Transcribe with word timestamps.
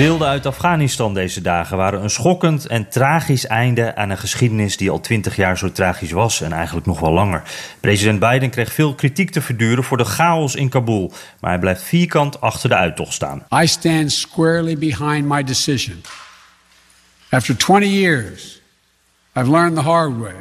Beelden 0.00 0.28
uit 0.28 0.46
Afghanistan 0.46 1.14
deze 1.14 1.40
dagen 1.40 1.76
waren 1.76 2.02
een 2.02 2.10
schokkend 2.10 2.66
en 2.66 2.88
tragisch 2.88 3.46
einde 3.46 3.96
aan 3.96 4.10
een 4.10 4.18
geschiedenis 4.18 4.76
die 4.76 4.90
al 4.90 5.00
twintig 5.00 5.36
jaar 5.36 5.58
zo 5.58 5.72
tragisch 5.72 6.10
was 6.10 6.40
en 6.40 6.52
eigenlijk 6.52 6.86
nog 6.86 7.00
wel 7.00 7.12
langer. 7.12 7.42
President 7.80 8.18
Biden 8.18 8.50
kreeg 8.50 8.72
veel 8.72 8.94
kritiek 8.94 9.30
te 9.30 9.42
verduren 9.42 9.84
voor 9.84 9.96
de 9.96 10.04
chaos 10.04 10.54
in 10.54 10.68
Kabul, 10.68 11.12
maar 11.40 11.50
hij 11.50 11.60
blijft 11.60 11.82
vierkant 11.82 12.40
achter 12.40 12.68
de 12.68 12.74
uittocht 12.74 13.12
staan. 13.12 13.46
I 13.62 13.66
stand 13.66 14.12
squarely 14.12 14.78
behind 14.78 15.24
my 15.28 15.44
decision. 15.44 16.00
After 17.28 17.56
20 17.56 17.90
years, 17.90 18.60
I've 19.36 19.50
learned 19.50 19.74
the 19.74 19.82
hard 19.82 20.18
way 20.18 20.34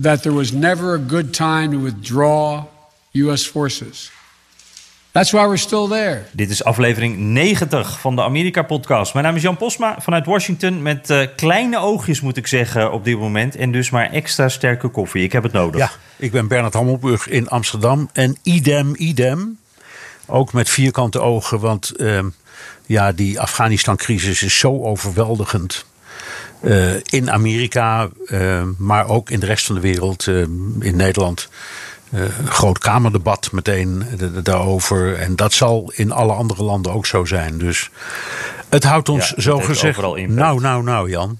that 0.00 0.22
there 0.22 0.34
was 0.34 0.52
never 0.52 0.94
a 0.94 1.02
good 1.08 1.32
time 1.32 1.70
to 1.70 1.82
withdraw 1.82 2.64
U.S. 3.12 3.48
forces. 3.48 4.10
That's 5.12 5.30
why 5.30 5.46
we're 5.46 5.56
still 5.56 5.88
there. 5.88 6.22
Dit 6.32 6.50
is 6.50 6.64
aflevering 6.64 7.16
90 7.16 8.00
van 8.00 8.16
de 8.16 8.22
Amerika-podcast. 8.22 9.12
Mijn 9.12 9.24
naam 9.24 9.36
is 9.36 9.42
Jan 9.42 9.56
Posma 9.56 9.96
vanuit 10.00 10.26
Washington 10.26 10.82
met 10.82 11.10
uh, 11.10 11.26
kleine 11.36 11.78
oogjes 11.78 12.20
moet 12.20 12.36
ik 12.36 12.46
zeggen 12.46 12.92
op 12.92 13.04
dit 13.04 13.18
moment. 13.18 13.56
En 13.56 13.72
dus 13.72 13.90
maar 13.90 14.10
extra 14.10 14.48
sterke 14.48 14.88
koffie. 14.88 15.22
Ik 15.22 15.32
heb 15.32 15.42
het 15.42 15.52
nodig. 15.52 15.80
Ja, 15.80 15.90
ik 16.16 16.30
ben 16.30 16.48
Bernard 16.48 16.74
Hammelburg 16.74 17.28
in 17.28 17.48
Amsterdam. 17.48 18.10
En 18.12 18.36
idem, 18.42 18.94
idem. 18.96 19.58
Ook 20.26 20.52
met 20.52 20.70
vierkante 20.70 21.20
ogen, 21.20 21.60
want 21.60 21.92
uh, 21.96 22.20
ja, 22.86 23.12
die 23.12 23.40
Afghanistan-crisis 23.40 24.42
is 24.42 24.58
zo 24.58 24.82
overweldigend. 24.82 25.84
Uh, 26.62 26.94
in 27.04 27.30
Amerika, 27.30 28.08
maar 28.76 29.08
ook 29.08 29.30
in 29.30 29.40
de 29.40 29.46
rest 29.46 29.66
van 29.66 29.74
de 29.74 29.80
wereld, 29.80 30.26
in 30.80 30.96
Nederland. 30.96 31.48
Uh, 32.14 32.22
groot 32.44 32.78
kamerdebat 32.78 33.52
meteen 33.52 34.04
daarover. 34.42 35.18
En 35.18 35.36
dat 35.36 35.52
zal 35.52 35.92
in 35.94 36.12
alle 36.12 36.32
andere 36.32 36.62
landen 36.62 36.92
ook 36.92 37.06
zo 37.06 37.24
zijn. 37.24 37.58
Dus 37.58 37.90
het 38.68 38.84
houdt 38.84 39.08
ons 39.08 39.32
Ja, 39.36 39.42
zo 39.42 39.58
gezegd. 39.58 40.00
Nou, 40.26 40.60
nou, 40.60 40.82
nou, 40.82 41.10
Jan. 41.10 41.38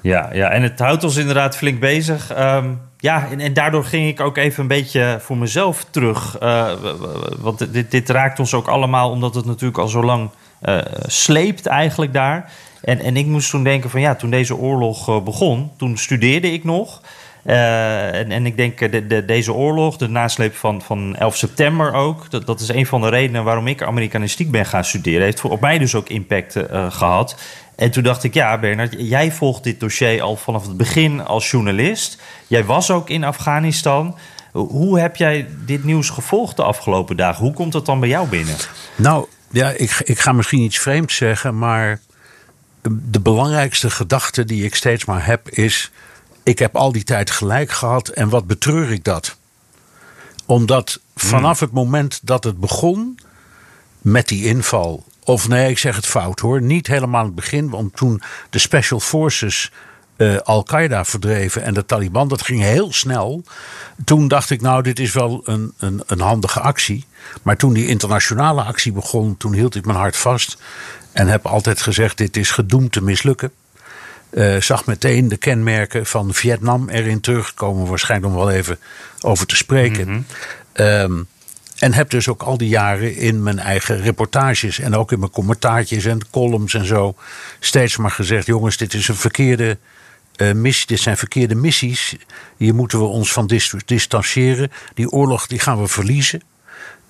Ja, 0.00 0.28
ja, 0.32 0.50
en 0.50 0.62
het 0.62 0.78
houdt 0.78 1.04
ons 1.04 1.16
inderdaad 1.16 1.56
flink 1.56 1.80
bezig. 1.80 2.32
Ehm, 2.32 2.66
ja, 2.98 3.28
en, 3.30 3.40
en 3.40 3.52
daardoor 3.52 3.84
ging 3.84 4.08
ik 4.08 4.20
ook 4.20 4.36
even 4.36 4.62
een 4.62 4.68
beetje 4.68 5.18
voor 5.20 5.36
mezelf 5.36 5.86
terug. 5.90 6.38
Eh, 6.38 6.72
want 7.38 7.72
dit, 7.72 7.90
dit 7.90 8.08
raakt 8.08 8.38
ons 8.38 8.54
ook 8.54 8.68
allemaal, 8.68 9.10
omdat 9.10 9.34
het 9.34 9.44
natuurlijk 9.44 9.78
al 9.78 9.88
zo 9.88 10.02
lang 10.02 10.30
eh, 10.60 10.78
sleept 11.06 11.66
eigenlijk 11.66 12.12
daar. 12.12 12.52
En, 12.82 13.00
en 13.00 13.16
ik 13.16 13.26
moest 13.26 13.50
toen 13.50 13.64
denken 13.64 13.90
van 13.90 14.00
ja, 14.00 14.14
toen 14.14 14.30
deze 14.30 14.56
oorlog 14.56 15.08
eh, 15.08 15.22
begon, 15.22 15.70
toen 15.76 15.96
studeerde 15.96 16.52
ik 16.52 16.64
nog. 16.64 17.00
Eh, 17.48 18.14
en, 18.14 18.30
en 18.30 18.46
ik 18.46 18.56
denk 18.56 18.80
eh, 18.80 18.90
de, 18.90 19.06
de, 19.06 19.24
deze 19.24 19.52
oorlog, 19.52 19.96
de 19.96 20.08
nasleep 20.08 20.56
van, 20.56 20.82
van 20.82 21.16
11 21.16 21.36
september 21.36 21.92
ook, 21.92 22.30
dat, 22.30 22.46
dat 22.46 22.60
is 22.60 22.68
een 22.68 22.86
van 22.86 23.00
de 23.00 23.08
redenen 23.08 23.44
waarom 23.44 23.66
ik 23.66 23.82
Amerikanistiek 23.82 24.50
ben 24.50 24.66
gaan 24.66 24.84
studeren. 24.84 25.22
Heeft 25.22 25.42
op 25.42 25.60
mij 25.60 25.78
dus 25.78 25.94
ook 25.94 26.08
impact 26.08 26.56
eh, 26.56 26.92
gehad. 26.92 27.36
En 27.76 27.90
toen 27.90 28.02
dacht 28.02 28.24
ik, 28.24 28.34
ja, 28.34 28.58
Bernard, 28.58 28.94
jij 28.98 29.32
volgt 29.32 29.64
dit 29.64 29.80
dossier 29.80 30.22
al 30.22 30.36
vanaf 30.36 30.66
het 30.66 30.76
begin 30.76 31.24
als 31.24 31.50
journalist. 31.50 32.22
Jij 32.46 32.64
was 32.64 32.90
ook 32.90 33.10
in 33.10 33.24
Afghanistan. 33.24 34.18
Hoe 34.52 35.00
heb 35.00 35.16
jij 35.16 35.48
dit 35.66 35.84
nieuws 35.84 36.10
gevolgd 36.10 36.56
de 36.56 36.62
afgelopen 36.62 37.16
dagen? 37.16 37.44
Hoe 37.44 37.54
komt 37.54 37.72
dat 37.72 37.86
dan 37.86 38.00
bij 38.00 38.08
jou 38.08 38.28
binnen? 38.28 38.56
Nou, 38.96 39.26
ja, 39.50 39.70
ik, 39.70 40.00
ik 40.04 40.18
ga 40.18 40.32
misschien 40.32 40.60
iets 40.60 40.78
vreemds 40.78 41.16
zeggen, 41.16 41.58
maar 41.58 42.00
de 42.90 43.20
belangrijkste 43.20 43.90
gedachte 43.90 44.44
die 44.44 44.64
ik 44.64 44.74
steeds 44.74 45.04
maar 45.04 45.26
heb 45.26 45.48
is: 45.50 45.90
ik 46.48 46.58
heb 46.58 46.76
al 46.76 46.92
die 46.92 47.04
tijd 47.04 47.30
gelijk 47.30 47.70
gehad 47.70 48.08
en 48.08 48.28
wat 48.28 48.46
betreur 48.46 48.90
ik 48.90 49.04
dat? 49.04 49.36
Omdat 50.46 51.00
vanaf 51.14 51.60
het 51.60 51.72
moment 51.72 52.20
dat 52.22 52.44
het 52.44 52.58
begon 52.58 53.18
met 53.98 54.28
die 54.28 54.44
inval, 54.44 55.04
of 55.24 55.48
nee, 55.48 55.70
ik 55.70 55.78
zeg 55.78 55.96
het 55.96 56.06
fout 56.06 56.40
hoor, 56.40 56.62
niet 56.62 56.86
helemaal 56.86 57.24
het 57.24 57.34
begin, 57.34 57.70
want 57.70 57.96
toen 57.96 58.22
de 58.50 58.58
Special 58.58 59.00
Forces 59.00 59.72
eh, 60.16 60.36
Al-Qaeda 60.36 61.04
verdreven 61.04 61.62
en 61.62 61.74
de 61.74 61.86
Taliban, 61.86 62.28
dat 62.28 62.42
ging 62.42 62.62
heel 62.62 62.92
snel. 62.92 63.42
Toen 64.04 64.28
dacht 64.28 64.50
ik, 64.50 64.60
nou, 64.60 64.82
dit 64.82 64.98
is 64.98 65.12
wel 65.12 65.40
een, 65.44 65.72
een, 65.78 66.02
een 66.06 66.20
handige 66.20 66.60
actie. 66.60 67.06
Maar 67.42 67.56
toen 67.56 67.72
die 67.72 67.86
internationale 67.86 68.62
actie 68.62 68.92
begon, 68.92 69.36
toen 69.36 69.52
hield 69.52 69.74
ik 69.74 69.84
mijn 69.84 69.98
hart 69.98 70.16
vast. 70.16 70.56
En 71.12 71.28
heb 71.28 71.46
altijd 71.46 71.82
gezegd, 71.82 72.16
dit 72.16 72.36
is 72.36 72.50
gedoemd 72.50 72.92
te 72.92 73.02
mislukken. 73.02 73.52
Eh, 74.30 74.60
zag 74.60 74.86
meteen 74.86 75.28
de 75.28 75.36
kenmerken 75.36 76.06
van 76.06 76.34
Vietnam 76.34 76.88
erin 76.88 77.20
terugkomen. 77.20 77.86
Waarschijnlijk 77.86 78.32
om 78.32 78.38
wel 78.38 78.50
even 78.50 78.78
over 79.20 79.46
te 79.46 79.56
spreken. 79.56 80.26
Ehm, 80.72 81.22
en 81.78 81.92
heb 81.92 82.10
dus 82.10 82.28
ook 82.28 82.42
al 82.42 82.58
die 82.58 82.68
jaren 82.68 83.16
in 83.16 83.42
mijn 83.42 83.58
eigen 83.58 84.00
reportages 84.00 84.78
en 84.78 84.94
ook 84.94 85.12
in 85.12 85.18
mijn 85.18 85.30
commentaartjes 85.30 86.04
en 86.04 86.30
columns 86.30 86.74
en 86.74 86.86
zo 86.86 87.14
steeds 87.58 87.96
maar 87.96 88.10
gezegd: 88.10 88.46
jongens, 88.46 88.76
dit 88.76 88.94
is 88.94 89.08
een 89.08 89.16
verkeerde 89.16 89.78
eh, 90.36 90.52
missie, 90.52 90.86
dit 90.86 91.00
zijn 91.00 91.16
verkeerde 91.16 91.54
missies. 91.54 92.16
Hier 92.56 92.74
moeten 92.74 92.98
we 92.98 93.04
ons 93.04 93.32
van 93.32 93.46
dis- 93.46 93.74
distancieren. 93.84 94.72
Die 94.94 95.10
oorlog 95.10 95.46
die 95.46 95.58
gaan 95.58 95.80
we 95.80 95.88
verliezen. 95.88 96.42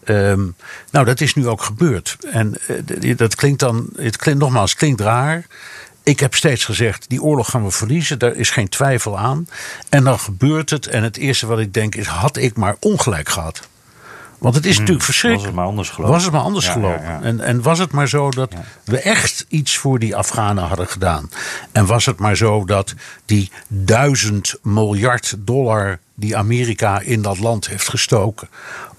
Ehm, 0.04 0.46
nou, 0.90 1.04
dat 1.04 1.20
is 1.20 1.34
nu 1.34 1.48
ook 1.48 1.62
gebeurd. 1.62 2.16
En 2.30 2.54
eh, 3.00 3.16
dat 3.16 3.34
klinkt 3.34 3.60
dan, 3.60 3.88
het 3.96 4.16
klinkt 4.16 4.40
nogmaals, 4.40 4.74
klinkt 4.74 5.00
raar. 5.00 5.46
Ik 6.08 6.20
heb 6.20 6.34
steeds 6.34 6.64
gezegd, 6.64 7.08
die 7.08 7.22
oorlog 7.22 7.50
gaan 7.50 7.64
we 7.64 7.70
verliezen. 7.70 8.18
Daar 8.18 8.34
is 8.34 8.50
geen 8.50 8.68
twijfel 8.68 9.18
aan. 9.18 9.48
En 9.88 10.04
dan 10.04 10.18
gebeurt 10.18 10.70
het. 10.70 10.86
En 10.86 11.02
het 11.02 11.16
eerste 11.16 11.46
wat 11.46 11.58
ik 11.58 11.74
denk 11.74 11.94
is, 11.94 12.06
had 12.06 12.36
ik 12.36 12.56
maar 12.56 12.76
ongelijk 12.80 13.28
gehad. 13.28 13.68
Want 14.38 14.54
het 14.54 14.66
is 14.66 14.78
natuurlijk 14.78 15.04
verschrikkelijk. 15.04 15.44
Was 15.44 15.54
het 15.54 15.60
maar 15.64 15.70
anders 15.70 15.88
gelopen. 15.88 16.14
Was 16.14 16.24
het 16.24 16.32
maar 16.32 16.42
anders 16.42 16.66
Ja, 16.66 16.72
gelopen. 16.72 17.02
ja, 17.02 17.10
ja. 17.10 17.22
En, 17.22 17.40
en 17.40 17.62
was 17.62 17.78
het 17.78 17.92
maar 17.92 18.08
zo 18.08 18.30
dat 18.30 18.52
we 18.84 18.98
echt 19.00 19.46
iets 19.48 19.76
voor 19.76 19.98
die 19.98 20.16
Afghanen 20.16 20.64
hadden 20.64 20.88
gedaan. 20.88 21.30
En 21.72 21.86
was 21.86 22.06
het 22.06 22.18
maar 22.18 22.36
zo 22.36 22.64
dat 22.64 22.94
die 23.24 23.50
duizend 23.68 24.54
miljard 24.62 25.34
dollar 25.38 25.98
die 26.14 26.36
Amerika 26.36 27.00
in 27.00 27.22
dat 27.22 27.38
land 27.38 27.68
heeft 27.68 27.88
gestoken. 27.88 28.48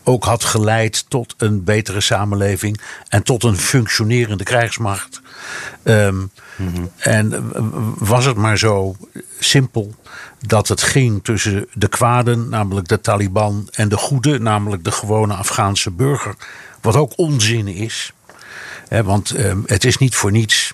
Ook 0.09 0.24
had 0.24 0.44
geleid 0.44 1.06
tot 1.09 1.34
een 1.38 1.64
betere 1.64 2.02
samenleving. 2.02 2.80
en 3.08 3.24
tot 3.24 3.44
een 3.44 3.58
functionerende 3.58 4.44
krijgsmacht. 4.44 5.22
Ehm, 5.84 6.25
En 6.97 7.52
was 7.97 8.25
het 8.25 8.36
maar 8.36 8.58
zo 8.58 8.96
simpel 9.40 9.96
dat 10.48 10.68
het 10.68 10.81
ging 10.81 11.24
tussen 11.24 11.68
de 11.74 11.88
kwaden, 11.88 12.50
namelijk 12.50 12.88
de 12.88 13.02
Taliban, 13.02 13.68
en 13.72 13.90
de 13.90 13.98
goede, 13.98 14.40
namelijk 14.40 14.84
de 14.84 14.92
gewone 14.92 15.34
Afghaanse 15.34 15.92
burger. 15.92 16.36
Wat 16.81 16.96
ook 16.96 17.14
onzin 17.16 17.68
is. 17.68 18.14
Want 19.03 19.31
eh, 19.31 19.56
het 19.66 19.86
is 19.86 19.98
niet 19.98 20.16
voor 20.16 20.31
niets 20.31 20.74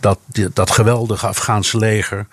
dat 0.00 0.18
dat 0.52 0.70
geweldige 0.70 1.26
Afghaanse 1.26 1.78
leger 1.78 2.26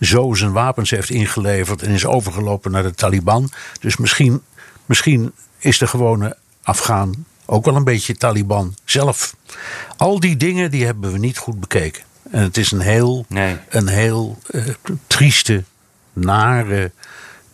zo 0.00 0.34
zijn 0.34 0.52
wapens 0.52 0.90
heeft 0.90 1.10
ingeleverd 1.10 1.82
en 1.82 1.90
is 1.90 2.06
overgelopen 2.06 2.70
naar 2.70 2.82
de 2.82 2.94
Taliban. 2.94 3.50
Dus 3.80 3.96
misschien, 3.96 4.42
misschien 4.86 5.32
is 5.58 5.78
de 5.78 5.86
gewone 5.86 6.36
Afghaan 6.62 7.26
ook 7.46 7.64
wel 7.64 7.76
een 7.76 7.84
beetje 7.84 8.16
Taliban 8.16 8.74
zelf. 8.84 9.36
Al 9.96 10.20
die 10.20 10.36
dingen 10.36 10.70
die 10.70 10.84
hebben 10.84 11.12
we 11.12 11.18
niet 11.18 11.38
goed 11.38 11.60
bekeken. 11.60 12.02
En 12.30 12.42
het 12.42 12.56
is 12.56 12.70
een 12.72 12.80
heel, 12.80 13.24
Nee. 13.28 13.56
een 13.68 13.88
heel 13.88 14.38
eh, 14.50 14.62
trieste, 15.06 15.64
nare 16.12 16.90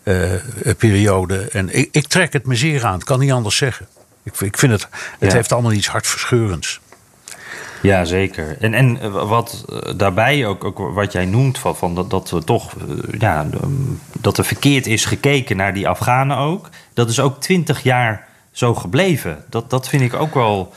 eh, 0.02 0.32
periode. 0.78 1.48
En 1.48 1.76
ik, 1.78 1.88
ik 1.92 2.06
trek 2.06 2.32
het 2.32 2.46
me 2.46 2.54
zeer 2.56 2.84
aan, 2.84 2.98
ik 2.98 3.04
kan 3.04 3.18
niet 3.20 3.32
anders 3.32 3.56
zeggen. 3.56 3.86
Ik, 4.22 4.40
ik 4.40 4.58
vind 4.58 4.72
het, 4.72 4.82
het 5.18 5.30
Ja. 5.30 5.36
heeft 5.36 5.52
allemaal 5.52 5.72
iets 5.72 5.88
hartverscheurends. 5.88 6.80
Ja, 7.84 8.04
zeker. 8.04 8.56
En, 8.60 8.74
en 8.74 9.00
eh, 9.00 9.28
wat 9.28 9.64
eh, 9.68 9.92
daarbij 9.96 10.46
ook, 10.46 10.64
ook 10.64 10.78
wat 10.78 11.12
jij 11.12 11.24
noemt, 11.24 11.58
van, 11.58 11.76
van 11.76 11.94
dat, 11.94 12.10
dat 12.10 12.30
we 12.30 12.44
toch, 12.44 12.72
eh, 12.72 13.20
ja, 13.20 13.46
ehm, 13.52 13.72
dat 14.20 14.38
er 14.38 14.44
verkeerd 14.44 14.86
is 14.86 15.04
gekeken 15.04 15.56
naar 15.56 15.74
die 15.74 15.88
Afghanen 15.88 16.36
ook. 16.36 16.68
Dat 16.94 17.10
is 17.10 17.20
ook 17.20 17.40
twintig 17.40 17.82
jaar 17.82 18.28
zo 18.52 18.74
gebleven. 18.74 19.44
Dat, 19.50 19.70
dat 19.70 19.88
vind 19.88 20.02
ik 20.02 20.14
ook 20.14 20.34
wel 20.34 20.72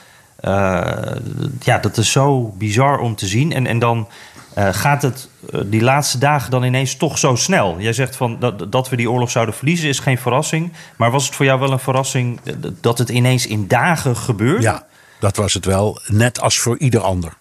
ja, 1.60 1.78
dat 1.82 1.98
is 1.98 2.12
zo 2.12 2.54
bizar 2.58 3.00
om 3.00 3.16
te 3.16 3.28
zien. 3.28 3.54
En, 3.54 3.68
en 3.68 3.80
dan 3.80 4.08
gaat 4.56 5.02
het 5.02 5.30
die 5.66 5.82
laatste 5.82 6.18
dagen 6.18 6.52
dan 6.52 6.64
ineens 6.64 6.96
toch 6.96 7.18
zo 7.18 7.36
snel. 7.36 7.76
Jij 7.80 7.94
zegt 7.94 8.16
van 8.16 8.40
dat, 8.40 8.72
dat 8.72 8.90
we 8.90 8.96
die 8.96 9.12
oorlog 9.12 9.32
zouden 9.32 9.56
verliezen 9.56 9.90
is 9.90 10.00
geen 10.00 10.18
verrassing. 10.18 10.74
Maar 10.98 11.12
was 11.12 11.26
het 11.26 11.36
voor 11.36 11.46
jou 11.46 11.60
wel 11.60 11.72
een 11.72 11.80
verrassing 11.80 12.40
dat 12.82 12.98
het 12.98 13.10
ineens 13.10 13.48
in 13.48 13.68
dagen 13.68 14.16
gebeurt? 14.16 14.64
Ja, 14.64 14.86
dat 15.20 15.36
was 15.36 15.54
het 15.54 15.66
wel. 15.66 16.02
Net 16.08 16.40
als 16.40 16.60
voor 16.60 16.78
ieder 16.78 17.02
ander. 17.02 17.34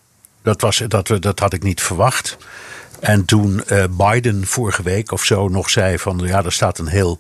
Dat, 0.43 0.61
was, 0.61 0.83
dat, 0.89 1.07
dat 1.21 1.39
had 1.39 1.53
ik 1.53 1.63
niet 1.63 1.83
verwacht. 1.83 2.37
En 3.01 3.25
toen 3.25 3.63
uh, 3.67 3.85
Biden 3.91 4.47
vorige 4.47 4.83
week 4.83 5.13
of 5.13 5.25
zo 5.25 5.49
nog 5.49 5.71
zei 5.71 5.99
van 5.99 6.21
ja, 6.25 6.45
er 6.45 6.53
staat 6.53 6.79
een 6.79 6.87
heel 6.87 7.19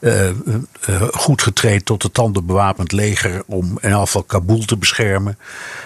uh, 0.00 0.28
uh, 0.28 1.02
goed 1.12 1.42
getraind 1.42 1.84
tot 1.84 2.02
de 2.02 2.10
tanden 2.10 2.46
bewapend 2.46 2.92
leger 2.92 3.42
om 3.46 3.78
in 3.80 3.92
afval 3.92 4.22
Kabul 4.22 4.64
te 4.64 4.76
beschermen. 4.76 5.38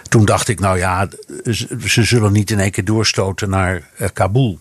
Toen 0.09 0.25
dacht 0.25 0.49
ik, 0.49 0.61
nou 0.61 0.79
ja, 0.79 1.09
ze 1.87 2.05
zullen 2.05 2.33
niet 2.33 2.51
in 2.51 2.61
één 2.61 2.71
keer 2.71 2.85
doorstoten 2.85 3.51
naar 3.51 3.89
Kabul. 4.13 4.59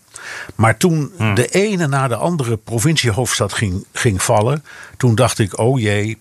Maar 0.54 0.76
toen 0.76 1.12
hmm. 1.16 1.34
de 1.34 1.46
ene 1.46 1.86
na 1.86 2.08
de 2.08 2.16
andere 2.16 2.56
provinciehoofdstad 2.56 3.52
ging, 3.52 3.84
ging 3.92 4.22
vallen, 4.22 4.64
toen 4.96 5.14
dacht 5.14 5.38
ik, 5.38 5.58
oh 5.58 5.80
jee, 5.80 6.18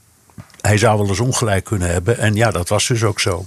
hij 0.68 0.78
zou 0.78 0.98
wel 0.98 1.08
eens 1.08 1.20
ongelijk 1.20 1.64
kunnen 1.64 1.90
hebben. 1.90 2.18
En 2.18 2.36
ja, 2.36 2.52
dat 2.52 2.70
was 2.70 2.88
dus 2.88 3.04
ook 3.04 3.20
zo. 3.20 3.46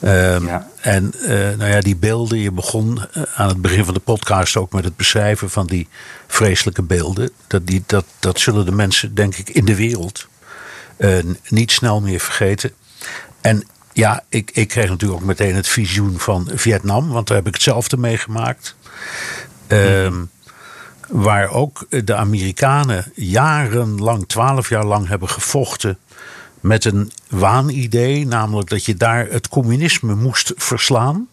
Ehm, 0.00 0.46
ja. 0.46 0.68
En 0.80 1.12
uh, 1.20 1.28
nou 1.30 1.70
ja, 1.70 1.80
die 1.80 1.96
beelden, 1.96 2.38
je 2.38 2.52
begon 2.52 3.06
eh, 3.12 3.22
aan 3.34 3.48
het 3.48 3.62
begin 3.62 3.84
van 3.84 3.94
de 3.94 4.00
podcast 4.00 4.56
ook 4.56 4.72
met 4.72 4.84
het 4.84 4.96
beschrijven 4.96 5.50
van 5.50 5.66
die 5.66 5.88
vreselijke 6.26 6.82
beelden. 6.82 7.30
Dat, 7.46 7.66
die, 7.66 7.82
dat, 7.86 8.04
dat 8.18 8.40
zullen 8.40 8.64
de 8.64 8.72
mensen, 8.72 9.14
denk 9.14 9.36
ik, 9.36 9.48
in 9.48 9.64
de 9.64 9.76
wereld 9.76 10.26
uh, 10.98 11.18
niet 11.48 11.72
snel 11.72 12.00
meer 12.00 12.20
vergeten. 12.20 12.72
En 13.40 13.66
ja, 13.92 14.24
ik, 14.28 14.50
ik 14.54 14.68
kreeg 14.68 14.88
natuurlijk 14.88 15.20
ook 15.20 15.26
meteen 15.26 15.54
het 15.54 15.68
visioen 15.68 16.18
van 16.18 16.50
Vietnam, 16.54 17.08
want 17.08 17.26
daar 17.26 17.36
heb 17.36 17.46
ik 17.46 17.54
hetzelfde 17.54 17.96
meegemaakt. 17.96 18.76
Ehm, 19.66 20.14
waar 21.08 21.50
ook 21.50 21.86
de 22.04 22.14
Amerikanen 22.14 23.12
jarenlang, 23.14 24.28
twaalf 24.28 24.68
jaar 24.68 24.84
lang 24.84 25.08
hebben 25.08 25.28
gevochten 25.28 25.98
met 26.60 26.84
een 26.84 27.12
waanidee, 27.28 28.26
namelijk 28.26 28.68
dat 28.68 28.84
je 28.84 28.96
daar 28.96 29.26
het 29.26 29.48
communisme 29.48 30.14
moest 30.14 30.52
verslaan. 30.56 31.28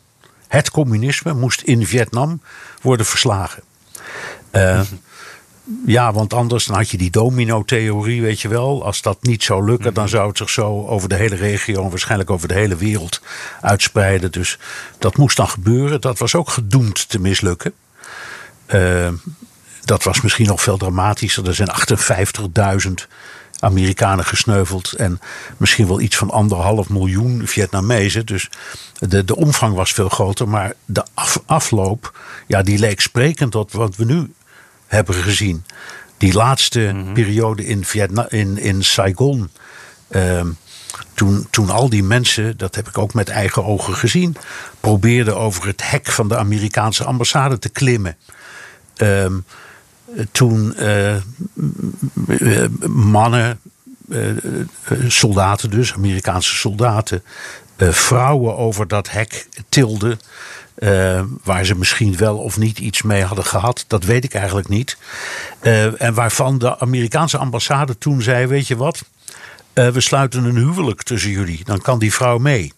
Het 0.47 0.71
communisme 0.71 1.33
moest 1.33 1.61
in 1.61 1.85
Vietnam 1.85 2.41
worden 2.81 3.05
verslagen. 3.05 3.63
Uh, 4.51 4.81
ja, 5.85 6.13
want 6.13 6.33
anders 6.33 6.65
dan 6.65 6.75
had 6.75 6.89
je 6.89 6.97
die 6.97 7.11
domino-theorie, 7.11 8.21
weet 8.21 8.41
je 8.41 8.47
wel. 8.47 8.85
Als 8.85 9.01
dat 9.01 9.17
niet 9.21 9.43
zou 9.43 9.65
lukken, 9.65 9.93
dan 9.93 10.09
zou 10.09 10.27
het 10.27 10.37
zich 10.37 10.49
zo 10.49 10.85
over 10.87 11.09
de 11.09 11.15
hele 11.15 11.35
regio 11.35 11.83
en 11.83 11.89
waarschijnlijk 11.89 12.29
over 12.29 12.47
de 12.47 12.53
hele 12.53 12.75
wereld 12.75 13.21
uitspreiden. 13.61 14.31
Dus 14.31 14.59
dat 14.97 15.17
moest 15.17 15.37
dan 15.37 15.49
gebeuren. 15.49 16.01
Dat 16.01 16.17
was 16.17 16.35
ook 16.35 16.49
gedoemd 16.49 17.09
te 17.09 17.19
mislukken. 17.19 17.73
Uh, 18.73 19.07
dat 19.85 20.03
was 20.03 20.21
misschien 20.21 20.47
nog 20.47 20.61
veel 20.61 20.77
dramatischer. 20.77 21.47
Er 21.47 21.55
zijn 21.55 21.69
58.000 22.87 22.91
Amerikanen 23.59 24.25
gesneuveld. 24.25 24.93
En 24.93 25.19
misschien 25.57 25.87
wel 25.87 26.01
iets 26.01 26.15
van 26.15 26.31
anderhalf 26.31 26.89
miljoen 26.89 27.47
Vietnamezen. 27.47 28.25
Dus 28.25 28.49
de, 28.99 29.23
de 29.23 29.35
omvang 29.35 29.75
was 29.75 29.93
veel 29.93 30.09
groter. 30.09 30.47
Maar 30.47 30.73
de 30.85 31.03
afloop, 31.45 32.19
ja, 32.47 32.61
die 32.61 32.79
leek 32.79 33.01
sprekend 33.01 33.51
tot 33.51 33.71
wat 33.71 33.95
we 33.95 34.05
nu 34.05 34.33
hebben 34.87 35.15
gezien. 35.15 35.65
Die 36.17 36.33
laatste 36.33 36.91
mhm. 36.93 37.13
periode 37.13 37.65
in, 37.65 37.85
Vietnam, 37.85 38.25
in, 38.29 38.57
in 38.57 38.83
Saigon. 38.83 39.49
Ehm, 40.07 40.47
toen, 41.13 41.47
toen 41.49 41.69
al 41.69 41.89
die 41.89 42.03
mensen, 42.03 42.57
dat 42.57 42.75
heb 42.75 42.87
ik 42.87 42.97
ook 42.97 43.13
met 43.13 43.29
eigen 43.29 43.65
ogen 43.65 43.95
gezien, 43.95 44.35
probeerden 44.79 45.37
over 45.37 45.67
het 45.67 45.89
hek 45.89 46.07
van 46.07 46.27
de 46.27 46.37
Amerikaanse 46.37 47.03
ambassade 47.03 47.59
te 47.59 47.69
klimmen. 47.69 48.17
Uh, 48.97 49.25
toen 50.31 50.75
uh, 50.79 51.15
mannen, 52.87 53.59
uh, 54.09 54.29
soldaten 55.07 55.69
dus, 55.69 55.93
Amerikaanse 55.93 56.55
soldaten, 56.55 57.23
vrouwen 57.77 58.57
over 58.57 58.87
dat 58.87 59.09
hek 59.09 59.47
tilden. 59.69 60.19
waar 61.43 61.65
ze 61.65 61.75
misschien 61.75 62.17
wel 62.17 62.37
of 62.37 62.57
niet 62.57 62.79
iets 62.79 63.01
mee 63.01 63.23
hadden 63.23 63.45
gehad, 63.45 63.85
dat 63.87 64.03
weet 64.03 64.23
ik 64.23 64.33
eigenlijk 64.33 64.67
niet. 64.67 64.97
en 65.97 66.13
waarvan 66.13 66.57
de 66.57 66.79
Amerikaanse 66.79 67.37
ambassade 67.37 67.97
toen 67.97 68.21
zei: 68.21 68.47
Weet 68.47 68.67
je 68.67 68.75
wat, 68.75 69.03
we 69.73 70.01
sluiten 70.01 70.43
een 70.43 70.57
huwelijk 70.57 71.03
tussen 71.03 71.31
jullie, 71.31 71.63
dan 71.63 71.81
kan 71.81 71.99
die 71.99 72.13
vrouw 72.13 72.37
mee. 72.37 72.73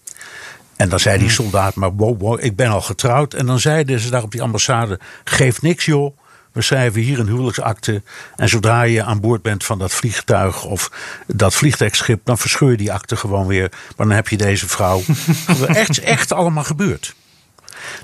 En 0.78 0.90
dan 0.90 1.00
zei 1.00 1.20
die 1.20 1.30
soldaat: 1.30 1.76
Maar 1.76 1.94
wow, 1.94 2.22
wow, 2.22 2.44
ik 2.44 2.56
ben 2.56 2.70
al 2.70 2.82
getrouwd. 2.82 3.34
En 3.34 3.46
dan 3.46 3.60
zeiden 3.60 4.00
ze 4.00 4.10
daar 4.10 4.24
op 4.24 4.32
die 4.32 4.42
ambassade: 4.42 5.00
Geef 5.24 5.62
niks, 5.62 5.86
joh. 5.86 6.18
We 6.58 6.64
schrijven 6.64 7.02
hier 7.02 7.20
een 7.20 7.28
huwelijksakte. 7.28 8.02
En 8.36 8.50
zodra 8.50 8.82
je 8.82 9.04
aan 9.04 9.20
boord 9.20 9.42
bent 9.42 9.64
van 9.64 9.80
dat 9.80 9.92
vliegtuig 9.92 10.64
of 10.64 10.92
dat 11.28 11.56
vliegtuigschip, 11.56 12.22
dan 12.24 12.38
verscheur 12.38 12.72
je 12.72 12.78
die 12.78 12.94
akte 12.94 13.16
gewoon 13.16 13.48
weer. 13.48 13.70
Maar 13.72 14.08
dan 14.08 14.16
heb 14.16 14.28
je 14.28 14.38
deze 14.38 14.68
vrouw. 14.68 15.02
echt, 15.68 16.00
echt 16.00 16.32
allemaal 16.32 16.64
gebeurd. 16.64 17.16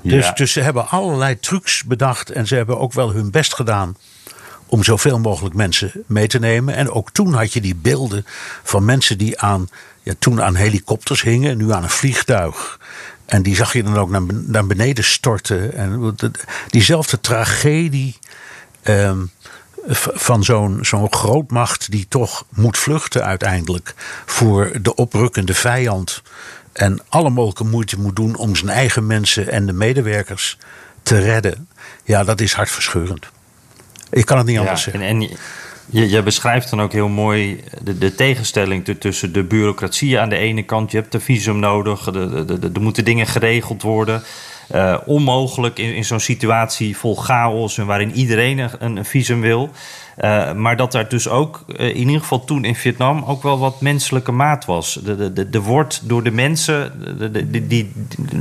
Dus, 0.02 0.30
dus 0.34 0.52
ze 0.52 0.60
hebben 0.60 0.88
allerlei 0.88 1.40
trucs 1.40 1.84
bedacht 1.84 2.30
en 2.30 2.46
ze 2.46 2.54
hebben 2.54 2.78
ook 2.78 2.92
wel 2.92 3.12
hun 3.12 3.30
best 3.30 3.54
gedaan 3.54 3.96
om 4.66 4.84
zoveel 4.84 5.18
mogelijk 5.18 5.54
mensen 5.54 5.92
mee 6.06 6.26
te 6.26 6.38
nemen. 6.38 6.74
En 6.74 6.90
ook 6.90 7.10
toen 7.10 7.34
had 7.34 7.52
je 7.52 7.60
die 7.60 7.76
beelden 7.76 8.26
van 8.62 8.84
mensen 8.84 9.18
die 9.18 9.40
aan, 9.40 9.68
ja, 10.02 10.12
toen 10.18 10.42
aan 10.42 10.54
helikopters 10.54 11.22
hingen, 11.22 11.56
nu 11.56 11.72
aan 11.72 11.82
een 11.82 11.90
vliegtuig. 11.90 12.78
En 13.26 13.42
die 13.42 13.56
zag 13.56 13.72
je 13.72 13.82
dan 13.82 13.96
ook 13.96 14.10
naar, 14.10 14.22
naar 14.46 14.66
beneden 14.66 15.04
storten. 15.04 15.74
En 15.74 16.16
diezelfde 16.68 17.20
tragedie 17.20 18.18
Ehm, 18.84 19.18
van 20.14 20.44
zo'n 20.44 20.78
zo'n 20.80 21.12
grootmacht 21.12 21.90
die 21.90 22.06
toch 22.08 22.44
moet 22.48 22.78
vluchten 22.78 23.24
uiteindelijk 23.24 23.94
voor 24.26 24.72
de 24.82 24.94
oprukkende 24.94 25.54
vijand. 25.54 26.22
En 26.72 27.00
alle 27.08 27.30
mogelijke 27.30 27.64
moeite 27.64 28.00
moet 28.00 28.16
doen 28.16 28.36
om 28.36 28.56
zijn 28.56 28.70
eigen 28.70 29.06
mensen 29.06 29.48
en 29.48 29.66
de 29.66 29.72
medewerkers 29.72 30.58
te 31.02 31.18
redden. 31.18 31.68
Ja, 32.04 32.24
dat 32.24 32.40
is 32.40 32.52
hartverscheurend. 32.52 33.26
Ik 34.10 34.26
kan 34.26 34.38
het 34.38 34.46
niet 34.46 34.58
anders 34.58 34.82
zeggen. 34.82 35.02
En, 35.02 35.08
en 35.08 35.30
je, 35.86 36.08
je, 36.08 36.22
beschrijft 36.22 36.70
dan 36.70 36.82
ook 36.82 36.92
heel 36.92 37.08
mooi 37.08 37.64
de, 37.82 37.98
de 37.98 38.14
tegenstelling 38.14 38.96
tussen 38.98 39.32
de 39.32 39.44
bureaucratie 39.44 40.20
aan 40.20 40.28
de 40.28 40.36
ene 40.36 40.62
kant. 40.62 40.90
Je 40.90 40.98
hebt 40.98 41.14
een 41.14 41.20
visum 41.20 41.58
nodig, 41.58 42.06
er 42.06 42.80
moeten 42.80 43.04
dingen 43.04 43.26
geregeld 43.26 43.82
worden. 43.82 44.22
Uh, 44.74 44.96
onmogelijk 45.04 45.78
in, 45.78 45.94
in 45.94 46.04
zo'n 46.04 46.20
situatie 46.20 46.96
vol 46.96 47.16
chaos 47.16 47.78
en 47.78 47.86
waarin 47.86 48.12
iedereen 48.12 48.58
een, 48.58 48.96
een 48.96 49.04
visum 49.04 49.40
wil. 49.40 49.70
Uh, 50.18 50.52
maar 50.52 50.76
dat 50.76 50.92
daar 50.92 51.08
dus 51.08 51.28
ook, 51.28 51.64
uh, 51.68 51.88
in 51.88 51.96
ieder 51.96 52.20
geval 52.20 52.44
toen 52.44 52.64
in 52.64 52.74
Vietnam, 52.74 53.24
ook 53.24 53.42
wel 53.42 53.58
wat 53.58 53.80
menselijke 53.80 54.32
maat 54.32 54.64
was. 54.64 54.98
De, 55.04 55.32
de, 55.32 55.50
de, 55.50 55.60
wordt 55.60 56.08
door 56.08 56.22
de 56.22 56.30
mensen, 56.30 56.92
de, 57.18 57.30
de, 57.30 57.50
die, 57.50 57.66
die, 57.66 57.92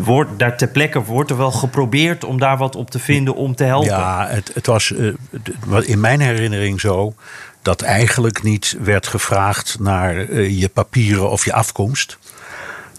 wordt, 0.03 0.39
daar 0.39 0.57
ter 0.57 0.67
plekke 0.67 1.03
wordt 1.03 1.29
er 1.29 1.37
wel 1.37 1.51
geprobeerd 1.51 2.23
om 2.23 2.39
daar 2.39 2.57
wat 2.57 2.75
op 2.75 2.89
te 2.89 2.99
vinden 2.99 3.35
om 3.35 3.55
te 3.55 3.63
helpen. 3.63 3.89
Ja, 3.89 4.27
het, 4.27 4.51
het 4.53 4.67
was 4.67 4.91
in 5.85 5.99
mijn 5.99 6.19
herinnering 6.19 6.81
zo 6.81 7.13
dat 7.61 7.81
eigenlijk 7.81 8.43
niet 8.43 8.77
werd 8.81 9.07
gevraagd 9.07 9.79
naar 9.79 10.41
je 10.41 10.69
papieren 10.69 11.29
of 11.29 11.45
je 11.45 11.53
afkomst. 11.53 12.17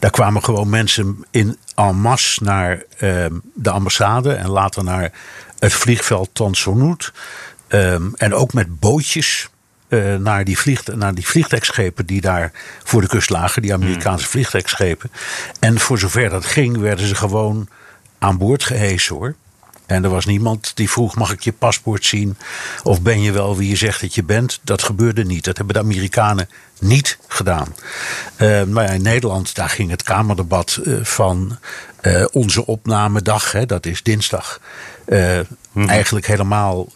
Daar 0.04 0.12
kwamen 0.12 0.44
gewoon 0.44 0.68
mensen 0.68 1.24
in 1.30 1.58
en 1.74 1.96
masse 1.96 2.44
naar 2.44 2.82
uh, 3.00 3.26
de 3.54 3.70
ambassade 3.70 4.32
en 4.32 4.48
later 4.48 4.84
naar 4.84 5.12
het 5.58 5.72
vliegveld 5.72 6.30
Tan 6.32 6.54
Son 6.54 6.98
um, 7.68 8.14
en 8.16 8.34
ook 8.34 8.52
met 8.52 8.80
bootjes 8.80 9.48
uh, 9.88 10.16
naar, 10.16 10.44
die 10.44 10.58
vlieg, 10.58 10.86
naar 10.86 11.14
die 11.14 11.26
vliegtuigschepen 11.26 12.06
die 12.06 12.20
daar 12.20 12.52
voor 12.82 13.00
de 13.00 13.06
kust 13.06 13.30
lagen, 13.30 13.62
die 13.62 13.72
Amerikaanse 13.72 14.24
mm. 14.24 14.30
En 15.60 15.78
voor 15.80 15.98
zover 15.98 16.30
dat 16.30 16.44
ging, 16.44 16.76
werden 16.76 17.06
ze 17.06 17.14
gewoon 17.14 17.68
aan 18.18 18.38
boord 18.38 18.64
gehesen 18.64 19.16
hoor. 19.16 19.34
En 19.86 20.04
er 20.04 20.10
was 20.10 20.24
niemand 20.24 20.72
die 20.74 20.90
vroeg: 20.90 21.14
mag 21.14 21.32
ik 21.32 21.40
je 21.40 21.52
paspoort 21.52 22.04
zien? 22.04 22.36
Of 22.82 23.02
ben 23.02 23.20
je 23.20 23.32
wel 23.32 23.56
wie 23.56 23.68
je 23.68 23.76
zegt 23.76 24.00
dat 24.00 24.14
je 24.14 24.24
bent? 24.24 24.60
Dat 24.62 24.82
gebeurde 24.82 25.24
niet. 25.24 25.44
Dat 25.44 25.56
hebben 25.56 25.74
de 25.74 25.80
Amerikanen 25.80 26.48
niet 26.80 27.18
gedaan. 27.28 27.74
Uh, 28.38 28.62
maar 28.62 28.84
ja, 28.84 28.90
in 28.90 29.02
Nederland, 29.02 29.54
daar 29.54 29.70
ging 29.70 29.90
het 29.90 30.02
Kamerdebat 30.02 30.80
uh, 30.82 31.04
van 31.04 31.58
uh, 32.02 32.24
onze 32.32 32.66
opnamedag, 32.66 33.52
hè, 33.52 33.66
dat 33.66 33.86
is 33.86 34.02
dinsdag, 34.02 34.60
mm. 35.72 35.88
eigenlijk 35.88 36.26
helemaal 36.26 36.86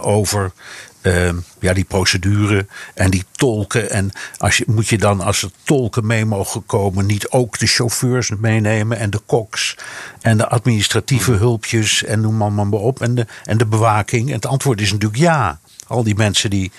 over 0.00 0.52
uh, 1.02 1.30
ja, 1.58 1.72
die 1.72 1.84
procedure 1.84 2.66
en 2.94 3.10
die 3.10 3.24
tolken. 3.32 3.90
En 3.90 4.10
als 4.38 4.56
je, 4.56 4.64
moet 4.66 4.88
je 4.88 4.98
dan, 4.98 5.20
als 5.20 5.42
er 5.42 5.50
tolken 5.62 6.06
mee 6.06 6.24
mogen 6.24 6.66
komen, 6.66 7.06
niet 7.06 7.28
ook 7.28 7.58
de 7.58 7.66
chauffeurs 7.66 8.30
meenemen 8.30 8.98
en 8.98 9.10
de 9.10 9.20
koks 9.26 9.76
en 10.20 10.36
de 10.36 10.48
administratieve 10.48 11.32
hulpjes 11.32 12.04
en 12.04 12.20
noem 12.20 12.36
maar, 12.36 12.52
maar 12.52 12.80
op. 12.80 13.00
En 13.02 13.14
de, 13.14 13.26
en 13.44 13.58
de 13.58 13.66
bewaking. 13.66 14.28
En 14.28 14.34
het 14.34 14.46
antwoord 14.46 14.80
is 14.80 14.92
natuurlijk 14.92 15.20
ja. 15.20 15.60
Al 15.86 16.02
die 16.02 16.14
mensen 16.14 16.50
die 16.50 16.72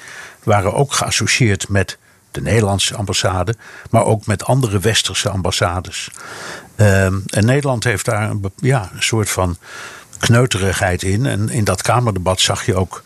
waren 0.44 0.74
ook 0.74 0.94
geassocieerd 0.94 1.70
met 1.70 1.98
de 2.32 2.42
Nederlandse 2.42 2.96
ambassade, 2.96 3.56
maar 3.90 4.06
ook 4.06 4.26
met 4.26 4.46
andere 4.46 4.80
westerse 4.80 5.30
ambassades. 5.30 6.10
Ehm, 6.76 7.20
en 7.26 7.46
Nederland 7.46 7.84
heeft 7.84 8.06
daar 8.06 8.30
een, 8.30 8.52
ja, 8.56 8.90
een 8.94 9.04
soort 9.04 9.30
van 9.30 9.58
kneuterigheid 10.18 11.04
in. 11.04 11.26
En 11.26 11.50
in 11.50 11.64
dat 11.64 11.82
Kamerdebat 11.82 12.40
zag 12.40 12.66
je 12.66 12.76
ook 12.76 13.04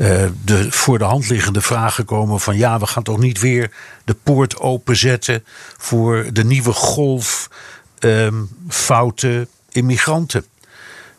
uh, 0.00 0.24
de 0.44 0.72
voor 0.72 0.98
de 0.98 1.04
hand 1.04 1.28
liggende 1.28 1.60
vragen 1.60 2.04
komen 2.04 2.40
van 2.40 2.56
ja, 2.56 2.78
we 2.78 2.86
gaan 2.86 3.02
toch 3.02 3.18
niet 3.18 3.40
weer 3.40 3.70
de 4.04 4.16
poort 4.22 4.60
openzetten 4.60 5.44
voor 5.76 6.26
de 6.32 6.44
nieuwe 6.44 6.72
golf 6.72 7.50
um, 7.98 8.48
foute 8.68 9.48
immigranten. 9.68 10.44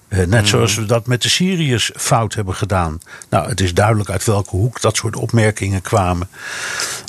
Uh, 0.10 0.18
net 0.20 0.42
mm. 0.42 0.46
zoals 0.46 0.76
we 0.76 0.86
dat 0.86 1.08
met 1.08 1.22
de 1.22 1.30
Syriërs 1.30 1.92
fout 1.96 2.34
hebben 2.34 2.56
gedaan. 2.56 3.00
Nou, 3.30 3.50
het 3.50 3.62
is 3.62 3.74
duidelijk 3.74 4.10
uit 4.10 4.26
welke 4.26 4.56
hoek 4.56 4.82
dat 4.82 4.96
soort 4.96 5.16
opmerkingen 5.16 5.82
kwamen. 5.82 6.30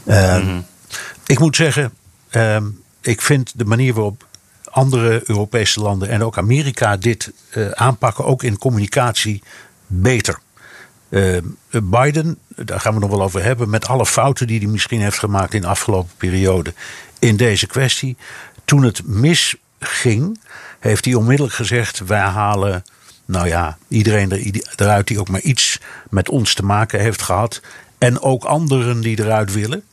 Uh, 0.06 0.42
mm. 0.42 0.66
Ik 1.26 1.38
moet 1.38 1.56
zeggen, 1.56 1.92
ehm, 2.30 2.64
ik 3.00 3.20
vind 3.20 3.52
de 3.58 3.64
manier 3.64 3.94
waarop 3.94 4.26
andere 4.64 5.22
Europese 5.26 5.80
landen 5.80 6.08
en 6.08 6.22
ook 6.22 6.38
Amerika 6.38 6.96
dit 6.96 7.32
uh, 7.50 7.70
aanpakken, 7.70 8.24
ook 8.24 8.42
in 8.42 8.58
communicatie, 8.58 9.42
beter. 9.86 10.38
Uh, 11.12 11.38
Biden, 11.82 12.38
daar 12.48 12.80
gaan 12.80 12.94
we 12.94 13.00
nog 13.00 13.10
wel 13.10 13.22
over 13.22 13.42
hebben, 13.42 13.70
met 13.70 13.86
alle 13.86 14.06
fouten 14.06 14.46
die 14.46 14.58
hij 14.58 14.68
misschien 14.68 15.00
heeft 15.00 15.18
gemaakt 15.18 15.54
in 15.54 15.60
de 15.60 15.66
afgelopen 15.66 16.12
periode 16.16 16.74
in 17.18 17.36
deze 17.36 17.66
kwestie. 17.66 18.16
Toen 18.64 18.82
het 18.82 19.06
misging, 19.06 20.40
heeft 20.78 21.04
hij 21.04 21.14
onmiddellijk 21.14 21.56
gezegd: 21.56 21.98
wij 21.98 22.20
halen, 22.20 22.84
nou 23.24 23.48
ja, 23.48 23.78
iedereen 23.88 24.62
eruit 24.76 25.06
die 25.06 25.20
ook 25.20 25.28
maar 25.28 25.40
iets 25.40 25.80
met 26.10 26.28
ons 26.28 26.54
te 26.54 26.64
maken 26.64 27.00
heeft 27.00 27.22
gehad. 27.22 27.60
En 27.98 28.20
ook 28.20 28.44
anderen 28.44 29.00
die 29.00 29.20
eruit 29.20 29.52
willen. 29.52 29.84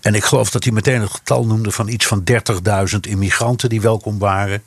En 0.00 0.14
ik 0.14 0.24
geloof 0.24 0.50
dat 0.50 0.64
hij 0.64 0.72
meteen 0.72 1.00
het 1.00 1.10
getal 1.10 1.46
noemde 1.46 1.70
van 1.70 1.88
iets 1.88 2.06
van 2.06 2.24
30.000 2.92 2.98
immigranten 3.00 3.68
die 3.68 3.80
welkom 3.80 4.18
waren. 4.18 4.62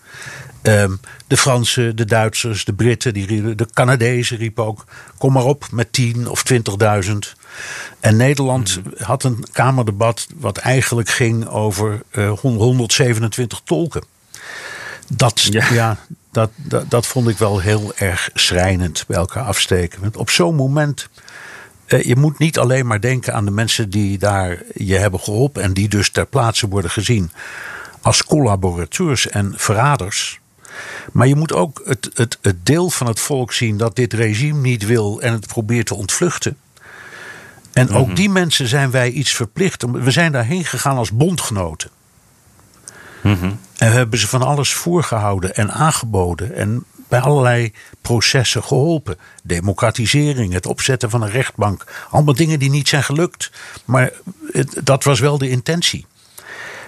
Um, 0.68 1.00
de 1.28 1.38
Fransen, 1.38 1.96
de 1.96 2.06
Duitsers, 2.06 2.66
de 2.66 2.74
Britten, 2.74 3.14
die, 3.14 3.56
de 3.56 3.68
Canadezen 3.74 4.38
riepen 4.38 4.66
ook: 4.66 4.86
kom 5.18 5.34
maar 5.34 5.46
op 5.46 5.68
met 5.72 5.94
10 5.94 6.30
of 6.30 6.44
20.000. 6.54 7.12
En 8.00 8.18
Nederland 8.18 8.80
mm. 8.84 8.94
had 8.98 9.24
een 9.24 9.46
Kamerdebat 9.52 10.28
wat 10.36 10.58
eigenlijk 10.58 11.10
ging 11.10 11.48
over 11.48 12.02
uh, 12.12 12.28
eh, 12.28 12.40
127 12.40 13.62
tolken. 13.64 14.04
Dat, 15.08 15.42
ja. 15.42 15.66
ja 15.72 15.98
dat, 16.32 16.52
dat, 16.56 16.90
dat, 16.90 17.08
vond 17.08 17.28
ik 17.28 17.38
wel 17.38 17.60
heel 17.60 17.94
erg 17.96 18.30
schrijnend 18.34 19.04
bij 19.08 19.18
elkaar 19.18 19.44
afsteken. 19.44 20.02
Want 20.02 20.18
op 20.18 20.30
zo'n 20.30 20.56
moment 20.56 21.10
eh, 21.86 22.04
je 22.04 22.16
moet 22.16 22.38
niet 22.38 22.60
alleen 22.60 22.88
maar 22.88 23.02
denken 23.02 23.34
aan 23.34 23.46
de 23.46 23.52
mensen 23.52 23.90
die 23.90 24.18
daar 24.18 24.64
je 24.74 24.96
hebben 24.96 25.20
geholpen 25.20 25.64
en 25.64 25.74
die 25.74 25.88
dus 25.88 26.10
ter 26.10 26.26
plaatse 26.26 26.68
worden 26.68 26.92
gezien 26.92 27.32
als 28.02 28.24
collaborateurs 28.24 29.30
en 29.30 29.54
verraders. 29.56 30.40
Maar 31.12 31.28
je 31.28 31.36
moet 31.36 31.54
ook 31.54 31.82
het, 31.86 32.10
het, 32.14 32.38
het 32.42 32.66
deel 32.66 32.90
van 32.90 33.08
het 33.08 33.20
volk 33.20 33.54
zien 33.54 33.78
dat 33.78 33.96
dit 33.96 34.14
regime 34.14 34.60
niet 34.60 34.86
wil 34.86 35.22
en 35.22 35.34
het 35.34 35.48
probeert 35.48 35.86
te 35.86 35.96
ontvluchten. 35.96 36.58
En 37.74 37.90
ook 37.90 38.06
mhm. 38.06 38.16
die 38.16 38.30
mensen 38.30 38.68
zijn 38.68 38.92
wij 38.92 39.10
iets 39.10 39.32
verplicht. 39.32 39.84
We 39.92 40.12
zijn 40.12 40.32
daarheen 40.32 40.66
gegaan 40.66 40.98
als 40.98 41.12
bondgenoten. 41.12 41.90
Mm 43.22 43.60
En 43.78 43.90
we 43.90 43.98
hebben 43.98 44.20
ze 44.20 44.28
van 44.28 44.42
alles 44.42 44.74
voorgehouden 44.74 45.56
en 45.56 45.72
aangeboden. 45.72 46.56
En 46.56 46.86
bij 47.08 47.20
allerlei 47.20 47.74
processen 48.02 48.64
geholpen. 48.64 49.18
Democratisering, 49.44 50.54
het 50.54 50.66
opzetten 50.66 51.10
van 51.10 51.22
een 51.22 51.30
rechtbank. 51.30 52.06
Allemaal 52.10 52.36
dingen 52.36 52.60
die 52.60 52.70
niet 52.70 52.88
zijn 52.88 53.04
gelukt. 53.04 53.52
Maar 53.86 54.12
dat 54.84 55.04
was 55.04 55.20
wel 55.20 55.38
de 55.38 55.50
intentie. 55.50 56.06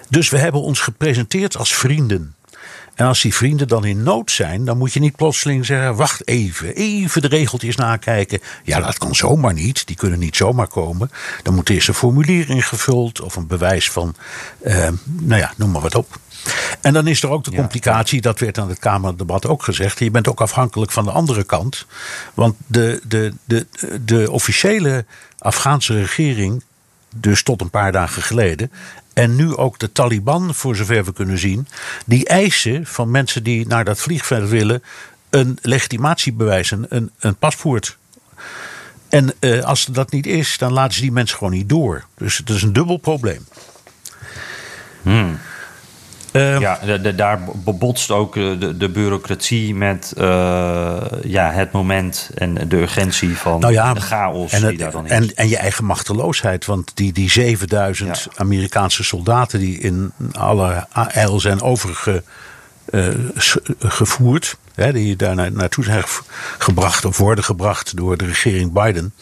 Dus 0.10 0.29
we 0.29 0.38
hebben 0.38 0.62
ons 0.62 0.79
gepresenteerd 0.79 1.58
als 1.58 1.75
vrienden. 1.75 2.36
En 2.98 3.06
als 3.06 3.22
die 3.22 3.36
vrienden 3.36 3.68
dan 3.68 3.86
in 3.86 4.04
nood 4.04 4.32
zijn, 4.32 4.66
dan 4.66 4.77
moet 4.77 4.94
je 4.94 5.00
niet 5.00 5.16
plotseling 5.16 5.66
zeggen: 5.66 5.96
wacht 5.96 6.27
even, 6.27 6.75
even 6.75 7.22
de 7.22 7.27
regeltjes 7.27 7.75
nakijken. 7.75 8.39
Ja, 8.63 8.80
dat 8.80 8.98
kan 8.98 9.16
zomaar 9.16 9.54
niet. 9.54 9.88
Die 9.88 9.96
kunnen 9.96 10.20
niet 10.20 10.36
zomaar 10.36 10.68
komen. 10.68 11.12
Dan 11.44 11.56
moet 11.56 11.70
eerst 11.70 11.88
een 11.88 11.94
formulier 11.94 12.50
ingevuld 12.50 13.22
of 13.22 13.36
een 13.36 13.48
bewijs 13.48 13.92
van, 13.92 14.16
eh, 14.62 14.89
nou 15.04 15.42
ja, 15.42 15.54
noem 15.58 15.72
maar 15.72 15.82
wat 15.82 15.96
op. 15.96 16.20
En 16.82 16.94
dan 16.94 17.08
is 17.08 17.24
er 17.24 17.30
ook 17.30 17.44
de 17.44 17.56
complicatie, 17.56 18.22
dat 18.22 18.39
werd 18.39 18.58
aan 18.58 18.70
het 18.70 18.80
Kamerdebat 18.80 19.46
ook 19.46 19.63
gezegd. 19.63 20.00
Je 20.00 20.12
bent 20.12 20.27
ook 20.27 20.42
afhankelijk 20.42 20.92
van 20.92 21.04
de 21.04 21.12
andere 21.12 21.44
kant. 21.44 21.86
Want 22.34 22.56
de, 22.68 23.01
de, 23.08 23.34
de, 23.44 23.68
de 24.06 24.32
officiële 24.32 25.06
Afghaanse 25.39 25.94
regering, 25.94 26.63
dus 27.16 27.44
tot 27.44 27.62
een 27.62 27.70
paar 27.70 27.92
dagen 27.92 28.22
geleden. 28.22 28.72
En 29.17 29.36
nu 29.36 29.55
ook 29.55 29.79
de 29.79 29.91
Taliban, 29.91 30.55
voor 30.55 30.75
zover 30.75 31.05
we 31.05 31.13
kunnen 31.13 31.38
zien. 31.38 31.67
Die 32.05 32.25
eisen 32.25 32.86
van 32.86 33.12
mensen 33.12 33.43
die 33.43 33.67
naar 33.67 33.86
dat 33.86 34.00
vliegveld 34.00 34.50
willen. 34.50 34.83
een 35.29 35.57
legitimatiebewijs, 35.62 36.71
een, 36.71 37.12
een 37.19 37.36
paspoort. 37.36 37.97
En 39.09 39.33
uh, 39.39 39.63
als 39.63 39.86
dat 39.86 40.12
niet 40.12 40.25
is, 40.25 40.57
dan 40.57 40.74
laten 40.74 40.93
ze 40.93 41.01
die 41.01 41.12
mensen 41.12 41.38
gewoon 41.38 41.53
niet 41.53 41.69
door. 41.69 42.05
Dus 42.17 42.38
het 42.38 42.50
is 42.50 42.62
een 42.62 42.74
dubbel 42.74 42.97
probleem. 42.97 43.45
Hmm. 45.01 45.39
Uh, 46.31 46.60
ja, 46.60 46.79
de, 46.98 47.15
daar 47.15 47.39
botst 47.63 48.12
ook 48.12 48.36
eh, 48.36 48.60
de, 48.60 48.77
de 48.77 48.89
bureaucratie 48.89 49.75
met 49.75 50.13
uh, 50.17 50.98
ja, 51.24 51.51
het 51.51 51.72
moment 51.72 52.29
en 52.36 52.67
de 52.67 52.77
urgentie 52.77 53.38
van 53.38 53.60
nou 53.60 53.74
ja, 53.74 53.93
de 53.93 54.01
chaos 54.01 54.51
en 54.51 54.67
die 54.67 54.77
daar 54.77 54.91
dan 54.91 55.05
is. 55.05 55.12
En, 55.12 55.36
en 55.36 55.50
je 55.50 55.57
eigen 55.57 55.86
machteloosheid. 55.86 56.65
Want 56.65 56.91
die, 56.93 57.13
die 57.13 57.29
7000 57.29 58.27
Amerikaanse 58.36 59.03
soldaten 59.03 59.60
die 59.60 59.79
in 59.79 60.12
alle 60.31 60.88
eil 60.91 61.39
zijn 61.39 61.62
overgevoerd... 61.62 64.57
Hè, 64.75 64.93
die 64.93 65.15
daar 65.15 65.51
naartoe 65.51 65.84
zijn 65.84 66.03
gebracht 66.57 67.05
of 67.05 67.17
worden 67.17 67.43
gebracht 67.43 67.98
door 67.98 68.17
de 68.17 68.25
regering 68.25 68.74
Biden... 68.74 69.13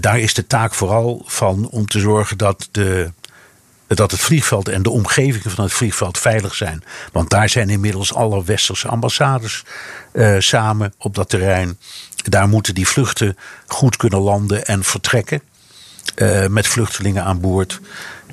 daar 0.00 0.18
is 0.18 0.34
de 0.34 0.46
taak 0.46 0.74
vooral 0.74 1.22
van 1.26 1.68
om 1.68 1.86
te 1.86 1.98
zorgen 1.98 2.38
dat 2.38 2.68
de 2.70 3.10
dat 3.96 4.10
het 4.10 4.20
vliegveld 4.20 4.68
en 4.68 4.82
de 4.82 4.90
omgeving 4.90 5.44
van 5.52 5.64
het 5.64 5.72
vliegveld 5.72 6.18
veilig 6.18 6.54
zijn. 6.54 6.84
Want 7.12 7.30
daar 7.30 7.48
zijn 7.48 7.70
inmiddels 7.70 8.14
alle 8.14 8.44
westerse 8.44 8.88
ambassades 8.88 9.64
uh, 10.12 10.36
samen 10.38 10.94
op 10.98 11.14
dat 11.14 11.28
terrein. 11.28 11.78
Daar 12.16 12.48
moeten 12.48 12.74
die 12.74 12.88
vluchten 12.88 13.36
goed 13.66 13.96
kunnen 13.96 14.20
landen 14.20 14.66
en 14.66 14.84
vertrekken. 14.84 15.42
Uh, 16.16 16.46
met 16.46 16.66
vluchtelingen 16.66 17.24
aan 17.24 17.40
boord. 17.40 17.80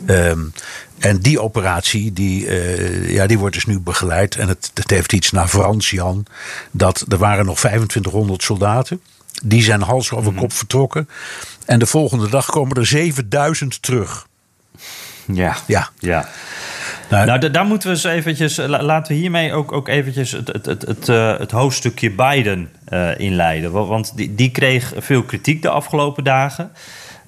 Um, 0.07 0.53
en 0.99 1.19
die 1.19 1.41
operatie, 1.41 2.13
die, 2.13 2.45
uh, 2.45 3.13
ja, 3.13 3.27
die 3.27 3.39
wordt 3.39 3.55
dus 3.55 3.65
nu 3.65 3.79
begeleid. 3.79 4.35
En 4.35 4.47
het, 4.47 4.71
het 4.73 4.89
heeft 4.89 5.13
iets 5.13 5.31
naar 5.31 5.47
Frans, 5.47 5.89
Jan. 5.89 6.25
Dat 6.71 7.05
er 7.09 7.17
waren 7.17 7.45
nog 7.45 7.57
2500 7.57 8.43
soldaten. 8.43 9.01
Die 9.43 9.63
zijn 9.63 9.81
hals 9.81 10.11
over 10.11 10.33
kop 10.33 10.47
mhm. 10.47 10.57
vertrokken. 10.57 11.09
En 11.65 11.79
de 11.79 11.85
volgende 11.85 12.29
dag 12.29 12.45
komen 12.45 12.77
er 12.77 12.85
7000 12.85 13.81
terug. 13.81 14.26
Ja. 15.33 15.55
Ja. 15.67 15.89
ja. 15.99 16.27
Nou, 17.09 17.25
nou 17.25 17.51
daar 17.51 17.65
moeten 17.65 17.87
we 17.87 17.93
eens 17.93 18.03
eventjes... 18.03 18.57
Laten 18.57 19.13
we 19.13 19.19
hiermee 19.19 19.53
ook, 19.53 19.71
ook 19.71 19.87
eventjes 19.87 20.31
het, 20.31 20.47
het, 20.47 20.65
het, 20.65 20.81
het, 20.81 21.07
uh, 21.07 21.37
het 21.37 21.51
hoofdstukje 21.51 22.11
Biden 22.11 22.69
uh, 22.89 23.19
inleiden. 23.19 23.71
Want 23.71 24.17
die, 24.17 24.35
die 24.35 24.51
kreeg 24.51 24.93
veel 24.97 25.23
kritiek 25.23 25.61
de 25.61 25.69
afgelopen 25.69 26.23
dagen. 26.23 26.71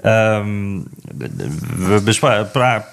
Um, 0.06 0.88
we, 1.18 2.02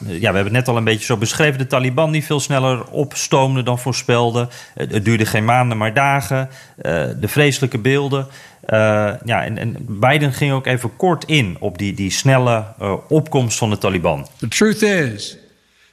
ja, 0.07 0.19
we 0.19 0.25
hebben 0.25 0.45
het 0.45 0.53
net 0.53 0.69
al 0.69 0.77
een 0.77 0.85
beetje 0.85 1.05
zo 1.05 1.17
beschreven. 1.17 1.59
De 1.59 1.67
Taliban 1.67 2.13
die 2.13 2.25
veel 2.25 2.41
sneller 2.41 2.85
opstoomde 2.85 3.63
dan 3.63 3.79
voorspelde. 3.79 4.49
Het, 4.75 5.05
duurde 5.05 5.27
geen 5.27 5.45
maanden, 5.45 5.79
maar 5.79 5.95
dagen. 5.95 6.49
Uh, 6.83 7.05
de 7.21 7.29
vreselijke 7.29 7.79
beelden. 7.79 8.27
Uh, 8.67 8.79
ja, 9.25 9.45
en, 9.45 9.59
en 9.59 9.77
Biden 9.89 10.33
ging 10.33 10.53
ook 10.53 10.67
even 10.67 10.97
kort 10.97 11.25
in 11.25 11.57
op 11.61 11.79
die, 11.79 11.95
die 11.95 12.11
snelle 12.11 12.65
uh, 12.81 12.95
opkomst 13.09 13.59
van 13.59 13.71
de 13.71 13.79
Taliban. 13.79 14.27
The 14.37 14.49
truth 14.49 14.83
is, 14.83 15.37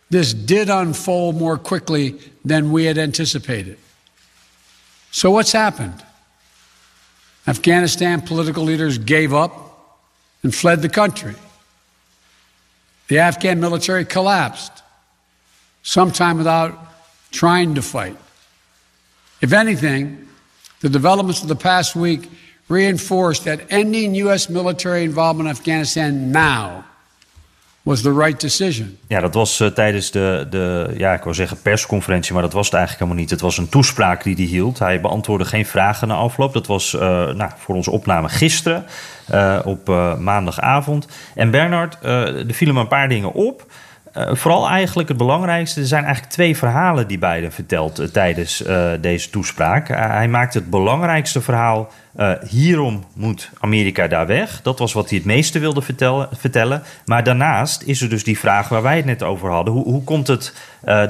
this 0.10 0.46
did 0.46 0.70
unfold 0.70 1.40
more 1.40 1.60
quickly 1.60 2.16
than 2.48 2.72
we 2.74 2.86
had 2.86 2.98
anticipated. 2.98 3.76
So 5.10 5.32
what's 5.32 5.52
happened? 5.52 6.04
Afghanistan 7.44 8.24
political 8.24 8.64
leaders 8.64 8.98
gave 9.06 9.36
up 9.36 9.63
and 10.44 10.54
fled 10.54 10.82
the 10.82 10.90
country. 10.90 11.36
The 13.08 13.20
Afghan 13.20 13.60
military 13.60 14.06
collapsed, 14.06 14.84
sometime 15.82 16.38
without 16.38 16.78
trying 17.32 17.76
to 17.76 17.82
fight. 17.82 18.18
If 19.42 19.52
anything, 19.54 20.28
the 20.82 20.90
developments 20.90 21.42
of 21.42 21.48
the 21.48 21.56
past 21.56 21.96
week 21.96 22.30
reinforced 22.70 23.46
that 23.46 23.62
ending 23.70 24.16
U.S. 24.16 24.50
military 24.50 25.04
involvement 25.04 25.48
in 25.48 25.52
Afghanistan 25.52 26.32
now 26.32 26.86
was 27.84 28.02
the 28.02 28.14
right 28.14 28.42
decision. 28.42 28.98
Ja, 29.08 29.20
dat 29.20 29.34
was 29.34 29.60
uh, 29.60 29.68
tijdens 29.68 30.12
de, 30.12 30.48
de, 30.50 30.94
ja, 30.98 31.14
ik 31.14 31.24
wil 31.24 31.34
zeggen 31.34 31.62
persconferentie, 31.62 32.34
maar 32.34 32.42
dat 32.42 32.54
was 32.54 32.66
het 32.66 32.76
eigenlijk 32.76 33.04
helemaal 33.04 33.24
niet. 33.24 33.32
Het 33.32 33.42
was 33.42 33.58
een 33.58 33.70
toespraak 33.70 34.24
die 34.24 34.36
hij 34.36 34.46
hield. 34.46 34.80
Hij 34.80 35.02
beantwoordde 35.02 35.48
geen 35.48 35.66
vragen 35.66 36.08
na 36.08 36.16
afloop. 36.16 36.54
Dat 36.54 36.68
was 36.68 36.94
uh, 36.94 37.02
nou, 37.32 37.52
voor 37.58 37.76
onze 37.76 37.92
opname 37.92 38.30
gisteren, 38.30 38.86
uh, 39.32 39.60
op 39.64 39.88
maandagavond. 40.20 41.08
En 41.36 41.52
Bernard, 41.52 41.98
er 42.02 42.54
vielen 42.54 42.76
me 42.76 42.82
een 42.82 42.88
paar 42.88 43.10
dingen 43.10 43.34
op. 43.34 43.66
Uh, 44.18 44.30
vooral 44.32 44.70
eigenlijk 44.70 45.10
het 45.10 45.18
belangrijkste, 45.18 45.80
er 45.80 45.88
zijn 45.88 46.04
eigenlijk 46.04 46.34
twee 46.34 46.58
verhalen 46.58 47.08
die 47.08 47.18
Biden 47.18 47.52
vertelt 47.52 48.00
uh, 48.00 48.08
tijdens 48.08 48.62
uh, 48.62 48.92
deze 49.02 49.30
toespraak. 49.30 49.88
hij 49.88 50.28
maakt 50.28 50.54
het 50.54 50.70
belangrijkste 50.70 51.42
verhaal, 51.42 51.92
hierom 52.48 53.04
moet 53.14 53.50
Amerika 53.60 54.08
daar 54.08 54.28
weg. 54.28 54.62
Dat 54.62 54.80
was 54.80 54.94
wat 54.94 55.10
hij 55.10 55.18
het 55.18 55.28
meeste 55.28 55.60
wilde 55.60 55.82
vertellen. 55.82 56.30
vertellen. 56.32 56.84
Maar 57.06 57.24
daarnaast 57.24 57.82
is 57.82 58.02
er 58.02 58.10
dus 58.10 58.24
die 58.24 58.40
vraag 58.40 58.70
waar 58.70 58.82
wij 58.82 58.96
het 58.96 59.06
net 59.06 59.24
over 59.24 59.50
hadden. 59.50 59.74
Hoe, 59.74 59.84
hoe 59.84 60.04
komt 60.04 60.28
het 60.28 60.54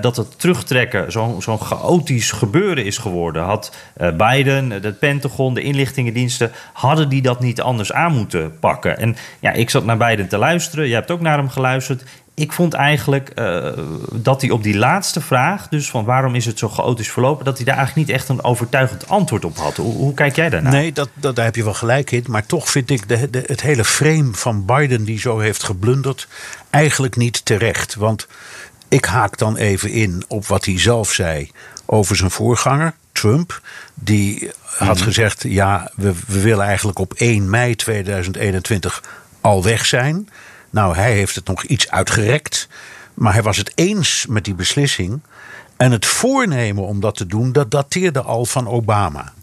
dat 0.02 0.16
het 0.16 0.40
terugtrekken 0.40 1.12
zo'n 1.12 1.42
zo 1.42 1.58
chaotisch 1.58 2.32
gebeuren 2.32 2.86
is 2.86 2.98
geworden? 2.98 3.44
Had 3.44 3.76
Biden, 4.18 4.70
het 4.70 5.00
Pentagon, 5.00 5.54
de 5.54 5.62
inlichtingendiensten, 5.62 6.52
hadden 6.74 7.10
die 7.10 7.22
dat 7.22 7.40
niet 7.40 7.62
anders 7.62 7.94
aan 7.94 8.14
moeten 8.14 8.60
pakken? 8.60 8.98
En 8.98 9.16
ja, 9.40 9.52
ik 9.52 9.70
zat 9.70 9.86
naar 9.86 9.98
Biden 9.98 10.28
te 10.28 10.38
luisteren, 10.38 10.88
jij 10.88 10.98
hebt 10.98 11.12
ook 11.12 11.22
naar 11.22 11.38
hem 11.38 11.50
geluisterd 11.50 12.04
ik 12.36 12.52
vond 12.52 12.74
eigenlijk 12.74 13.32
uh, 13.36 13.72
dat 14.12 14.42
hij 14.42 14.50
op 14.50 14.64
die 14.64 14.78
laatste 14.78 15.22
vraag, 15.22 15.68
dus 15.68 15.90
van 15.90 16.06
waarom 16.06 16.36
is 16.36 16.46
het 16.46 16.60
zo 16.60 16.70
chaotisch 16.70 17.12
verlopen, 17.12 17.46
dat 17.46 17.58
hij 17.58 17.66
daar 17.66 17.78
eigenlijk 17.78 18.08
niet 18.08 18.18
echt 18.18 18.30
een 18.30 18.44
overtuigend 18.44 19.08
antwoord 19.08 19.46
op 19.46 19.58
had. 19.58 19.78
Hoe, 19.78 19.94
hoe 19.94 20.14
kijk 20.14 20.36
jij 20.36 20.50
daarnaar? 20.50 20.72
Nee, 20.72 20.92
dat, 20.92 21.10
dat, 21.14 21.36
daar 21.36 21.46
heb 21.46 21.56
je 21.56 21.64
wel 21.64 21.74
gelijk 21.74 22.12
in. 22.12 22.24
Maar 22.28 22.46
toch 22.46 22.70
vind 22.70 22.90
ik 22.90 23.08
de, 23.08 23.30
de, 23.30 23.44
het 23.46 23.62
hele 23.62 23.86
frame 23.86 24.34
van 24.34 24.66
Biden 24.66 25.04
die 25.04 25.20
zo 25.20 25.40
heeft 25.40 25.64
geblunderd 25.64 26.28
eigenlijk 26.70 27.16
niet 27.16 27.46
terecht. 27.46 27.96
Want 27.96 28.28
ik 28.88 29.06
haak 29.06 29.38
dan 29.38 29.58
even 29.58 29.90
in 29.90 30.24
op 30.28 30.46
wat 30.46 30.66
hij 30.66 30.80
zelf 30.80 31.12
zei 31.12 31.52
over 31.86 32.16
zijn 32.16 32.32
voorganger, 32.32 32.94
Trump. 33.12 33.62
Die 33.94 34.52
had 34.64 34.96
mhm. 34.96 35.04
gezegd: 35.04 35.44
ja, 35.48 35.92
we, 35.96 36.14
we 36.28 36.42
willen 36.42 36.66
eigenlijk 36.66 37.00
op 37.00 37.14
1 37.14 37.50
mei 37.50 37.76
2021 37.76 39.04
al 39.42 39.64
weg 39.64 39.86
zijn. 39.86 40.30
Nou, 40.74 40.96
hij 40.96 41.14
heeft 41.14 41.36
het 41.36 41.48
nog 41.48 41.64
iets 41.64 41.90
uitgerekt. 41.90 42.68
Maar 43.14 43.34
hij 43.34 43.44
was 43.44 43.58
het 43.58 43.72
eens 43.76 44.26
met 44.30 44.46
die 44.46 44.54
beslissing. 44.54 45.22
En 45.78 45.92
het 45.92 46.06
voornemen 46.06 46.84
om 46.84 47.00
dat 47.00 47.16
te 47.16 47.26
doen, 47.26 47.52
dat 47.52 47.72
dateerde 47.72 48.22
al 48.22 48.46
van 48.46 48.68
Obama. 48.68 49.34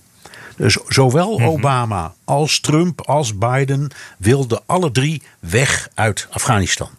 Dus 0.57 0.79
zowel 0.87 1.39
mhm. 1.39 1.49
Obama 1.49 2.15
als 2.25 2.61
Trump 2.61 3.01
als 3.01 3.39
Biden 3.39 3.91
wilden 4.19 4.61
alle 4.67 4.91
drie 4.91 5.23
weg 5.39 5.89
uit 5.95 6.27
Afghanistan. 6.31 6.91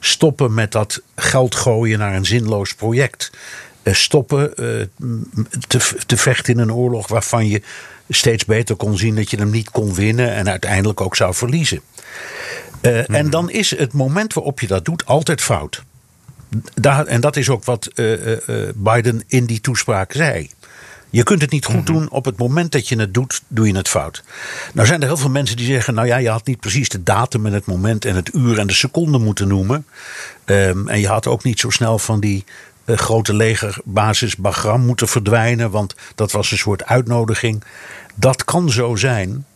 Stoppen 0.00 0.54
met 0.54 0.72
dat 0.72 1.02
geld 1.16 1.54
gooien 1.54 1.98
naar 1.98 2.14
een 2.14 2.26
zinloos 2.26 2.74
project. 2.74 3.30
Eh, 3.82 3.94
stoppen 3.94 4.54
te, 5.66 5.96
te 6.06 6.16
vechten 6.16 6.54
in 6.54 6.58
een 6.58 6.72
oorlog 6.72 7.08
waarvan 7.08 7.48
je 7.48 7.62
steeds 8.08 8.44
beter 8.44 8.76
kon 8.76 8.98
zien 8.98 9.14
dat 9.14 9.30
je 9.30 9.36
hem 9.36 9.50
niet 9.50 9.70
kon 9.70 9.94
winnen 9.94 10.32
en 10.32 10.48
uiteindelijk 10.48 11.00
ook 11.00 11.16
zou 11.16 11.34
verliezen. 11.34 11.80
Uh, 12.82 13.10
En 13.10 13.30
dan 13.30 13.50
is 13.50 13.76
het 13.76 13.92
moment 13.92 14.32
waarop 14.34 14.60
je 14.60 14.66
dat 14.66 14.84
doet 14.84 15.06
altijd 15.06 15.40
fout. 15.40 15.82
Daar, 16.74 17.06
en 17.06 17.20
dat 17.20 17.36
is 17.36 17.48
ook 17.48 17.64
wat 17.64 17.90
uh, 17.94 18.38
Biden 18.74 19.22
in 19.26 19.46
die 19.46 19.60
toespraak 19.60 20.12
zei. 20.12 20.50
Je 21.12 21.22
kunt 21.22 21.40
het 21.40 21.50
niet 21.50 21.64
goed 21.64 21.74
mhm. 21.74 21.92
doen. 21.92 22.10
Op 22.10 22.24
het 22.24 22.38
moment 22.38 22.72
dat 22.72 22.88
je 22.88 22.98
het 22.98 23.14
doet, 23.14 23.42
doe 23.48 23.66
je 23.66 23.76
het 23.76 23.88
fout. 23.88 24.22
Nou 24.72 24.86
zijn 24.86 25.00
er 25.00 25.06
heel 25.06 25.16
veel 25.16 25.30
mensen 25.30 25.56
die 25.56 25.66
zeggen: 25.66 25.94
Nou 25.94 26.06
ja, 26.06 26.16
je 26.16 26.28
had 26.28 26.46
niet 26.46 26.60
precies 26.60 26.88
de 26.88 27.02
datum 27.02 27.46
en 27.46 27.52
het 27.52 27.66
moment 27.66 28.04
en 28.04 28.14
het 28.14 28.34
uur 28.34 28.58
en 28.58 28.66
de 28.66 28.72
seconde 28.72 29.18
moeten 29.18 29.48
noemen. 29.48 29.86
Um, 30.44 30.88
en 30.88 31.00
je 31.00 31.08
had 31.08 31.26
ook 31.26 31.44
niet 31.44 31.60
zo 31.60 31.70
snel 31.70 31.98
van 31.98 32.20
die 32.20 32.44
uh, 32.84 32.96
grote 32.96 33.34
legerbasis 33.34 34.36
Bagram 34.36 34.86
moeten 34.86 35.08
verdwijnen. 35.08 35.70
Want 35.70 35.94
dat 36.14 36.32
was 36.32 36.50
een 36.50 36.58
soort 36.58 36.84
uitnodiging. 36.84 37.64
Dat 38.14 38.44
kan 38.44 38.70
zo 38.70 38.96
zijn. 38.96 39.46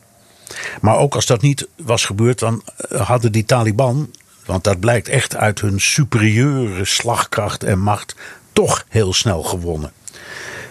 Maar 0.80 0.96
ook 0.96 1.14
als 1.14 1.26
dat 1.26 1.42
niet 1.42 1.68
was 1.76 2.04
gebeurd, 2.04 2.38
dan 2.38 2.62
eh, 2.76 3.00
hadden 3.00 3.32
die 3.32 3.44
Taliban, 3.44 4.10
want 4.44 4.64
dat 4.64 4.80
blijkt 4.80 5.08
echt 5.08 5.36
uit 5.36 5.60
hun 5.60 5.80
superieure 5.80 6.84
slagkracht 6.84 7.64
en 7.64 7.78
macht, 7.78 8.14
toch 8.52 8.84
heel 8.88 9.12
snel 9.12 9.42
gewonnen. 9.42 9.92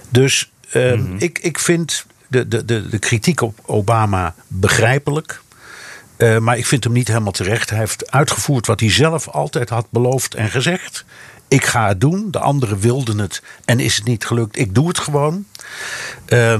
Dus 0.09 0.51
uh, 0.73 0.93
mm 0.93 1.15
ik, 1.17 1.39
ik 1.39 1.59
vind 1.59 2.05
de, 2.27 2.47
de, 2.47 2.65
de, 2.65 2.89
de 2.89 2.99
kritiek 2.99 3.41
op 3.41 3.59
Obama 3.65 4.35
begrijpelijk. 4.47 5.41
Uh, 6.17 6.37
maar 6.37 6.57
ik 6.57 6.65
vind 6.65 6.83
hem 6.83 6.93
niet 6.93 7.07
helemaal 7.07 7.31
terecht. 7.31 7.69
Hij 7.69 7.79
heeft 7.79 8.11
uitgevoerd 8.11 8.67
wat 8.67 8.79
hij 8.79 8.91
zelf 8.91 9.27
altijd 9.27 9.69
had 9.69 9.87
beloofd 9.89 10.35
en 10.35 10.49
gezegd. 10.49 11.05
Ik 11.47 11.65
ga 11.65 11.87
het 11.87 12.01
doen. 12.01 12.31
De 12.31 12.39
anderen 12.39 12.79
wilden 12.79 13.17
het 13.17 13.41
en 13.65 13.79
is 13.79 13.95
het 13.95 14.05
niet 14.05 14.25
gelukt. 14.25 14.57
Ik 14.57 14.75
doe 14.75 14.87
het 14.87 14.99
gewoon. 14.99 15.45
Uh, 16.27 16.53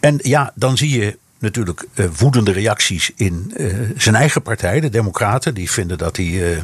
en 0.00 0.18
ja, 0.18 0.52
dan 0.54 0.76
zie 0.76 1.00
je 1.00 1.18
natuurlijk 1.42 1.86
uh, 1.94 2.06
woedende 2.18 2.52
reacties 2.52 3.10
in 3.16 3.52
uh, 3.56 3.90
zijn 3.96 4.14
eigen 4.14 4.42
partij, 4.42 4.80
de 4.80 4.88
Democraten. 4.88 5.54
Die 5.54 5.70
vinden 5.70 5.98
dat 5.98 6.16
hij 6.16 6.26
uh, 6.26 6.56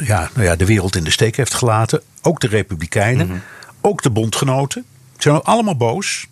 ja, 0.00 0.30
nou 0.34 0.46
ja, 0.46 0.56
de 0.56 0.66
wereld 0.66 0.96
in 0.96 1.04
de 1.04 1.10
steek 1.10 1.36
heeft 1.36 1.54
gelaten. 1.54 2.02
Ook 2.22 2.40
de 2.40 2.46
Republikeinen, 2.46 3.26
mm 3.26 3.32
-hmm. 3.32 3.42
ook 3.80 4.02
de 4.02 4.10
bondgenoten. 4.10 4.84
Ze 5.16 5.28
zijn 5.30 5.42
allemaal 5.42 5.76
boos. 5.76 6.26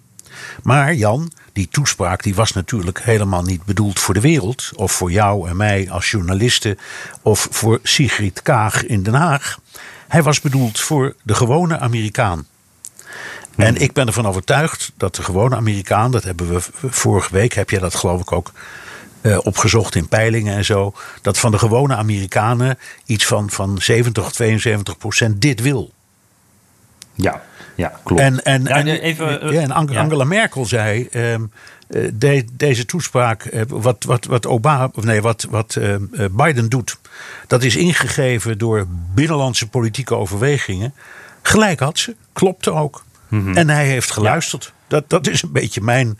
Maar 0.62 0.94
Jan, 0.94 1.32
die 1.52 1.68
toespraak 1.68 2.22
die 2.22 2.34
was 2.34 2.52
natuurlijk 2.52 3.02
helemaal 3.02 3.42
niet 3.42 3.64
bedoeld 3.64 4.00
voor 4.00 4.14
de 4.14 4.20
wereld. 4.20 4.70
Of 4.74 4.92
voor 4.92 5.12
jou 5.12 5.48
en 5.48 5.56
mij 5.56 5.90
als 5.90 6.10
journalisten. 6.10 6.78
Of 7.22 7.48
voor 7.50 7.80
Sigrid 7.82 8.42
Kaag 8.42 8.84
in 8.84 9.02
Den 9.02 9.14
Haag. 9.14 9.58
Hij 10.08 10.22
was 10.22 10.40
bedoeld 10.40 10.80
voor 10.80 11.14
de 11.22 11.34
gewone 11.34 11.78
Amerikaan. 11.78 12.46
En 13.56 13.76
ik 13.76 13.92
ben 13.92 14.06
ervan 14.06 14.26
overtuigd 14.26 14.92
dat 14.96 15.14
de 15.14 15.22
gewone 15.22 15.56
Amerikaan, 15.56 16.10
dat 16.10 16.24
hebben 16.24 16.52
we 16.52 16.60
vorige 16.88 17.32
week, 17.32 17.52
heb 17.52 17.70
jij 17.70 17.80
dat 17.80 17.94
geloof 17.94 18.20
ik 18.20 18.32
ook 18.32 18.52
uh, 19.22 19.38
opgezocht 19.42 19.94
in 19.94 20.08
peilingen 20.08 20.56
en 20.56 20.64
zo, 20.64 20.94
dat 21.22 21.38
van 21.38 21.50
de 21.50 21.58
gewone 21.58 21.94
Amerikanen 21.94 22.78
iets 23.06 23.26
van, 23.26 23.50
van 23.50 23.78
70 23.80 24.24
of 24.24 24.32
72 24.32 24.98
procent 24.98 25.40
dit 25.40 25.60
wil. 25.60 25.92
Ja, 27.14 27.42
ja 27.74 28.00
klopt. 28.02 28.22
En, 28.22 28.44
en, 28.44 28.62
ja, 28.62 28.76
en, 28.76 28.86
even, 28.86 29.46
uh, 29.46 29.52
ja, 29.52 29.60
en 29.60 29.70
Angela 29.70 30.22
ja. 30.22 30.24
Merkel 30.24 30.66
zei. 30.66 31.08
Um, 31.12 31.52
de, 32.12 32.44
deze 32.52 32.84
toespraak, 32.84 33.64
wat, 33.68 34.04
wat, 34.04 34.24
wat, 34.24 34.46
Obama, 34.46 34.90
nee, 34.94 35.22
wat, 35.22 35.46
wat 35.50 35.76
uh, 35.78 35.94
Biden 36.30 36.68
doet, 36.68 36.98
dat 37.46 37.62
is 37.62 37.76
ingegeven 37.76 38.58
door 38.58 38.86
binnenlandse 39.14 39.68
politieke 39.68 40.14
overwegingen. 40.14 40.94
Gelijk 41.42 41.80
had 41.80 41.98
ze, 41.98 42.16
klopte 42.32 42.72
ook. 42.72 43.04
Mhm. 43.34 43.56
En 43.56 43.68
hij 43.68 43.86
heeft 43.86 44.10
geluisterd. 44.10 44.72
Dat, 44.88 45.10
dat 45.10 45.26
is 45.26 45.42
een 45.42 45.52
beetje 45.52 45.80
mijn, 45.80 46.18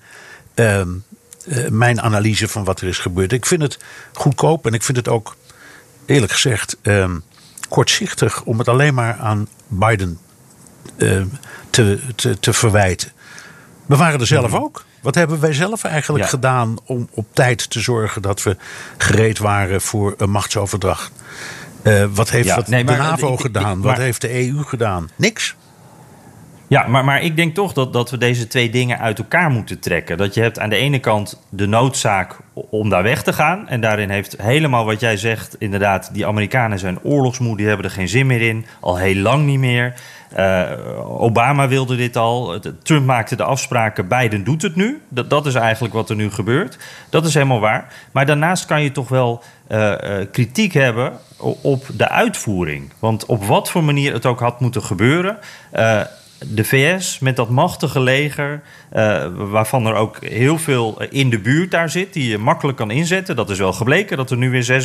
uh, 0.54 0.80
uh, 0.80 1.68
mijn 1.68 2.00
analyse 2.00 2.48
van 2.48 2.64
wat 2.64 2.80
er 2.80 2.88
is 2.88 2.98
gebeurd. 2.98 3.32
Ik 3.32 3.46
vind 3.46 3.62
het 3.62 3.78
goedkoop 4.12 4.66
en 4.66 4.72
ik 4.72 4.82
vind 4.82 4.96
het 4.96 5.08
ook, 5.08 5.36
eerlijk 6.06 6.32
gezegd, 6.32 6.76
uh, 6.82 7.10
kortzichtig 7.68 8.42
om 8.42 8.58
het 8.58 8.68
alleen 8.68 8.94
maar 8.94 9.16
aan 9.16 9.48
Biden 9.66 10.18
ehm, 10.96 11.26
te, 11.70 12.00
te, 12.14 12.38
te 12.38 12.52
verwijten. 12.52 13.12
We 13.86 13.96
waren 13.96 14.20
er 14.20 14.26
zelf 14.26 14.50
mhm. 14.50 14.62
ook. 14.62 14.84
Wat 15.00 15.14
hebben 15.14 15.40
wij 15.40 15.52
zelf 15.52 15.84
eigenlijk 15.84 16.24
ja. 16.24 16.30
gedaan 16.30 16.76
om 16.84 17.08
op 17.10 17.26
tijd 17.32 17.70
te 17.70 17.80
zorgen 17.80 18.22
dat 18.22 18.42
we 18.42 18.56
gereed 18.96 19.38
waren 19.38 19.80
voor 19.80 20.14
een 20.16 20.30
machtsoverdracht? 20.30 21.12
Uh, 21.82 22.04
wat 22.10 22.30
heeft 22.30 22.48
ja, 22.48 22.62
nee, 22.66 22.84
maar, 22.84 22.96
de 22.96 23.02
NAVO 23.02 23.32
ik, 23.32 23.40
gedaan? 23.40 23.78
Ik, 23.78 23.84
wat 23.84 23.96
heeft 23.96 24.20
de 24.20 24.48
EU 24.48 24.62
gedaan? 24.62 25.10
Niks. 25.16 25.56
Ja, 26.68 26.86
maar, 26.86 27.04
maar 27.04 27.22
ik 27.22 27.36
denk 27.36 27.54
toch 27.54 27.72
dat, 27.72 27.92
dat 27.92 28.10
we 28.10 28.18
deze 28.18 28.46
twee 28.46 28.70
dingen 28.70 28.98
uit 28.98 29.18
elkaar 29.18 29.50
moeten 29.50 29.78
trekken. 29.78 30.16
Dat 30.16 30.34
je 30.34 30.40
hebt 30.40 30.58
aan 30.58 30.68
de 30.68 30.76
ene 30.76 30.98
kant 30.98 31.42
de 31.48 31.66
noodzaak 31.66 32.36
om 32.52 32.88
daar 32.88 33.02
weg 33.02 33.22
te 33.22 33.32
gaan. 33.32 33.68
En 33.68 33.80
daarin 33.80 34.10
heeft 34.10 34.36
helemaal 34.42 34.84
wat 34.84 35.00
jij 35.00 35.16
zegt, 35.16 35.56
inderdaad, 35.58 36.10
die 36.12 36.26
Amerikanen 36.26 36.78
zijn 36.78 37.02
oorlogsmoe, 37.02 37.56
die 37.56 37.66
hebben 37.66 37.86
er 37.86 37.92
geen 37.92 38.08
zin 38.08 38.26
meer 38.26 38.42
in. 38.42 38.66
Al 38.80 38.96
heel 38.96 39.22
lang 39.22 39.46
niet 39.46 39.58
meer. 39.58 39.94
Uh, 40.38 40.70
Obama 41.20 41.68
wilde 41.68 41.96
dit 41.96 42.16
al. 42.16 42.60
Trump 42.82 43.06
maakte 43.06 43.36
de 43.36 43.42
afspraken. 43.42 44.08
Biden 44.08 44.44
doet 44.44 44.62
het 44.62 44.76
nu. 44.76 45.02
Dat, 45.08 45.30
dat 45.30 45.46
is 45.46 45.54
eigenlijk 45.54 45.94
wat 45.94 46.10
er 46.10 46.16
nu 46.16 46.30
gebeurt. 46.30 46.78
Dat 47.10 47.26
is 47.26 47.34
helemaal 47.34 47.60
waar. 47.60 47.92
Maar 48.12 48.26
daarnaast 48.26 48.66
kan 48.66 48.82
je 48.82 48.92
toch 48.92 49.08
wel 49.08 49.42
uh, 49.68 49.78
uh, 49.78 49.96
kritiek 50.32 50.72
hebben 50.72 51.12
op 51.62 51.86
de 51.96 52.08
uitvoering. 52.08 52.92
Want 52.98 53.26
op 53.26 53.44
wat 53.44 53.70
voor 53.70 53.84
manier 53.84 54.12
het 54.12 54.26
ook 54.26 54.40
had 54.40 54.60
moeten 54.60 54.82
gebeuren 54.82 55.38
de 56.48 56.64
VS 56.64 57.18
met 57.18 57.36
dat 57.36 57.48
machtige 57.48 58.00
leger, 58.00 58.62
uh, 58.92 59.26
waarvan 59.34 59.86
er 59.86 59.94
ook 59.94 60.24
heel 60.24 60.58
veel 60.58 61.02
in 61.10 61.30
de 61.30 61.38
buurt 61.38 61.70
daar 61.70 61.90
zit, 61.90 62.12
die 62.12 62.28
je 62.28 62.38
makkelijk 62.38 62.78
kan 62.78 62.90
inzetten. 62.90 63.36
Dat 63.36 63.50
is 63.50 63.58
wel 63.58 63.72
gebleken 63.72 64.16
dat 64.16 64.30
er 64.30 64.36
nu 64.36 64.50
weer 64.50 64.82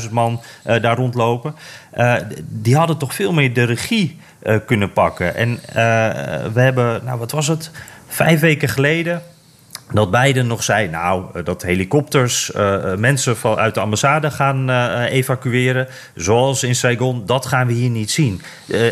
6.000, 0.00 0.02
7.000 0.04 0.10
man 0.10 0.40
uh, 0.66 0.82
daar 0.82 0.96
rondlopen. 0.96 1.54
Die 2.48 2.76
hadden 2.76 2.98
toch 2.98 3.14
veel 3.14 3.32
meer 3.32 3.54
de 3.54 3.64
regie 3.64 4.18
kunnen 4.66 4.92
pakken. 4.92 5.34
En 5.34 5.60
we 6.52 6.60
hebben, 6.60 7.04
nou 7.04 7.18
wat 7.18 7.30
was 7.30 7.46
het, 7.46 7.70
vijf 8.06 8.40
weken 8.40 8.68
geleden 8.68 9.22
dat 9.94 10.10
Biden 10.10 10.46
nog 10.46 10.62
zei, 10.62 10.88
nou, 10.88 11.24
eh, 11.34 11.44
dat 11.44 11.62
helikopters 11.62 12.52
uh, 12.56 12.94
mensen 12.94 13.36
van, 13.36 13.56
uit 13.56 13.74
de 13.74 13.80
ambassade 13.80 14.30
gaan 14.30 14.70
evacueren, 15.04 15.88
zoals 16.14 16.62
in 16.62 16.74
Saigon, 16.74 17.26
dat 17.26 17.46
gaan 17.46 17.66
we 17.66 17.72
hier 17.72 17.90
niet 17.90 18.10
zien. 18.10 18.42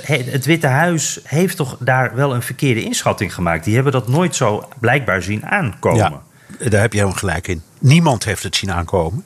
Het 0.02 0.44
Witte 0.44 0.66
Huis 0.66 1.20
heeft 1.24 1.56
toch 1.56 1.76
daar 1.80 2.14
wel 2.14 2.34
een 2.34 2.42
verkeerde 2.42 2.82
inschatting 2.82 3.34
gemaakt. 3.34 3.64
Die 3.64 3.74
hebben 3.74 3.92
dat 3.92 4.08
nooit 4.08 4.36
zo 4.36 4.68
blijkbaar 4.80 5.22
zien 5.22 5.46
aankomen. 5.46 6.20
Ja, 6.58 6.68
daar 6.68 6.80
heb 6.80 6.92
je 6.92 6.98
helemaal 6.98 7.18
gelijk 7.18 7.48
in. 7.48 7.62
Niemand 7.78 8.24
heeft 8.24 8.42
het 8.42 8.56
zien 8.56 8.72
aankomen. 8.72 9.24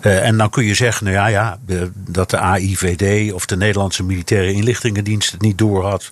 Uh, 0.00 0.26
en 0.26 0.36
dan 0.36 0.50
kun 0.50 0.64
je 0.64 0.74
zeggen, 0.74 1.04
nou 1.04 1.16
ja, 1.16 1.26
ja, 1.26 1.58
dat 1.94 2.30
de 2.30 2.38
AIVD 2.38 3.32
of 3.32 3.46
de 3.46 3.56
Nederlandse 3.56 4.02
Militaire 4.04 4.52
Inlichtingendienst 4.52 5.32
het 5.32 5.40
niet 5.40 5.58
door 5.58 5.84
had. 5.84 6.10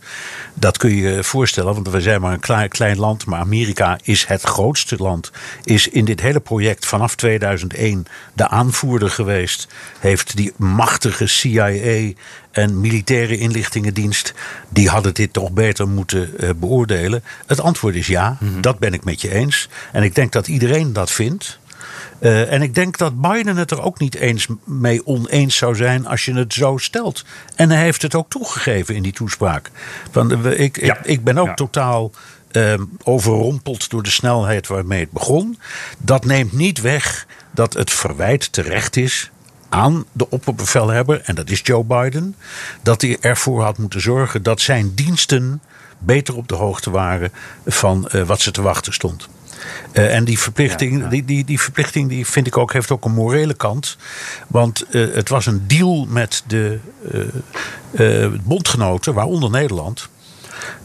Dat 0.54 0.78
kun 0.78 0.90
je 0.94 1.02
je 1.02 1.24
voorstellen, 1.24 1.74
want 1.74 1.88
we 1.88 2.00
zijn 2.00 2.20
maar 2.20 2.32
een 2.32 2.40
klein, 2.40 2.68
klein 2.68 2.98
land. 2.98 3.26
Maar 3.26 3.40
Amerika 3.40 3.98
is 4.02 4.26
het 4.26 4.42
grootste 4.42 4.96
land. 4.96 5.30
Is 5.64 5.88
in 5.88 6.04
dit 6.04 6.20
hele 6.20 6.40
project 6.40 6.86
vanaf 6.86 7.14
2001 7.14 8.06
de 8.32 8.48
aanvoerder 8.48 9.10
geweest. 9.10 9.68
Heeft 9.98 10.36
die 10.36 10.52
machtige 10.56 11.26
CIA 11.26 12.12
en 12.50 12.80
militaire 12.80 13.38
inlichtingendienst, 13.38 14.34
die 14.68 14.88
hadden 14.88 15.14
dit 15.14 15.32
toch 15.32 15.52
beter 15.52 15.88
moeten 15.88 16.30
uh, 16.38 16.50
beoordelen. 16.56 17.22
Het 17.46 17.60
antwoord 17.60 17.94
is 17.94 18.06
ja, 18.06 18.36
mm 18.40 18.52
-hmm. 18.52 18.60
dat 18.60 18.78
ben 18.78 18.92
ik 18.92 19.04
met 19.04 19.20
je 19.20 19.32
eens. 19.32 19.68
En 19.92 20.02
ik 20.02 20.14
denk 20.14 20.32
dat 20.32 20.48
iedereen 20.48 20.92
dat 20.92 21.10
vindt. 21.10 21.58
Uh, 22.20 22.52
en 22.52 22.62
ik 22.62 22.74
denk 22.74 22.98
dat 22.98 23.20
Biden 23.20 23.56
het 23.56 23.70
er 23.70 23.82
ook 23.82 23.98
niet 23.98 24.14
eens 24.14 24.46
mee 24.64 25.06
oneens 25.06 25.56
zou 25.56 25.74
zijn 25.74 26.06
als 26.06 26.24
je 26.24 26.34
het 26.34 26.54
zo 26.54 26.76
stelt. 26.76 27.24
En 27.54 27.70
hij 27.70 27.82
heeft 27.82 28.02
het 28.02 28.14
ook 28.14 28.30
toegegeven 28.30 28.94
in 28.94 29.02
die 29.02 29.12
toespraak. 29.12 29.70
Uh, 30.16 30.60
ik, 30.60 30.80
ja. 30.80 30.98
ik, 30.98 31.06
ik, 31.06 31.24
ben 31.24 31.38
ook 31.38 31.46
ja. 31.46 31.54
totaal 31.54 32.10
uh, 32.52 32.74
overrompeld 33.02 33.90
door 33.90 34.02
de 34.02 34.10
snelheid 34.10 34.66
waarmee 34.66 35.00
het 35.00 35.10
begon. 35.10 35.58
Dat 35.98 36.24
neemt 36.24 36.52
niet 36.52 36.80
weg 36.80 37.26
dat 37.50 37.72
het 37.72 37.90
verwijt 37.90 38.52
terecht 38.52 38.96
is 38.96 39.30
aan 39.68 40.04
de 40.12 40.30
opperbevelhebber, 40.30 41.20
en 41.24 41.34
dat 41.34 41.50
is 41.50 41.60
Joe 41.62 41.84
Biden, 41.84 42.36
dat 42.82 43.00
hij 43.00 43.16
ervoor 43.20 43.62
had 43.62 43.78
moeten 43.78 44.00
zorgen 44.00 44.42
dat 44.42 44.60
zijn 44.60 44.94
diensten 44.94 45.60
beter 45.98 46.36
op 46.36 46.48
de 46.48 46.54
hoogte 46.54 46.90
waren 46.90 47.32
van 47.66 48.08
uh, 48.14 48.22
wat 48.22 48.40
ze 48.40 48.50
te 48.50 48.62
wachten 48.62 48.92
stond. 48.92 49.28
Uh, 49.92 50.14
en 50.14 50.24
die 50.24 50.38
verplichting, 50.38 51.02
ja. 51.02 51.08
Die, 51.08 51.24
die, 51.24 51.44
die 51.44 51.60
verplichting 51.60 52.08
die 52.08 52.26
vind 52.26 52.46
ik 52.46 52.56
ook, 52.56 52.72
heeft 52.72 52.90
ook 52.90 53.04
een 53.04 53.12
morele 53.12 53.54
kant. 53.54 53.96
Want 54.46 54.84
uh, 54.90 55.14
het 55.14 55.28
was 55.28 55.46
een 55.46 55.64
deal 55.66 56.06
met 56.08 56.42
de 56.46 56.78
uh, 57.92 58.26
bondgenoten, 58.42 59.14
waaronder 59.14 59.50
Nederland. 59.50 60.08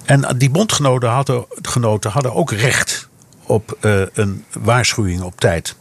En 0.06 0.38
die 0.38 0.50
bondgenoten 0.50 1.10
hadden, 1.10 1.46
genoten 1.62 2.12
hadden 2.12 2.34
ook 2.34 2.52
recht 2.52 3.10
op 3.44 3.78
een 4.14 4.46
waarschuwing 4.52 5.22
op 5.22 5.40
tijd. 5.40 5.76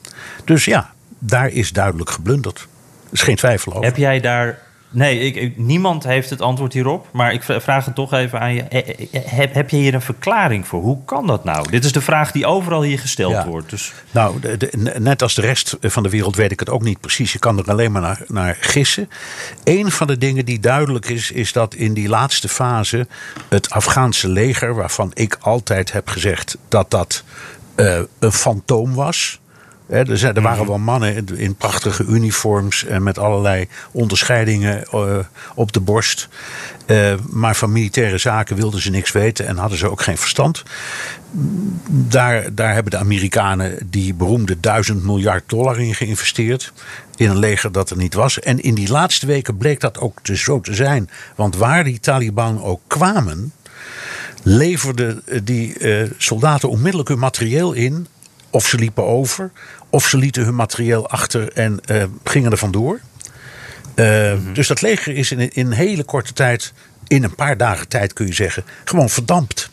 Dus 0.44 0.64
ja, 0.64 0.92
daar 1.18 1.48
is 1.48 1.72
duidelijk 1.72 2.10
geblunderd. 2.10 2.58
Er 2.58 2.66
is 3.10 3.22
geen 3.22 3.36
twijfel 3.36 3.72
over. 3.72 3.84
Heb 3.84 3.96
jij 3.96 4.20
daar 4.20 4.58
Nee, 4.94 5.18
ik, 5.18 5.36
ik, 5.36 5.58
niemand 5.58 6.04
heeft 6.04 6.30
het 6.30 6.40
antwoord 6.40 6.72
hierop. 6.72 7.08
Maar 7.12 7.32
ik 7.32 7.42
vraag 7.42 7.84
het 7.84 7.94
toch 7.94 8.12
even 8.12 8.40
aan 8.40 8.54
je. 8.54 8.64
Heb, 9.12 9.54
heb 9.54 9.70
je 9.70 9.76
hier 9.76 9.94
een 9.94 10.02
verklaring 10.02 10.66
voor? 10.66 10.82
Hoe 10.82 11.04
kan 11.04 11.26
dat 11.26 11.44
nou? 11.44 11.70
Dit 11.70 11.84
is 11.84 11.92
de 11.92 12.00
vraag 12.00 12.32
die 12.32 12.46
overal 12.46 12.82
hier 12.82 12.98
gesteld 12.98 13.32
ja. 13.32 13.46
wordt. 13.46 13.70
Dus... 13.70 13.92
Nou, 14.10 14.40
de, 14.40 14.56
de, 14.56 14.94
net 14.98 15.22
als 15.22 15.34
de 15.34 15.40
rest 15.40 15.76
van 15.80 16.02
de 16.02 16.08
wereld 16.08 16.36
weet 16.36 16.52
ik 16.52 16.60
het 16.60 16.70
ook 16.70 16.82
niet 16.82 17.00
precies. 17.00 17.32
Je 17.32 17.38
kan 17.38 17.58
er 17.58 17.70
alleen 17.70 17.92
maar 17.92 18.02
naar, 18.02 18.22
naar 18.26 18.56
gissen. 18.60 19.08
Een 19.64 19.90
van 19.90 20.06
de 20.06 20.18
dingen 20.18 20.44
die 20.44 20.60
duidelijk 20.60 21.08
is, 21.08 21.30
is 21.30 21.52
dat 21.52 21.74
in 21.74 21.94
die 21.94 22.08
laatste 22.08 22.48
fase 22.48 23.06
het 23.48 23.70
Afghaanse 23.70 24.28
leger, 24.28 24.74
waarvan 24.74 25.10
ik 25.14 25.36
altijd 25.40 25.92
heb 25.92 26.08
gezegd 26.08 26.58
dat 26.68 26.90
dat 26.90 27.24
uh, 27.76 27.98
een 28.18 28.32
fantoom 28.32 28.94
was. 28.94 29.40
He, 29.86 29.98
er, 29.98 30.36
er, 30.36 30.42
waren 30.42 30.66
wel 30.66 30.78
mannen 30.78 31.14
in, 31.14 31.36
in, 31.36 31.54
prachtige 31.54 32.04
uniforms 32.04 32.84
en 32.84 33.02
met 33.02 33.18
allerlei 33.18 33.68
onderscheidingen 33.90 34.84
uh, 34.94 35.18
op 35.54 35.72
de 35.72 35.80
borst. 35.80 36.28
Uh, 36.86 37.14
maar 37.30 37.56
van 37.56 37.72
militaire 37.72 38.18
zaken 38.18 38.56
wilden 38.56 38.80
ze 38.80 38.90
niks 38.90 39.12
weten 39.12 39.46
en 39.46 39.56
hadden 39.56 39.78
ze 39.78 39.90
ook 39.90 40.02
geen 40.02 40.18
verstand. 40.18 40.62
Daar, 41.88 42.54
daar 42.54 42.74
hebben 42.74 42.90
de 42.90 42.98
Amerikanen 42.98 43.78
die 43.90 44.14
beroemde 44.14 44.60
duizend 44.60 45.04
miljard 45.04 45.42
dollar 45.46 45.80
in 45.80 45.94
geïnvesteerd. 45.94 46.72
In 47.16 47.30
een 47.30 47.38
leger 47.38 47.72
dat 47.72 47.90
er 47.90 47.96
niet 47.96 48.14
was. 48.14 48.40
En 48.40 48.62
in 48.62 48.74
die 48.74 48.90
laatste 48.90 49.26
weken 49.26 49.56
bleek 49.56 49.80
dat 49.80 49.98
ook 49.98 50.18
te 50.22 50.36
zo 50.36 50.60
te 50.60 50.74
zijn. 50.74 51.10
Want 51.34 51.56
waar 51.56 51.84
die 51.84 52.00
Taliban 52.00 52.62
ook 52.62 52.80
kwamen, 52.86 53.52
leverden 54.42 55.22
die 55.42 55.78
uh, 55.78 56.10
soldaten 56.16 56.68
onmiddellijk 56.68 57.08
hun 57.08 57.18
materieel 57.18 57.72
in 57.72 58.06
of 58.54 58.66
ze 58.66 58.76
liepen 58.76 59.04
over, 59.04 59.50
of 59.90 60.08
ze 60.08 60.16
lieten 60.16 60.44
hun 60.44 60.54
materieel 60.54 61.08
achter 61.08 61.52
en 61.52 61.80
uh, 61.90 62.04
gingen 62.24 62.50
er 62.50 62.58
vandoor. 62.58 63.00
Uh. 63.94 64.32
Dus 64.52 64.66
dat 64.66 64.80
leger 64.80 65.16
is 65.16 65.30
in, 65.30 65.52
in 65.52 65.66
een 65.66 65.72
hele 65.72 66.04
korte 66.04 66.32
tijd, 66.32 66.72
in 67.06 67.24
een 67.24 67.34
paar 67.34 67.56
dagen 67.56 67.88
tijd 67.88 68.12
kun 68.12 68.26
je 68.26 68.32
zeggen, 68.32 68.64
gewoon 68.84 69.10
verdampt. 69.10 69.70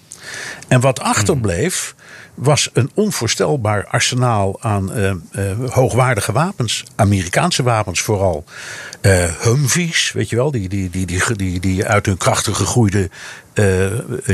En 0.67 0.79
wat 0.79 0.99
achterbleef, 0.99 1.95
was 2.33 2.69
een 2.73 2.91
onvoorstelbaar 2.93 3.85
arsenaal 3.87 4.61
aan 4.61 4.97
uh, 4.97 5.13
uh, 5.31 5.69
hoogwaardige 5.69 6.31
wapens. 6.31 6.83
Amerikaanse 6.95 7.63
wapens 7.63 8.01
vooral. 8.01 8.43
Uh, 9.01 9.23
Humvees, 9.41 10.11
weet 10.11 10.29
je 10.29 10.35
wel, 10.35 10.51
die, 10.51 10.69
die, 10.69 10.89
die, 10.89 11.05
die, 11.05 11.35
die, 11.35 11.59
die 11.59 11.85
uit 11.85 12.05
hun 12.05 12.17
krachten 12.17 12.55
gegroeide 12.55 13.09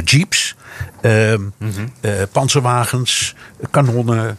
jeeps. 0.03 0.55
Mm-hmm. 1.01 1.91
panzerwagens, 2.31 3.35
kanonnen, 3.71 4.37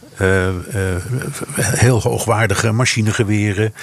heel 1.56 2.00
hoogwaardige 2.02 2.72
machinegeweren. 2.72 3.74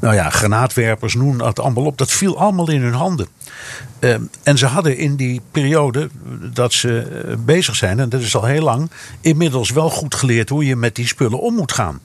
nou 0.00 0.14
ja, 0.14 0.30
granaatwerpers, 0.30 1.14
noem 1.14 1.38
dat 1.38 1.60
allemaal 1.60 1.84
op. 1.84 1.98
Dat 1.98 2.10
viel 2.10 2.38
allemaal 2.38 2.70
in 2.70 2.82
hun 2.82 2.94
handen. 2.94 3.28
Uh, 4.00 4.14
en 4.42 4.58
ze 4.58 4.66
hadden 4.66 4.96
in 4.96 5.16
die 5.16 5.40
periode 5.50 6.08
dat 6.52 6.72
ze 6.72 7.34
bezig 7.38 7.76
zijn, 7.76 8.00
en 8.00 8.08
dat 8.08 8.20
is 8.20 8.36
al 8.36 8.44
heel 8.44 8.62
lang, 8.62 8.90
inmiddels 9.20 9.70
wel 9.70 9.90
goed 9.90 10.14
geleerd 10.14 10.48
hoe 10.48 10.66
je 10.66 10.76
met 10.76 10.94
die 10.94 11.06
spullen 11.06 11.40
om 11.40 11.54
moet 11.54 11.72
gaan. 11.72 12.00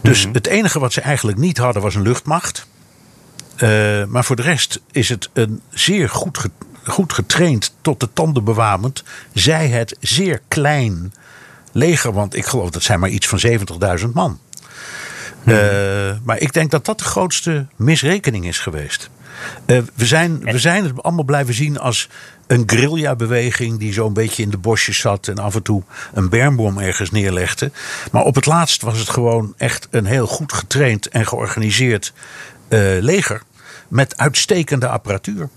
Dus 0.00 0.18
mm-hmm. 0.18 0.34
het 0.34 0.46
enige 0.46 0.78
wat 0.78 0.92
ze 0.92 1.00
eigenlijk 1.00 1.38
niet 1.38 1.58
hadden 1.58 1.82
was 1.82 1.94
een 1.94 2.02
luchtmacht. 2.02 2.66
Uh, 3.58 4.04
maar 4.04 4.24
voor 4.24 4.36
de 4.36 4.42
rest 4.42 4.80
is 4.92 5.08
het 5.08 5.30
een 5.32 5.60
zeer 5.70 6.08
goed, 6.08 6.38
ge 6.38 6.50
goed 6.84 7.12
getraind, 7.12 7.74
tot 7.80 8.00
de 8.00 8.08
tanden 8.12 8.44
bewapend, 8.44 9.04
zij 9.32 9.68
het 9.68 9.96
zeer 10.00 10.40
klein 10.48 11.14
leger. 11.72 12.12
Want 12.12 12.34
ik 12.36 12.46
geloof 12.46 12.70
dat 12.70 12.82
zijn 12.82 13.00
maar 13.00 13.10
iets 13.10 13.26
van 13.26 13.40
70.000 13.98 14.06
man. 14.14 14.38
Mm-hmm. 15.42 15.62
Uh, 15.62 16.16
maar 16.22 16.38
ik 16.38 16.52
denk 16.52 16.70
dat 16.70 16.84
dat 16.84 16.98
de 16.98 17.04
grootste 17.04 17.66
misrekening 17.76 18.46
is 18.46 18.58
geweest. 18.58 19.10
Uh, 19.66 19.82
we, 19.94 20.06
zijn, 20.06 20.40
we 20.40 20.58
zijn 20.58 20.84
het 20.84 21.02
allemaal 21.02 21.24
blijven 21.24 21.54
zien 21.54 21.78
als 21.78 22.08
een 22.46 22.62
guerrilla-beweging 22.66 23.78
die 23.78 23.92
zo'n 23.92 24.12
beetje 24.12 24.42
in 24.42 24.50
de 24.50 24.58
bosjes 24.58 24.98
zat 24.98 25.28
en 25.28 25.38
af 25.38 25.54
en 25.54 25.62
toe 25.62 25.82
een 26.12 26.28
bermbom 26.28 26.78
ergens 26.78 27.10
neerlegde. 27.10 27.70
Maar 28.12 28.24
op 28.24 28.34
het 28.34 28.46
laatst 28.46 28.82
was 28.82 28.98
het 28.98 29.08
gewoon 29.08 29.54
echt 29.56 29.88
een 29.90 30.06
heel 30.06 30.26
goed 30.26 30.52
getraind 30.52 31.08
en 31.08 31.26
georganiseerd 31.26 32.12
uh, 32.68 32.78
leger 33.00 33.42
met 33.88 34.16
uitstekende 34.16 34.88
apparatuur. 34.88 35.48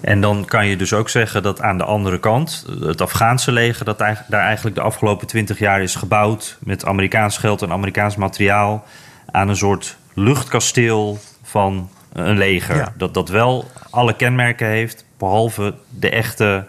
En 0.00 0.20
dan 0.20 0.44
kan 0.44 0.66
je 0.66 0.76
dus 0.76 0.92
ook 0.92 1.08
zeggen 1.08 1.42
dat 1.42 1.60
aan 1.60 1.78
de 1.78 1.84
andere 1.84 2.18
kant, 2.18 2.66
het 2.80 3.00
Afghaanse 3.00 3.52
leger, 3.52 3.84
dat 3.84 3.98
daar 3.98 4.26
eigenlijk 4.28 4.76
de 4.76 4.82
afgelopen 4.82 5.26
twintig 5.26 5.58
jaar 5.58 5.82
is 5.82 5.94
gebouwd 5.94 6.58
met 6.60 6.84
Amerikaans 6.84 7.38
geld 7.38 7.62
en 7.62 7.72
Amerikaans 7.72 8.16
materiaal 8.16 8.84
aan 9.30 9.48
een 9.48 9.56
soort 9.56 9.96
luchtkasteel 10.14 11.18
van 11.42 11.90
een 12.12 12.38
leger. 12.38 12.76
Ja. 12.76 12.92
Dat, 12.96 13.14
dat 13.14 13.28
wel 13.28 13.70
alle 13.90 14.16
kenmerken 14.16 14.66
heeft, 14.66 15.04
behalve 15.18 15.74
de 15.88 16.10
echte 16.10 16.66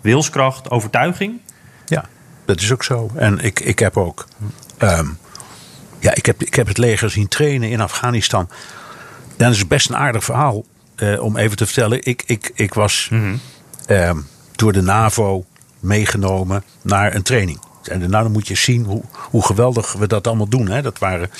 wilskracht, 0.00 0.70
overtuiging. 0.70 1.40
Ja, 1.86 2.04
dat 2.44 2.60
is 2.60 2.72
ook 2.72 2.84
zo. 2.84 3.10
En 3.14 3.38
ik, 3.38 3.60
ik 3.60 3.78
heb 3.78 3.96
ook. 3.96 4.26
Um, 4.78 5.18
ja, 5.98 6.14
ik 6.14 6.26
heb, 6.26 6.42
ik 6.42 6.54
heb 6.54 6.66
het 6.66 6.78
leger 6.78 7.10
zien 7.10 7.28
trainen 7.28 7.70
in 7.70 7.80
Afghanistan. 7.80 8.48
Dat 9.46 9.54
is 9.54 9.66
best 9.66 9.88
een 9.88 9.96
aardig 9.96 10.24
verhaal 10.24 10.64
uh, 10.96 11.22
om 11.22 11.36
even 11.36 11.56
te 11.56 11.66
vertellen. 11.66 11.98
Ik, 12.02 12.22
ik, 12.26 12.50
ik 12.54 12.74
was 12.74 13.08
mm 13.10 13.20
-hmm. 13.20 13.40
um, 13.96 14.26
door 14.52 14.72
de 14.72 14.82
NAVO 14.82 15.44
meegenomen 15.80 16.64
naar 16.82 17.14
een 17.14 17.22
training. 17.22 17.60
En 17.84 17.98
nou, 17.98 18.22
dan 18.22 18.32
moet 18.32 18.48
je 18.48 18.54
zien 18.54 18.84
hoe, 18.84 19.02
hoe 19.12 19.44
geweldig 19.44 19.92
we 19.92 20.06
dat 20.06 20.26
allemaal 20.26 20.48
doen. 20.48 20.68
Hè. 20.68 20.82
Dat 20.82 20.98
waren 20.98 21.30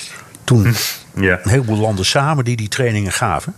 toen 0.43 0.75
ja. 1.15 1.39
een 1.43 1.49
heleboel 1.49 1.77
landen 1.77 2.05
samen 2.05 2.43
die 2.45 2.55
die 2.55 2.67
trainingen 2.67 3.11
gaven. 3.11 3.55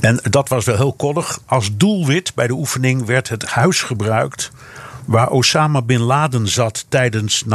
En 0.00 0.20
dat 0.22 0.48
was 0.48 0.64
wel 0.64 0.76
heel 0.76 0.92
koddig. 0.92 1.40
Als 1.46 1.76
doelwit 1.76 2.34
bij 2.34 2.46
de 2.46 2.52
oefening 2.52 3.06
werd 3.06 3.28
het 3.28 3.44
huis 3.44 3.82
gebruikt 3.82 4.50
waar 5.04 5.30
Osama 5.30 5.82
bin 5.82 6.00
Laden 6.00 6.48
zat 6.48 6.86
tijdens 6.88 7.44
9-11. 7.44 7.48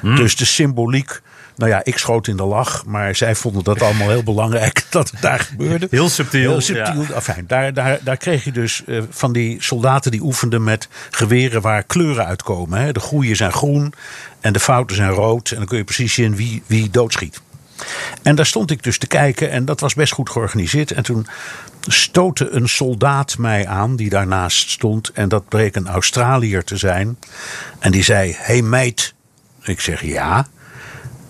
Hmm. 0.00 0.16
Dus 0.16 0.36
de 0.36 0.44
symboliek 0.44 1.20
Nou 1.58 1.70
ja, 1.70 1.80
ik 1.84 1.98
schoot 1.98 2.26
in 2.26 2.36
de 2.36 2.44
lach, 2.44 2.84
maar 2.86 3.16
zij 3.16 3.34
vonden 3.34 3.64
dat 3.64 3.82
allemaal 3.82 4.08
heel 4.08 4.22
belangrijk 4.22 4.86
dat 4.90 5.10
het 5.10 5.20
daar 5.20 5.40
gebeurde. 5.40 5.86
Heel 5.90 6.08
subtiel. 6.08 6.50
Heel 6.50 6.60
subtiel. 6.60 7.02
ja. 7.02 7.14
Enfin, 7.14 7.44
daar, 7.46 7.74
daar, 7.74 7.98
daar 8.02 8.16
kreeg 8.16 8.44
je 8.44 8.52
dus 8.52 8.84
eh, 8.86 9.02
van 9.10 9.32
die 9.32 9.62
soldaten 9.62 10.10
die 10.10 10.22
oefenden 10.22 10.64
met 10.64 10.88
geweren 11.10 11.60
waar 11.60 11.82
kleuren 11.82 12.26
uitkomen. 12.26 12.80
Hè. 12.80 12.92
De 12.92 13.00
goeie 13.00 13.34
zijn 13.34 13.52
groen 13.52 13.92
en 14.40 14.52
de 14.52 14.60
fouten 14.60 14.96
zijn 14.96 15.10
rood. 15.10 15.50
En 15.50 15.56
dan 15.56 15.66
kun 15.66 15.78
je 15.78 15.84
precies 15.84 16.14
zien 16.14 16.36
wie, 16.36 16.62
wie 16.66 16.90
doodschiet. 16.90 17.40
En 18.22 18.34
daar 18.34 18.46
stond 18.46 18.70
ik 18.70 18.82
dus 18.82 18.98
te 18.98 19.06
kijken 19.06 19.50
en 19.50 19.64
dat 19.64 19.80
was 19.80 19.94
best 19.94 20.12
goed 20.12 20.30
georganiseerd. 20.30 20.90
En 20.90 21.02
toen 21.02 21.26
stootte 21.86 22.50
een 22.50 22.68
soldaat 22.68 23.38
mij 23.38 23.66
aan 23.66 23.96
die 23.96 24.08
daarnaast 24.08 24.70
stond. 24.70 25.10
En 25.12 25.28
dat 25.28 25.48
bleek 25.48 25.76
een 25.76 25.88
Australiër 25.88 26.64
te 26.64 26.76
zijn. 26.76 27.18
En 27.78 27.90
die 27.90 28.02
zei: 28.02 28.34
Hey 28.38 28.62
mate. 28.62 29.10
Ik 29.62 29.80
zeg 29.80 30.02
ja. 30.02 30.46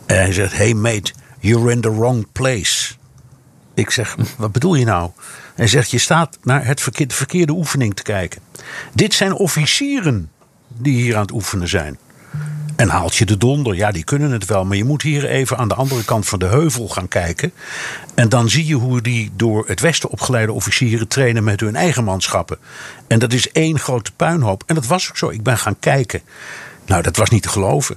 En 0.08 0.16
hij 0.16 0.32
zegt: 0.32 0.56
Hey 0.56 0.74
mate, 0.74 1.12
you're 1.38 1.70
in 1.70 1.80
the 1.80 1.94
wrong 1.94 2.26
place. 2.32 2.94
Ik 3.74 3.90
zeg: 3.90 4.16
Wat 4.36 4.52
bedoel 4.52 4.74
je 4.74 4.84
nou? 4.84 5.10
Hij 5.54 5.66
zegt: 5.66 5.90
Je 5.90 5.98
staat 5.98 6.38
naar 6.42 6.66
het 6.66 6.80
verkeerde, 6.80 7.14
verkeerde 7.14 7.52
oefening 7.52 7.94
te 7.94 8.02
kijken. 8.02 8.40
Dit 8.92 9.14
zijn 9.14 9.32
officieren 9.32 10.30
die 10.68 11.02
hier 11.02 11.14
aan 11.14 11.22
het 11.22 11.32
oefenen 11.32 11.68
zijn. 11.68 11.98
En 12.76 12.88
haalt 12.88 13.16
je 13.16 13.26
de 13.26 13.36
donder, 13.36 13.74
ja, 13.74 13.90
die 13.90 14.04
kunnen 14.04 14.30
het 14.30 14.44
wel. 14.44 14.64
Maar 14.64 14.76
je 14.76 14.84
moet 14.84 15.02
hier 15.02 15.24
even 15.24 15.56
aan 15.56 15.68
de 15.68 15.74
andere 15.74 16.04
kant 16.04 16.26
van 16.26 16.38
de 16.38 16.46
heuvel 16.46 16.88
gaan 16.88 17.08
kijken. 17.08 17.52
En 18.14 18.28
dan 18.28 18.48
zie 18.48 18.66
je 18.66 18.74
hoe 18.74 19.00
die 19.00 19.30
door 19.36 19.64
het 19.66 19.80
Westen 19.80 20.10
opgeleide 20.10 20.52
officieren 20.52 21.08
trainen 21.08 21.44
met 21.44 21.60
hun 21.60 21.76
eigen 21.76 22.04
manschappen. 22.04 22.58
En 23.06 23.18
dat 23.18 23.32
is 23.32 23.50
één 23.52 23.78
grote 23.78 24.12
puinhoop. 24.12 24.62
En 24.66 24.74
dat 24.74 24.86
was 24.86 25.08
ook 25.08 25.16
zo. 25.16 25.28
Ik 25.28 25.42
ben 25.42 25.58
gaan 25.58 25.78
kijken. 25.78 26.20
Nou, 26.86 27.02
dat 27.02 27.16
was 27.16 27.30
niet 27.30 27.42
te 27.42 27.48
geloven. 27.48 27.96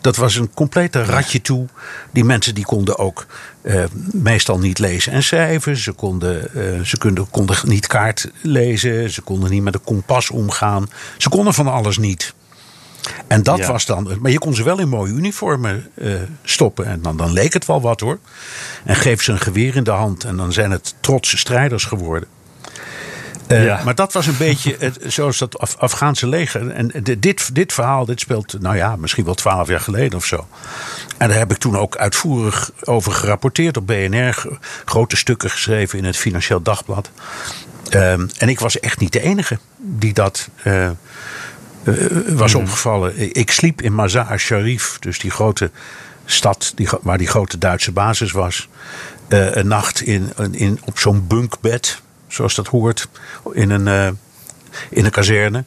Dat 0.00 0.16
was 0.16 0.34
een 0.36 0.50
complete 0.54 1.04
ratje 1.04 1.40
toe. 1.40 1.66
Die 2.10 2.24
mensen 2.24 2.54
die 2.54 2.64
konden 2.64 2.98
ook 2.98 3.26
eh, 3.62 3.84
meestal 4.12 4.58
niet 4.58 4.78
lezen 4.78 5.12
en 5.12 5.22
schrijven. 5.22 5.76
Ze, 5.76 5.92
konden, 5.92 6.54
eh, 6.54 6.80
ze 6.84 6.98
konden, 6.98 7.30
konden 7.30 7.56
niet 7.64 7.86
kaart 7.86 8.30
lezen. 8.42 9.10
Ze 9.10 9.20
konden 9.22 9.50
niet 9.50 9.62
met 9.62 9.74
een 9.74 9.82
kompas 9.84 10.30
omgaan. 10.30 10.90
Ze 11.18 11.28
konden 11.28 11.54
van 11.54 11.68
alles 11.68 11.98
niet. 11.98 12.34
En 13.26 13.42
dat 13.42 13.58
Ja. 13.58 13.66
was 13.66 13.86
dan. 13.86 14.18
Maar 14.20 14.30
je 14.30 14.38
kon 14.38 14.54
ze 14.54 14.62
wel 14.62 14.78
in 14.78 14.88
mooie 14.88 15.12
uniformen 15.12 15.88
eh, 15.94 16.12
stoppen. 16.44 16.86
En 16.86 17.02
dan, 17.02 17.16
dan 17.16 17.32
leek 17.32 17.52
het 17.52 17.66
wel 17.66 17.80
wat 17.80 18.00
hoor. 18.00 18.18
En 18.84 18.96
geef 18.96 19.22
ze 19.22 19.32
een 19.32 19.40
geweer 19.40 19.76
in 19.76 19.84
de 19.84 19.90
hand. 19.90 20.24
En 20.24 20.36
dan 20.36 20.52
zijn 20.52 20.70
het 20.70 20.94
trotse 21.00 21.36
strijders 21.38 21.84
geworden. 21.84 22.28
Eh, 23.50 23.64
Ja. 23.64 23.80
Maar 23.84 23.94
dat 23.94 24.12
was 24.12 24.26
een 24.26 24.36
beetje 24.36 24.76
het, 24.78 24.98
zoals 25.06 25.38
dat 25.38 25.58
Af- 25.58 25.76
Afghaanse 25.78 26.26
leger. 26.28 26.70
En 26.70 26.90
de- 27.02 27.18
dit, 27.18 27.54
dit 27.54 27.72
verhaal 27.72 28.04
dit 28.04 28.20
speelt, 28.20 28.60
nou 28.60 28.76
ja, 28.76 28.96
misschien 28.96 29.24
wel 29.24 29.34
twaalf 29.34 29.68
jaar 29.68 29.80
geleden 29.80 30.18
of 30.18 30.24
zo. 30.24 30.46
En 31.18 31.28
daar 31.28 31.38
heb 31.38 31.50
ik 31.50 31.56
toen 31.56 31.76
ook 31.78 31.96
uitvoerig 31.96 32.70
over 32.84 33.12
gerapporteerd 33.12 33.76
op 33.76 33.86
BNR. 33.86 34.58
Grote 34.84 35.16
stukken 35.16 35.50
geschreven 35.50 35.98
in 35.98 36.04
het 36.04 36.16
Financieel 36.16 36.62
Dagblad. 36.62 37.10
Ehm, 37.90 38.26
en 38.38 38.48
ik 38.48 38.60
was 38.60 38.80
echt 38.80 39.00
niet 39.00 39.12
de 39.12 39.20
enige 39.20 39.58
die 39.76 40.12
dat 40.12 40.48
eh, 40.62 40.86
eh, 40.86 40.92
was 42.28 42.54
opgevallen. 42.54 43.36
Ik- 43.36 43.50
sliep 43.50 43.82
in 43.82 43.94
Mazar 43.94 44.38
Sharif, 44.38 44.96
dus 45.00 45.18
die 45.18 45.30
grote 45.30 45.70
stad 46.24 46.72
die, 46.74 46.88
waar 47.02 47.18
die 47.18 47.26
grote 47.28 47.58
Duitse 47.58 47.92
basis 47.92 48.32
was. 48.32 48.68
een 49.28 49.66
nacht 49.68 50.00
in, 50.00 50.32
in, 50.50 50.80
op 50.84 50.98
zo'n 50.98 51.26
bunkbed, 51.26 52.00
zoals 52.32 52.54
dat 52.54 52.66
hoort, 52.66 53.08
in 53.52 53.70
een, 53.70 53.88
eh, 53.88 54.08
in 54.90 55.04
een 55.04 55.10
kazerne. 55.10 55.64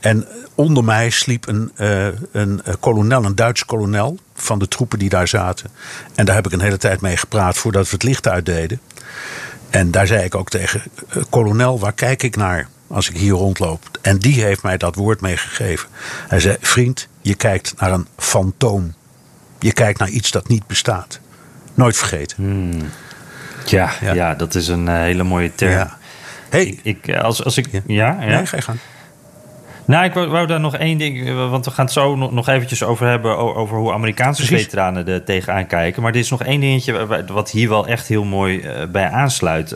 En 0.00 0.26
onder 0.54 0.84
mij 0.84 1.10
sliep 1.10 1.46
een, 1.48 1.72
eh, 1.76 2.06
een 2.32 2.62
eh, 2.64 2.74
kolonel, 2.80 3.24
een 3.24 3.34
Duitse 3.34 3.64
kolonel 3.64 4.18
van 4.34 4.58
de 4.58 4.68
troepen 4.68 4.98
die 4.98 5.08
daar 5.08 5.28
zaten. 5.28 5.70
En 6.14 6.24
daar 6.24 6.34
heb 6.34 6.46
ik 6.46 6.52
een 6.52 6.60
hele 6.60 6.76
tijd 6.76 7.00
mee 7.00 7.16
gepraat 7.16 7.56
voordat 7.58 7.84
we 7.84 7.90
het 7.90 8.02
licht 8.02 8.28
uitdeden. 8.28 8.80
En 9.70 9.90
daar 9.90 10.06
zei 10.06 10.24
ik 10.24 10.34
ook 10.34 10.50
tegen, 10.50 10.82
kolonel, 11.30 11.78
waar 11.78 11.92
kijk 11.92 12.22
ik 12.22 12.36
naar 12.36 12.68
als 12.86 13.08
ik 13.10 13.16
hier 13.16 13.32
rondloop? 13.32 13.98
En 14.00 14.18
die 14.18 14.42
heeft 14.42 14.62
mij 14.62 14.76
dat 14.76 14.94
woord 14.94 15.20
meegegeven. 15.20 15.88
Hij 16.28 16.40
zei, 16.40 16.56
vriend, 16.60 17.08
je 17.20 17.34
kijkt 17.34 17.74
naar 17.76 17.92
een 17.92 18.06
fantoom. 18.16 18.94
Je 19.58 19.72
kijkt 19.72 19.98
naar 19.98 20.08
iets 20.08 20.30
dat 20.30 20.48
niet 20.48 20.66
bestaat. 20.66 21.20
Nooit 21.74 21.96
vergeten. 21.96 22.36
Ja, 23.64 23.92
Ja. 24.00 24.12
ja. 24.12 24.34
dat 24.34 24.54
is 24.54 24.68
een 24.68 24.88
hele 24.88 25.22
mooie 25.22 25.54
term. 25.54 25.72
Ja. 25.72 25.98
Hey, 26.48 26.64
Ik, 26.66 26.80
ik, 26.82 27.08
eh, 27.08 27.20
als, 27.22 27.44
als 27.44 27.56
ik, 27.58 27.68
Ja. 27.72 27.80
ja, 27.86 28.16
ja. 28.20 28.36
nee, 28.36 28.46
ga 28.46 28.56
je 28.56 28.62
gang. 28.62 28.78
Nou, 29.84 30.04
ik 30.04 30.12
wou, 30.14 30.28
wou 30.28 30.46
daar 30.46 30.60
nog 30.60 30.76
één 30.76 30.98
ding, 30.98 31.26
eh, 31.28 31.50
want 31.50 31.64
we 31.64 31.70
gaan 31.70 31.84
het 31.84 31.94
zo 31.94 32.16
nog, 32.16 32.32
nog 32.32 32.48
eventjes 32.48 32.82
over 32.82 33.06
hebben, 33.06 33.36
over 33.56 33.76
hoe 33.78 33.92
Amerikaanse 33.92 34.44
Precies. 34.46 34.64
veteranen 34.64 35.08
er 35.08 35.24
tegenaan 35.24 35.66
kijken. 35.66 36.02
Maar 36.02 36.12
er 36.12 36.18
is 36.18 36.30
nog 36.30 36.42
één 36.42 36.60
dingetje 36.60 36.92
wa- 36.92 37.06
wa- 37.06 37.24
wat 37.32 37.50
hier 37.50 37.68
wel 37.68 37.86
echt 37.86 38.08
heel 38.08 38.24
mooi 38.24 38.60
eh, 38.60 38.86
bij 38.88 39.08
aansluit. 39.10 39.74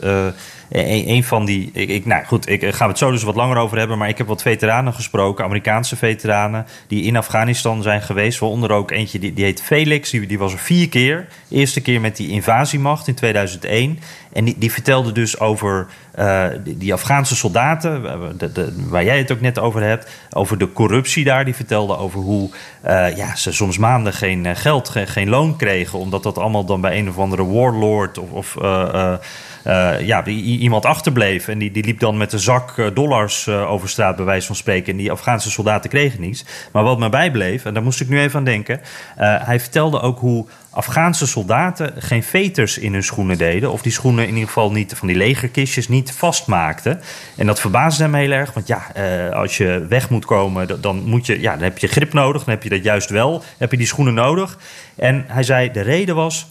Een, 0.71 1.23
van 1.23 1.45
die, 1.45 1.69
ik, 1.73 2.05
nou 2.05 2.25
goed, 2.25 2.49
ik 2.49 2.61
gaan 2.61 2.87
we 2.87 2.91
het 2.91 2.97
zo 2.97 3.11
dus 3.11 3.23
wat 3.23 3.35
langer 3.35 3.57
over 3.57 3.77
hebben, 3.77 3.97
maar 3.97 4.09
ik 4.09 4.17
heb 4.17 4.27
wat 4.27 4.41
veteranen 4.41 4.93
gesproken, 4.93 5.45
Amerikaanse 5.45 5.95
veteranen, 5.95 6.65
die 6.87 7.03
in 7.03 7.17
Afghanistan 7.17 7.81
zijn 7.81 8.01
geweest. 8.01 8.39
Waaronder 8.39 8.71
ook 8.71 8.91
eentje, 8.91 9.19
die, 9.19 9.33
die 9.33 9.43
heet 9.43 9.61
Felix, 9.61 10.09
die, 10.09 10.39
was 10.39 10.53
er 10.53 10.59
vier 10.59 10.89
keer. 10.89 11.27
Eerste 11.49 11.81
keer 11.81 12.01
met 12.01 12.17
die 12.17 12.29
invasiemacht 12.29 13.07
in 13.07 13.15
2001. 13.15 13.99
En 14.33 14.45
die, 14.45 14.55
die 14.57 14.71
vertelde 14.71 15.11
dus 15.11 15.39
over 15.39 15.87
eh, 16.11 16.45
die, 16.63 16.93
Afghaanse 16.93 17.35
soldaten, 17.35 18.05
eh, 18.39 18.63
waar 18.89 19.03
jij 19.03 19.17
het 19.17 19.31
ook 19.31 19.41
net 19.41 19.59
over 19.59 19.81
hebt, 19.81 20.09
over 20.33 20.57
de 20.57 20.73
corruptie 20.73 21.23
daar. 21.23 21.45
Die 21.45 21.55
vertelde 21.55 21.97
over 21.97 22.19
hoe 22.19 22.49
eh, 22.81 23.17
ja, 23.17 23.35
ze 23.35 23.51
soms 23.51 23.77
maanden 23.77 24.13
geen 24.13 24.45
eh, 24.45 24.55
geld, 24.55 24.89
geen, 24.89 25.29
loon 25.29 25.55
kregen, 25.55 25.99
omdat 25.99 26.23
dat 26.23 26.37
allemaal 26.37 26.65
dan 26.65 26.81
bij 26.81 26.97
een 26.97 27.09
of 27.09 27.17
andere 27.17 27.45
warlord 27.45 28.17
of, 28.17 28.31
of 28.31 28.57
eh, 28.57 28.81
eh, 28.81 29.13
eh, 29.13 29.19
ja, 30.05 30.27
i- 30.27 30.31
i- 30.31 30.59
iemand 30.59 30.85
achterbleef. 30.85 31.47
En 31.47 31.57
die, 31.57 31.71
die 31.71 31.83
liep 31.83 31.99
dan 31.99 32.17
met 32.17 32.33
een 32.33 32.39
zak 32.39 32.77
eh, 32.77 32.87
dollars 32.93 33.47
eh, 33.47 33.71
over 33.71 33.89
straat, 33.89 34.15
bij 34.15 34.25
wijze 34.25 34.47
van 34.47 34.55
spreken. 34.55 34.91
En 34.91 34.97
die 34.97 35.11
Afghaanse 35.11 35.51
soldaten 35.51 35.89
kregen 35.89 36.21
niets. 36.21 36.45
Maar 36.71 36.83
wat 36.83 36.99
me 36.99 37.09
bijbleef, 37.09 37.65
en 37.65 37.73
daar 37.73 37.83
moest 37.83 38.01
ik 38.01 38.09
nu 38.09 38.19
even 38.21 38.39
aan 38.39 38.45
denken. 38.45 38.81
eh, 39.17 39.35
hij 39.45 39.59
vertelde 39.59 40.01
ook 40.01 40.19
hoe 40.19 40.45
Afghaanse 40.69 41.27
soldaten 41.27 41.93
geen 41.97 42.23
veters 42.23 42.77
in 42.77 42.93
hun 42.93 43.03
schoenen 43.03 43.37
deden. 43.37 43.71
Of 43.71 43.81
die 43.81 43.91
schoenen 43.91 44.23
in 44.27 44.33
ieder 44.33 44.47
geval 44.47 44.71
niet, 44.71 44.93
van 44.95 45.07
die 45.07 45.17
legerkistjes, 45.17 45.87
niet 45.87 46.11
vastmaakten. 46.11 47.01
En 47.37 47.45
dat 47.45 47.59
verbaasde 47.59 48.03
hem 48.03 48.13
heel 48.13 48.31
erg. 48.31 48.53
Want 48.53 48.67
ja, 48.67 48.81
eh, 48.93 49.29
als 49.35 49.57
je 49.57 49.85
weg 49.89 50.09
moet 50.09 50.25
komen, 50.25 50.81
dan, 50.81 51.03
moet 51.05 51.25
je, 51.25 51.39
ja, 51.41 51.51
dan 51.53 51.63
heb 51.63 51.77
je 51.77 51.87
grip 51.87 52.13
nodig. 52.13 52.43
Dan 52.43 52.53
heb 52.53 52.63
je 52.63 52.69
dat 52.69 52.83
juist 52.83 53.09
wel. 53.09 53.43
Heb 53.57 53.71
je 53.71 53.77
die 53.77 53.87
schoenen 53.87 54.13
nodig. 54.13 54.57
En 54.95 55.23
hij 55.27 55.43
zei, 55.43 55.71
de 55.71 55.81
reden 55.81 56.15
was, 56.15 56.47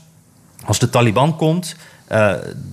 als 0.64 0.79
de 0.79 0.90
Taliban 0.90 1.37
komt, 1.37 1.77
eh, 2.11 2.33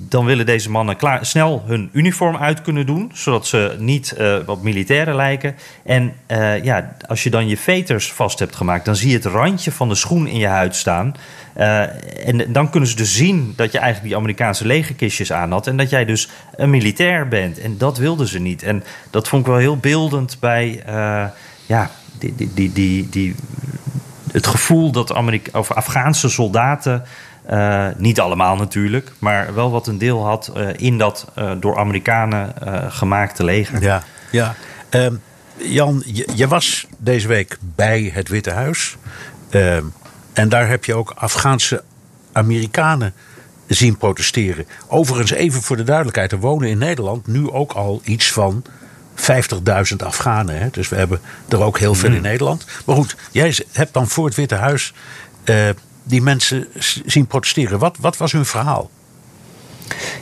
dan 0.09 0.25
willen 0.25 0.45
deze 0.45 0.69
mannen 0.69 0.95
klaar, 0.95 1.25
snel 1.25 1.63
hun 1.65 1.89
uniform 1.93 2.37
uit 2.37 2.61
kunnen 2.61 2.85
doen, 2.85 3.11
zodat 3.13 3.47
ze 3.47 3.75
niet 3.79 4.11
eh, 4.11 4.37
wat 4.45 4.61
militairen 4.61 5.15
lijken. 5.15 5.55
En 5.83 6.13
eh, 6.25 6.63
ja, 6.63 6.95
als 7.07 7.23
je 7.23 7.29
dan 7.29 7.47
je 7.47 7.57
veters 7.57 8.11
vast 8.11 8.39
hebt 8.39 8.55
gemaakt, 8.55 8.85
dan 8.85 8.95
zie 8.95 9.09
je 9.09 9.15
het 9.15 9.25
randje 9.25 9.71
van 9.71 9.89
de 9.89 9.95
schoen 9.95 10.27
in 10.27 10.37
je 10.37 10.47
huid 10.47 10.75
staan. 10.75 11.15
En 11.53 12.45
dan 12.47 12.69
kunnen 12.69 12.89
ze 12.89 12.95
dus 12.95 13.15
zien 13.15 13.53
dat 13.55 13.71
je 13.71 13.77
eigenlijk 13.77 14.09
die 14.09 14.17
Amerikaanse 14.17 14.67
legerkistjes 14.67 15.31
aan 15.31 15.51
had 15.51 15.67
en 15.67 15.77
dat 15.77 15.89
jij 15.89 16.05
dus 16.05 16.29
een 16.55 16.69
militair 16.69 17.27
bent. 17.27 17.59
En 17.59 17.77
dat 17.77 17.97
wilden 17.97 18.27
ze 18.27 18.39
niet. 18.39 18.63
En 18.63 18.83
dat 19.09 19.27
vond 19.27 19.41
ik 19.41 19.47
wel 19.47 19.57
heel 19.59 19.77
beeldend 19.77 20.37
bij 20.39 20.83
ja, 21.65 21.89
die, 22.19 22.35
die, 22.53 22.71
die, 22.73 23.09
die, 23.09 23.35
het 24.31 24.47
gevoel 24.47 24.91
dat 24.91 25.13
Amerika 25.13 25.59
of 25.59 25.71
Afghaanse 25.71 26.29
soldaten, 26.29 27.03
eh, 27.47 27.87
niet 27.97 28.19
allemaal 28.19 28.55
natuurlijk, 28.55 29.11
maar 29.19 29.53
wel 29.53 29.71
wat 29.71 29.87
een 29.87 29.97
deel 29.97 30.25
had 30.25 30.51
eh, 30.55 30.67
in 30.75 30.97
dat 30.97 31.27
eh, 31.35 31.51
door 31.59 31.77
Amerikanen 31.77 32.53
gemaakte 32.91 33.43
leger. 33.43 33.81
Ja, 33.81 34.03
ja. 34.31 34.55
Ehm, 34.89 35.15
Jan, 35.57 36.03
je, 36.05 36.27
je 36.35 36.47
was 36.47 36.87
deze 36.97 37.27
week 37.27 37.57
bij 37.75 38.11
het 38.13 38.29
Witte 38.29 38.51
Huis. 38.51 38.97
Ehm, 39.49 39.83
en 40.33 40.49
daar 40.49 40.67
heb 40.67 40.85
je 40.85 40.93
ook 40.93 41.13
Afghaanse 41.15 41.83
Amerikanen 42.31 43.13
zien 43.67 43.97
protesteren. 43.97 44.65
Overigens, 44.87 45.31
even 45.31 45.61
voor 45.61 45.77
de 45.77 45.83
duidelijkheid, 45.83 46.31
er 46.31 46.39
wonen 46.39 46.69
in 46.69 46.77
Nederland 46.77 47.27
nu 47.27 47.49
ook 47.49 47.71
al 47.71 48.01
iets 48.03 48.31
van 48.31 48.63
50.000 49.15 50.03
Afghanen. 50.03 50.59
Hè? 50.59 50.67
Dus 50.71 50.89
we 50.89 50.95
hebben 50.95 51.19
er 51.49 51.61
ook 51.61 51.79
heel 51.79 51.95
veel 51.95 52.11
in 52.11 52.21
Nederland. 52.21 52.65
Maar 52.85 52.95
goed, 52.95 53.15
jij 53.31 53.57
hebt 53.71 53.93
dan 53.93 54.07
voor 54.07 54.25
het 54.25 54.35
Witte 54.35 54.55
Huis 54.55 54.93
die 56.07 56.21
mensen 56.21 56.67
zien 57.05 57.27
protesteren. 57.27 57.79
Wat, 57.79 57.97
wat 57.99 58.17
was 58.17 58.31
hun 58.31 58.45
verhaal? 58.45 58.89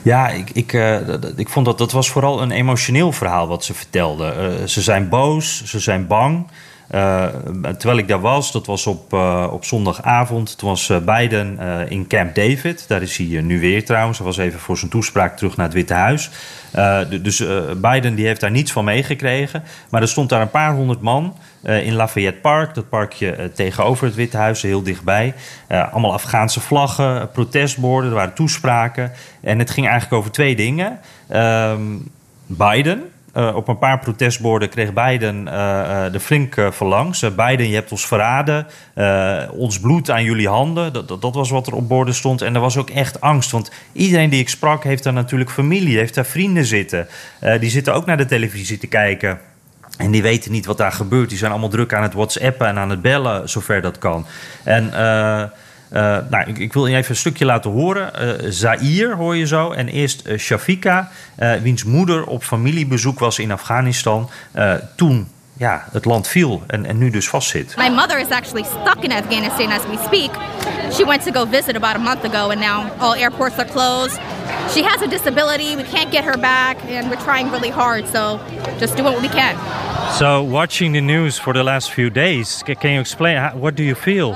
Ja, 0.02 0.30
ik, 0.30 0.50
ik, 0.50 0.74
eh, 0.74 0.98
ik 1.36 1.50
vond 1.50 1.66
dat 1.66 1.78
dat 1.78 1.92
was 1.92 2.10
vooral 2.10 2.42
een 2.42 2.52
emotioneel 2.52 3.12
verhaal 3.12 3.48
wat 3.48 3.64
ze 3.64 3.74
vertelden. 3.74 4.60
Eh, 4.60 4.68
ze 4.68 4.82
zijn 4.82 5.10
boos, 5.10 5.64
ze 5.64 5.80
zijn 5.80 6.08
bang. 6.08 6.48
Terwijl 7.78 7.98
ik 7.98 8.08
daar 8.08 8.22
was, 8.22 8.52
dat 8.52 8.66
was 8.66 8.88
op, 8.88 9.14
op 9.52 9.66
zondagavond, 9.66 10.58
toen 10.58 10.70
was 10.70 10.92
Biden 11.06 11.60
in 11.90 12.08
Camp 12.08 12.36
David. 12.36 12.88
Daar 12.88 13.02
is 13.02 13.18
hij 13.18 13.42
nu 13.42 13.60
weer 13.60 13.86
trouwens. 13.86 14.18
Hij 14.18 14.28
was 14.28 14.38
even 14.38 14.60
voor 14.60 14.78
zijn 14.78 14.92
toespraak 14.92 15.38
terug 15.38 15.56
naar 15.56 15.66
het 15.66 15.76
Witte 15.76 15.94
Huis. 15.94 16.30
dus 17.22 17.44
Biden 17.78 18.16
die 18.16 18.26
heeft 18.26 18.42
daar 18.42 18.52
niets 18.52 18.72
van 18.72 18.86
meegekregen. 18.86 19.64
Maar 19.90 20.02
er 20.02 20.08
stond 20.08 20.30
daar 20.30 20.42
een 20.42 20.50
paar 20.50 20.74
honderd 20.74 21.02
man 21.02 21.36
in 21.62 21.94
Lafayette 21.94 22.40
Park. 22.40 22.76
Dat 22.76 22.90
parkje 22.90 23.52
tegenover 23.56 24.06
het 24.06 24.16
Witte 24.16 24.38
Huis, 24.38 24.62
heel 24.62 24.84
dichtbij. 24.84 25.34
allemaal 25.68 26.14
Afghaanse 26.14 26.60
vlaggen, 26.60 27.32
protestborden, 27.32 28.10
er 28.10 28.16
waren 28.16 28.34
toespraken. 28.34 29.12
En 29.42 29.60
het 29.60 29.70
ging 29.70 29.88
eigenlijk 29.88 30.20
over 30.20 30.32
twee 30.32 30.56
dingen. 30.56 31.00
Ehm, 31.28 31.82
Biden, 32.46 33.04
uh, 33.38 33.56
op 33.56 33.68
een 33.68 33.78
paar 33.78 34.00
protestborden 34.00 34.70
kreeg 34.70 34.94
Biden 34.94 35.46
de 36.12 36.20
flink 36.20 36.56
uh, 36.56 36.72
verlangs. 36.72 37.36
Biden, 37.36 37.70
je 37.70 37.76
hebt 37.76 37.92
ons 37.92 38.08
verraden. 38.08 38.68
ons 39.52 39.80
bloed 39.80 40.10
aan 40.10 40.24
jullie 40.24 40.48
handen. 40.48 40.94
Dat, 40.94 41.08
dat, 41.08 41.22
dat, 41.22 41.36
was 41.36 41.50
wat 41.50 41.68
er 41.68 41.76
op 41.76 41.88
borden 41.88 42.14
stond. 42.14 42.42
En 42.42 42.56
er 42.56 42.62
was 42.62 42.78
ook 42.78 42.90
echt 42.90 43.22
angst. 43.22 43.52
Want 43.52 43.72
iedereen 43.92 44.30
die 44.30 44.40
ik 44.40 44.50
sprak 44.50 44.84
heeft 44.84 45.04
daar 45.04 45.14
natuurlijk 45.14 45.52
familie, 45.52 45.98
heeft 45.98 46.16
daar 46.16 46.26
vrienden 46.26 46.66
zitten. 46.66 47.08
die 47.60 47.70
zitten 47.70 47.94
ook 47.94 48.06
naar 48.06 48.18
de 48.18 48.26
televisie 48.26 48.78
te 48.78 48.88
kijken. 48.88 49.40
En 49.98 50.12
die 50.12 50.22
weten 50.22 50.52
niet 50.52 50.66
wat 50.66 50.78
daar 50.78 50.92
gebeurt. 50.92 51.30
Die 51.30 51.38
zijn 51.38 51.52
allemaal 51.52 51.70
druk 51.70 51.94
aan 51.94 52.04
het 52.04 52.14
WhatsAppen 52.14 52.68
en 52.68 52.78
aan 52.78 52.90
het 52.90 53.02
bellen, 53.02 53.50
zover 53.50 53.82
dat 53.82 53.98
kan. 53.98 54.26
En 54.64 54.92
uh, 55.94 56.18
nou, 56.30 56.44
ik, 56.46 56.58
ik, 56.58 56.74
wil 56.74 56.88
je 56.88 56.96
even 56.96 57.10
een 57.10 57.16
stukje 57.16 57.46
laten 57.46 57.72
horen. 57.72 58.12
Uh, 58.22 58.52
Zaire 58.52 59.16
hoor 59.16 59.36
je 59.36 59.48
zo. 59.48 59.72
En 59.72 59.88
eerst 59.88 60.28
uh, 60.28 60.38
Shafika, 60.38 61.12
wiens 61.62 61.84
moeder 61.84 62.26
op 62.26 62.44
familiebezoek 62.44 63.20
was 63.20 63.40
in 63.40 63.52
Afghanistan. 63.52 64.30
toen 64.96 65.28
ja, 65.58 65.86
het 65.92 66.06
land 66.06 66.28
viel 66.28 66.64
en, 66.68 66.86
en 66.86 66.98
nu 66.98 67.10
dus 67.10 67.30
vastzit. 67.30 67.76
My 67.78 67.90
mother 67.90 68.20
is 68.20 68.30
actually 68.30 68.64
stuck 68.64 69.04
in 69.04 69.12
Afghanistan 69.12 69.72
as 69.72 69.86
we 69.86 69.98
speak. 70.06 70.32
She 70.92 71.06
went 71.06 71.24
to 71.24 71.32
go 71.32 71.46
visit 71.46 71.76
about 71.76 71.96
a 71.96 72.00
month 72.00 72.24
ago 72.24 72.50
and 72.50 72.60
now 72.60 72.92
all 73.00 73.16
airports 73.16 73.58
are 73.58 73.70
closed. 73.70 74.20
She 74.74 74.84
has 74.84 75.02
a 75.02 75.08
disability. 75.08 75.76
We 75.76 75.84
can't 75.84 76.12
get 76.12 76.24
her 76.24 76.38
back 76.38 76.78
and 76.90 77.10
we're 77.10 77.24
trying 77.24 77.52
really 77.52 77.72
hard. 77.72 78.08
So 78.08 78.40
just 78.80 78.96
do 78.96 79.04
what 79.04 79.22
we 79.22 79.30
can. 79.30 79.56
So 80.12 80.44
watching 80.44 80.94
the 80.94 81.02
news 81.02 81.40
for 81.40 81.54
the 81.54 81.64
last 81.64 81.92
few 81.92 82.10
days, 82.10 82.64
can 82.64 82.94
you 82.94 83.00
explain 83.00 83.38
how, 83.38 83.56
what 83.58 83.76
do 83.76 83.84
you 83.84 83.96
feel? 83.96 84.36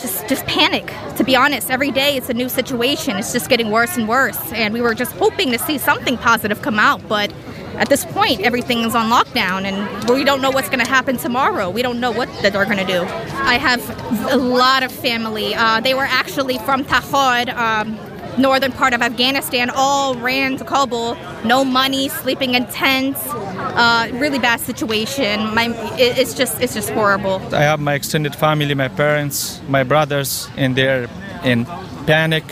Just 0.00 0.28
just 0.28 0.46
panic. 0.46 0.92
To 1.16 1.24
be 1.24 1.36
honest 1.36 1.70
every 1.70 1.90
day 1.90 2.16
it's 2.16 2.28
a 2.28 2.34
new 2.34 2.48
situation. 2.48 3.16
It's 3.16 3.32
just 3.32 3.48
getting 3.48 3.70
worse 3.70 3.96
and 3.96 4.08
worse. 4.08 4.52
And 4.52 4.72
we 4.74 4.80
were 4.80 4.94
just 4.94 5.12
hoping 5.12 5.50
to 5.52 5.58
see 5.58 5.78
something 5.78 6.16
positive 6.16 6.62
come 6.62 6.78
out 6.78 7.06
but 7.08 7.32
at 7.76 7.88
this 7.88 8.04
point 8.04 8.40
everything 8.40 8.80
is 8.80 8.94
on 8.94 9.10
lockdown 9.10 9.64
and 9.64 10.08
we 10.08 10.24
don't 10.24 10.40
know 10.40 10.50
what's 10.50 10.68
going 10.68 10.84
to 10.84 10.90
happen 10.90 11.16
tomorrow. 11.16 11.70
We 11.70 11.82
don't 11.82 12.00
know 12.00 12.10
what 12.10 12.28
they're 12.42 12.64
going 12.64 12.78
to 12.78 12.84
do. 12.84 13.02
I 13.02 13.58
have 13.58 13.82
a 14.32 14.36
lot 14.36 14.82
of 14.82 14.92
family. 14.92 15.54
Uh, 15.54 15.80
they 15.80 15.94
were 15.94 16.08
actually 16.08 16.58
from 16.58 16.84
tahod 16.84 17.54
um, 17.54 17.98
northern 18.38 18.72
part 18.72 18.94
of 18.94 19.02
Afghanistan 19.02 19.70
all 19.70 20.14
ran 20.14 20.56
to 20.56 20.64
Kabul. 20.64 21.16
No 21.44 21.64
money, 21.64 22.08
sleeping 22.08 22.54
in 22.54 22.66
tents. 22.66 23.20
Uh, 23.78 24.08
really 24.14 24.40
bad 24.40 24.58
situation. 24.58 25.54
My, 25.54 25.68
it, 25.96 26.18
it's 26.18 26.34
just 26.34 26.60
it's 26.60 26.74
just 26.74 26.90
horrible. 26.90 27.40
I 27.54 27.62
have 27.62 27.78
my 27.78 27.94
extended 27.94 28.34
family, 28.34 28.74
my 28.74 28.88
parents, 28.88 29.60
my 29.68 29.84
brothers, 29.84 30.48
and 30.56 30.74
they're 30.74 31.08
in 31.44 31.64
panic. 32.04 32.42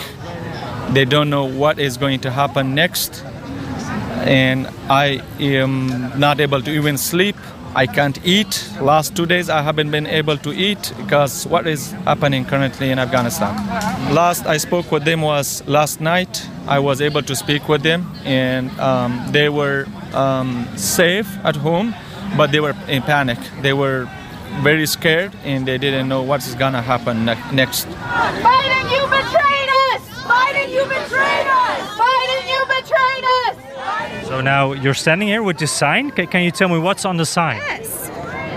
They 0.93 1.05
don't 1.05 1.29
know 1.29 1.45
what 1.45 1.81
is 1.81 1.97
going 1.97 2.21
to 2.21 2.31
happen 2.31 2.77
next, 2.77 3.25
and 4.23 4.69
I 4.89 5.21
am 5.41 6.17
not 6.17 6.41
able 6.41 6.63
to 6.63 6.71
even 6.71 6.97
sleep. 6.97 7.35
I 7.75 7.87
can't 7.89 8.19
eat. 8.25 8.71
Last 8.81 9.17
two 9.17 9.27
days 9.27 9.51
I 9.51 9.63
haven't 9.63 9.91
been 9.91 10.07
able 10.07 10.39
to 10.39 10.53
eat 10.53 10.93
because 10.97 11.45
what 11.49 11.67
is 11.67 11.91
happening 12.07 12.45
currently 12.45 12.91
in 12.91 13.01
Afghanistan. 13.01 13.53
Last 14.15 14.47
I 14.47 14.59
spoke 14.59 14.93
with 14.93 15.05
them 15.05 15.23
was 15.23 15.67
last 15.67 16.01
night. 16.01 16.47
I 16.69 16.79
was 16.79 17.01
able 17.03 17.23
to 17.23 17.35
speak 17.37 17.69
with 17.69 17.83
them 17.83 18.07
and 18.25 18.71
um, 18.81 19.27
they 19.33 19.51
were 19.51 19.87
um, 20.17 20.67
safe 20.77 21.29
at 21.45 21.57
home, 21.57 21.95
but 22.37 22.51
they 22.51 22.61
were 22.61 22.75
in 22.89 23.03
panic. 23.03 23.39
They 23.61 23.73
were 23.73 24.09
very 24.63 24.87
scared 24.87 25.33
and 25.45 25.67
they 25.67 25.79
didn't 25.79 26.09
know 26.09 26.23
what's 26.23 26.55
gonna 26.55 26.83
happen 26.83 27.25
ne- 27.25 27.53
next. 27.53 27.87
Biden, 27.87 28.85
you 28.91 29.03
betrayed 29.07 29.71
us! 29.91 30.03
Biden, 30.25 30.69
you 30.73 30.83
betrayed 30.85 31.47
us! 31.47 31.83
Biden, 32.01 32.43
you 32.53 32.61
betrayed 32.77 33.25
us! 33.47 34.27
So 34.29 34.41
now 34.41 34.73
you're 34.73 34.95
standing 34.95 35.29
here 35.29 35.43
with 35.43 35.59
this 35.59 35.73
sign. 35.73 36.11
Can, 36.11 36.27
can 36.27 36.43
you 36.43 36.51
tell 36.51 36.69
me 36.69 36.79
what's 36.79 37.05
on 37.05 37.17
the 37.17 37.27
sign? 37.27 37.59
Yes. 37.59 38.11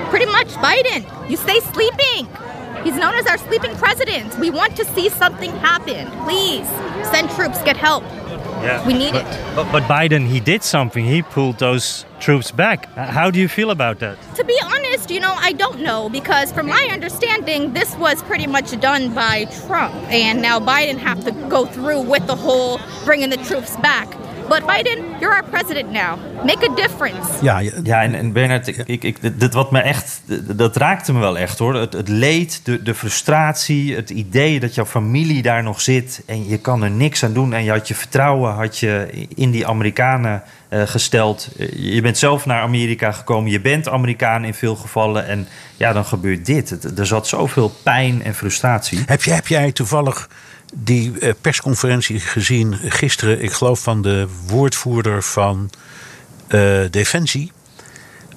Pretty 0.09 0.25
much 0.25 0.47
Biden. 0.47 1.29
You 1.29 1.37
stay 1.37 1.59
sleeping. 1.59 2.27
He's 2.83 2.95
known 2.95 3.13
as 3.15 3.27
our 3.27 3.37
sleeping 3.37 3.75
president. 3.75 4.39
We 4.39 4.49
want 4.49 4.75
to 4.77 4.85
see 4.85 5.09
something 5.09 5.51
happen. 5.57 6.09
Please 6.23 6.67
send 7.11 7.29
troops, 7.31 7.61
get 7.63 7.75
help. 7.75 8.03
Yeah. 8.61 8.85
We 8.85 8.93
need 8.93 9.13
but, 9.13 9.25
it. 9.25 9.55
But, 9.55 9.71
but 9.71 9.83
Biden, 9.83 10.27
he 10.27 10.39
did 10.39 10.63
something. 10.63 11.05
He 11.05 11.21
pulled 11.21 11.59
those 11.59 12.05
troops 12.19 12.51
back. 12.51 12.85
How 12.95 13.31
do 13.31 13.39
you 13.39 13.47
feel 13.47 13.71
about 13.71 13.99
that? 13.99 14.17
To 14.35 14.43
be 14.43 14.59
honest, 14.63 15.09
you 15.09 15.19
know, 15.19 15.33
I 15.37 15.53
don't 15.53 15.81
know 15.81 16.09
because 16.09 16.51
from 16.51 16.67
my 16.67 16.89
understanding, 16.91 17.73
this 17.73 17.95
was 17.95 18.21
pretty 18.23 18.47
much 18.47 18.77
done 18.79 19.13
by 19.13 19.45
Trump. 19.67 19.95
And 20.09 20.41
now 20.41 20.59
Biden 20.59 20.97
have 20.97 21.23
to 21.25 21.31
go 21.49 21.65
through 21.65 22.01
with 22.01 22.27
the 22.27 22.35
whole 22.35 22.79
bringing 23.05 23.29
the 23.29 23.37
troops 23.37 23.77
back. 23.77 24.07
But 24.49 24.65
Biden, 24.65 25.03
you're 25.19 25.33
our 25.33 25.43
president 25.49 25.91
now. 25.91 26.17
Make 26.43 26.69
a 26.69 26.75
difference. 26.75 27.29
Ja, 27.41 27.59
ja 27.83 28.01
en, 28.01 28.15
en 28.15 28.31
Bernard, 28.31 28.67
ik, 28.88 29.03
ik, 29.03 29.39
dit 29.39 29.53
wat 29.53 29.71
me 29.71 29.79
echt, 29.79 30.21
dat 30.55 30.75
raakte 30.75 31.13
me 31.13 31.19
wel 31.19 31.38
echt 31.38 31.59
hoor. 31.59 31.75
Het, 31.75 31.93
het 31.93 32.07
leed, 32.07 32.62
de, 32.63 32.83
de 32.83 32.95
frustratie, 32.95 33.95
het 33.95 34.09
idee 34.09 34.59
dat 34.59 34.75
jouw 34.75 34.85
familie 34.85 35.41
daar 35.41 35.63
nog 35.63 35.81
zit 35.81 36.23
en 36.25 36.47
je 36.47 36.57
kan 36.57 36.83
er 36.83 36.91
niks 36.91 37.23
aan 37.23 37.33
doen. 37.33 37.53
En 37.53 37.63
je 37.63 37.71
had 37.71 37.88
je 37.88 37.95
vertrouwen 37.95 38.53
had 38.53 38.77
je 38.77 39.25
in 39.35 39.51
die 39.51 39.67
Amerikanen 39.67 40.43
uh, 40.69 40.81
gesteld. 40.85 41.49
Je 41.75 42.01
bent 42.01 42.17
zelf 42.17 42.45
naar 42.45 42.62
Amerika 42.62 43.12
gekomen, 43.12 43.51
je 43.51 43.62
bent 43.62 43.89
Amerikaan 43.89 44.43
in 44.43 44.53
veel 44.53 44.75
gevallen. 44.75 45.27
En 45.27 45.47
ja, 45.77 45.93
dan 45.93 46.05
gebeurt 46.05 46.45
dit. 46.45 46.97
Er 46.99 47.07
zat 47.07 47.27
zoveel 47.27 47.73
pijn 47.83 48.23
en 48.23 48.35
frustratie. 48.35 49.03
Heb, 49.05 49.23
je, 49.23 49.31
heb 49.31 49.47
jij 49.47 49.71
toevallig 49.71 50.29
die 50.73 51.19
eh, 51.19 51.34
persconferentie 51.41 52.19
gezien 52.19 52.73
gisteren, 52.73 53.43
ik 53.43 53.51
geloof 53.51 53.82
van 53.82 54.01
de 54.01 54.27
woordvoerder 54.47 55.23
van 55.23 55.69
uh, 56.49 56.82
Defensie. 56.89 57.51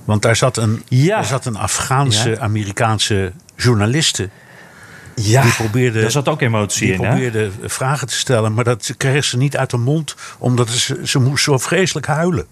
Want 0.04 0.22
daar 0.22 0.36
zat 0.36 0.56
een, 0.56 0.82
ja. 0.88 1.14
daar 1.14 1.24
zat 1.24 1.44
een 1.44 1.56
Afghaanse, 1.56 2.40
Amerikaanse 2.40 3.32
journaliste. 3.56 4.28
Ja, 5.14 5.42
die 5.42 5.52
probeerde, 5.52 6.00
daar 6.00 6.10
zat 6.10 6.28
ook 6.28 6.40
emotie 6.40 6.80
die 6.80 6.92
in. 6.92 7.00
Die 7.00 7.08
probeerde 7.08 7.50
vragen 7.62 8.06
te 8.06 8.14
stellen, 8.14 8.54
maar 8.54 8.64
dat 8.64 8.94
kreeg 8.96 9.24
ze 9.24 9.36
niet 9.36 9.56
uit 9.56 9.70
de 9.70 9.76
mond, 9.76 10.14
omdat 10.38 10.70
ze, 10.70 11.00
ze 11.04 11.18
moest 11.18 11.44
zo 11.44 11.58
vreselijk 11.58 12.06
huilen. 12.06 12.46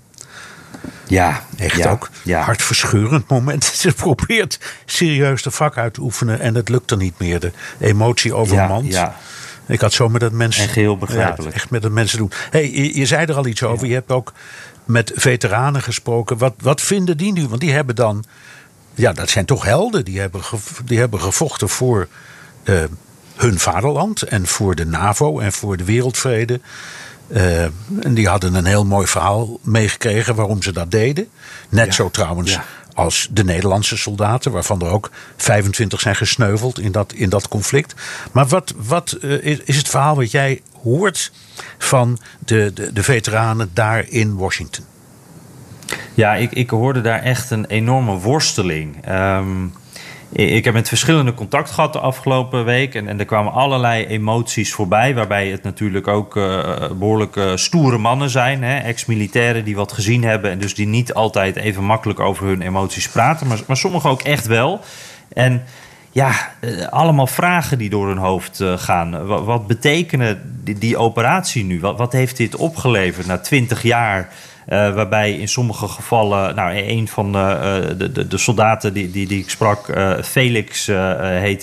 Ja, 1.07 1.45
echt 1.57 1.77
ja, 1.77 1.91
ook. 1.91 2.11
Ja. 2.23 2.41
Hartverscheurend 2.41 3.29
moment. 3.29 3.65
Ze 3.83 3.93
probeert 3.93 4.59
serieus 4.85 5.43
de 5.43 5.51
vak 5.51 5.77
uit 5.77 5.95
te 5.95 6.01
oefenen 6.01 6.41
en 6.41 6.55
het 6.55 6.69
lukt 6.69 6.91
er 6.91 6.97
niet 6.97 7.19
meer. 7.19 7.41
De 7.41 7.53
emotie 7.79 8.35
overmand. 8.35 8.87
Ja, 8.87 9.01
ja. 9.01 9.17
Ik 9.71 9.81
had 9.81 9.93
zo 9.93 10.09
met 10.09 10.21
dat 10.21 10.33
mensen. 10.33 10.63
En 10.63 10.69
geheel 10.69 10.97
begrijpelijk. 10.97 11.55
echt 11.55 11.71
met 11.71 11.83
dat 11.83 11.91
mensen 11.91 12.19
doen. 12.19 12.33
Hey, 12.51 12.71
je, 12.73 12.99
je 12.99 13.07
zei 13.07 13.27
er 13.27 13.35
al 13.35 13.47
iets 13.47 13.63
over. 13.63 13.87
Je 13.87 13.95
hebt 13.95 14.11
ook 14.11 14.33
met 14.85 15.13
veteranen 15.15 15.83
gesproken. 15.83 16.39
Wat, 16.39 16.55
wat 16.61 16.81
vinden 16.81 17.17
die 17.17 17.33
nu? 17.33 17.49
Want 17.49 17.61
die 17.61 17.73
hebben 17.73 17.95
dan. 17.95 18.25
Ja, 18.95 19.13
dat 19.13 19.31
zijn 19.31 19.45
toch 19.45 19.65
helden. 19.65 20.05
Die 20.05 20.21
hebben, 20.21 20.41
die 20.85 20.99
hebben 20.99 21.21
gevochten 21.21 21.69
voor 21.69 22.09
uh, 22.65 22.83
hun 23.37 23.59
vaderland. 23.59 24.23
En 24.23 24.47
voor 24.47 24.75
de 24.75 24.87
NAVO 24.87 25.39
en 25.39 25.53
voor 25.53 25.77
de 25.77 25.85
wereldvrede. 25.85 26.61
Uh, 27.29 27.63
en 27.63 28.15
die 28.15 28.29
hadden 28.29 28.55
een 28.55 28.65
heel 28.65 28.85
mooi 28.85 29.07
verhaal 29.07 29.59
meegekregen 29.63 30.35
waarom 30.35 30.63
ze 30.63 30.73
dat 30.73 30.91
deden. 30.91 31.29
Net 31.69 31.87
ja. 31.87 31.93
zo 31.93 32.11
trouwens 32.11 32.53
ja 32.53 32.65
als 32.95 33.29
de 33.31 33.45
Nederlandse 33.45 33.97
soldaten, 33.97 34.53
waarvan 34.53 34.81
er 34.81 34.91
ook 34.91 35.11
25 35.37 36.01
zijn 36.01 36.17
gesneuveld 36.17 36.79
in 36.79 36.93
dat, 36.93 37.13
in 37.13 37.29
dat 37.29 37.49
conflict. 37.49 37.95
Maar 38.33 38.47
wat, 38.47 38.75
wat 38.77 39.17
uh, 39.21 39.59
is 39.65 39.77
het 39.77 39.89
verhaal 39.89 40.17
wat 40.17 40.31
jij 40.31 40.63
hoort 40.83 41.33
van 41.79 42.19
de, 42.39 42.71
de, 42.75 42.93
de 42.93 43.03
veteranen 43.03 43.71
daar 43.73 44.09
in 44.09 44.37
Washington? 44.37 44.85
Ja, 46.15 46.35
ik, 46.35 46.53
ik 46.53 46.71
hoorde 46.71 47.01
daar 47.01 47.23
echt 47.23 47.51
een 47.51 47.67
enorme 47.67 48.19
worsteling. 48.19 49.09
Um, 49.09 49.73
ik 50.33 50.65
heb 50.65 50.75
met 50.75 50.89
verschillende 50.89 51.35
contact 51.35 51.71
gehad 51.71 51.93
de 51.93 51.99
afgelopen 51.99 52.65
week. 52.65 52.95
En, 52.95 53.09
en 53.09 53.19
er 53.19 53.25
kwamen 53.25 53.53
allerlei 53.53 54.07
emoties 54.07 54.73
voorbij. 54.73 55.15
Waarbij 55.15 55.49
het 55.49 55.63
natuurlijk 55.63 56.09
ook 56.09 56.37
uh, 56.37 56.75
behoorlijk 56.99 57.37
uh, 57.37 57.57
stoere 57.57 57.99
mannen 57.99 58.31
zijn. 58.31 58.63
Ex-militairen 58.63 59.65
die 59.65 59.77
wat 59.77 59.93
gezien 59.93 60.25
hebben. 60.25 60.51
En 60.51 60.59
dus 60.59 60.75
die 60.75 60.87
niet 60.87 61.15
altijd 61.15 61.57
even 61.57 61.85
makkelijk 61.85 62.21
over 62.21 62.47
hun 62.47 62.63
emoties 62.63 63.09
praten. 63.09 63.47
Maar, 63.47 63.61
maar 63.67 63.77
sommigen 63.77 64.11
ook 64.11 64.23
echt 64.23 64.47
wel. 64.47 64.81
En 65.33 65.63
ja, 66.13 66.53
eh, 66.61 66.87
allemaal 66.87 67.27
vragen 67.27 67.79
die 67.79 67.91
door 67.91 68.09
hun 68.09 68.19
hoofd 68.19 68.61
eh, 68.61 68.79
gaan. 68.79 69.27
Wat, 69.27 69.45
wat 69.45 69.67
betekenen 69.67 70.61
die, 70.65 70.79
die 70.79 70.97
operatie 70.97 71.65
nu? 71.65 71.81
Wat, 71.81 71.99
wat 71.99 72.13
heeft 72.13 72.37
dit 72.37 72.57
opgeleverd 72.57 73.27
na 73.27 73.39
twintig 73.39 73.83
jaar? 73.83 74.29
Eh, 74.71 74.95
waarbij 74.95 75.33
in 75.33 75.49
sommige 75.49 75.89
gevallen, 75.89 76.55
nou, 76.55 76.77
een 76.77 77.09
van 77.09 77.35
eh, 77.37 77.55
de, 77.99 78.13
de, 78.13 78.27
de 78.29 78.39
soldaten 78.39 78.93
die, 78.93 79.11
die, 79.11 79.27
die 79.27 79.41
ik 79.43 79.51
sprak, 79.51 79.89
eh, 79.89 80.13
Felix 80.23 80.89
eh, 80.89 81.11
eh, 81.37 81.43
heet 81.43 81.63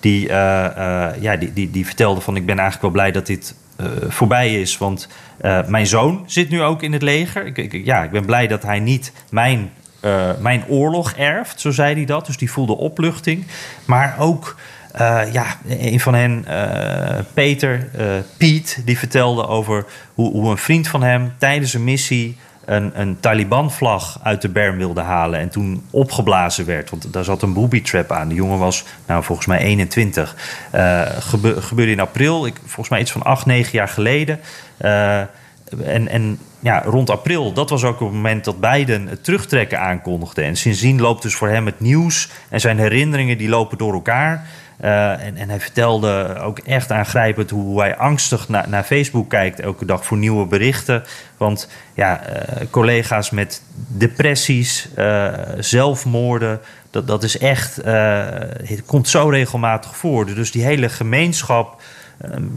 die, 0.00 0.28
eh, 0.28 0.64
eh, 0.66 1.22
ja, 1.22 1.36
die, 1.36 1.52
die, 1.52 1.70
die 1.70 1.86
vertelde 1.86 2.20
van 2.20 2.36
ik 2.36 2.46
ben 2.46 2.58
eigenlijk 2.58 2.82
wel 2.82 2.90
blij 3.02 3.12
dat 3.12 3.26
dit 3.26 3.54
eh, 3.76 3.86
voorbij 4.08 4.60
is. 4.60 4.78
Want 4.78 5.08
eh, 5.40 5.66
mijn 5.66 5.86
zoon 5.86 6.22
zit 6.26 6.48
nu 6.50 6.62
ook 6.62 6.82
in 6.82 6.92
het 6.92 7.02
leger. 7.02 7.46
Ik, 7.46 7.56
ik- 7.58 7.84
ja, 7.84 8.02
ik 8.02 8.10
ben 8.10 8.24
blij 8.26 8.46
dat 8.46 8.62
hij 8.62 8.80
niet 8.80 9.12
mijn, 9.30 9.70
eh, 10.00 10.30
mijn 10.40 10.64
oorlog 10.68 11.12
erft, 11.12 11.60
zo 11.60 11.70
zei 11.70 11.94
hij 11.94 12.04
dat. 12.04 12.26
Dus 12.26 12.36
die 12.36 12.50
voelde 12.50 12.76
opluchting. 12.76 13.46
Maar 13.84 14.16
ook, 14.18 14.56
eh, 14.56 14.85
ja, 15.32 15.46
een 15.68 16.00
van 16.00 16.14
hen, 16.14 16.44
eh, 16.46 17.24
Peter, 17.34 17.88
eh, 17.92 18.06
Piet, 18.36 18.82
die 18.84 18.98
vertelde 18.98 19.46
over 19.46 19.84
hoe, 20.14 20.30
hoe 20.30 20.50
een 20.50 20.58
vriend 20.58 20.88
van 20.88 21.02
hem 21.02 21.32
tijdens 21.38 21.74
een 21.74 21.84
missie 21.84 22.36
een, 22.66 23.00
een 23.00 23.20
Taliban-vlag 23.20 24.18
uit 24.22 24.42
de 24.42 24.48
berm 24.48 24.76
wilde 24.76 25.00
halen. 25.00 25.40
En 25.40 25.48
toen 25.48 25.86
opgeblazen 25.90 26.66
werd. 26.66 26.90
Want 26.90 27.12
daar 27.12 27.24
zat 27.24 27.42
een 27.42 27.52
booby 27.52 27.82
trap 27.82 28.12
aan. 28.12 28.28
De 28.28 28.34
jongen 28.34 28.58
was 28.58 28.84
nou, 29.06 29.24
volgens 29.24 29.46
mij 29.46 29.58
21. 29.58 30.36
Eh, 30.70 31.02
gebe- 31.18 31.62
gebeurde 31.62 31.92
in 31.92 32.00
april. 32.00 32.46
Ik, 32.46 32.56
volgens 32.64 32.88
mij 32.88 33.00
iets 33.00 33.10
van 33.10 33.22
8, 33.22 33.46
9 33.46 33.72
jaar 33.72 33.88
geleden. 33.88 34.40
Eh, 34.76 35.20
en, 35.84 36.08
en 36.08 36.38
ja, 36.60 36.82
rond 36.84 37.10
april, 37.10 37.52
dat 37.52 37.70
was 37.70 37.84
ook 37.84 38.00
het 38.00 38.12
moment 38.12 38.44
dat 38.44 38.60
Biden 38.60 39.06
het 39.08 39.24
terugtrekken 39.24 39.80
aankondigde. 39.80 40.42
En 40.42 40.56
sindsdien 40.56 41.00
loopt 41.00 41.22
dus 41.22 41.34
voor 41.34 41.48
hem 41.48 41.66
het 41.66 41.80
nieuws 41.80 42.28
en 42.48 42.60
zijn 42.60 42.78
herinneringen 42.78 43.38
die 43.38 43.48
lopen 43.48 43.78
door 43.78 43.92
elkaar. 43.92 44.46
Eh, 44.76 45.26
en, 45.26 45.36
en 45.36 45.48
hij 45.48 45.60
vertelde 45.60 46.38
ook 46.42 46.58
echt 46.58 46.92
aangrijpend 46.92 47.50
hoe 47.50 47.80
hij 47.80 47.96
angstig 47.96 48.48
na- 48.48 48.66
naar 48.68 48.82
Facebook 48.84 49.28
kijkt 49.30 49.60
elke 49.60 49.84
dag 49.84 50.04
voor 50.06 50.16
nieuwe 50.16 50.46
berichten. 50.46 51.02
Want 51.36 51.68
ja, 51.94 52.20
eh, 52.22 52.66
collega's 52.70 53.30
met 53.30 53.62
depressies, 53.88 54.88
eh, 54.94 55.28
zelfmoorden, 55.58 56.60
dat, 56.90 57.06
dat 57.06 57.22
is 57.22 57.38
echt, 57.38 57.76
het 58.66 58.82
komt 58.86 59.08
zo 59.08 59.28
regelmatig 59.28 59.96
voor. 59.96 60.26
Dus 60.34 60.50
die 60.50 60.64
hele 60.64 60.88
gemeenschap, 60.88 61.82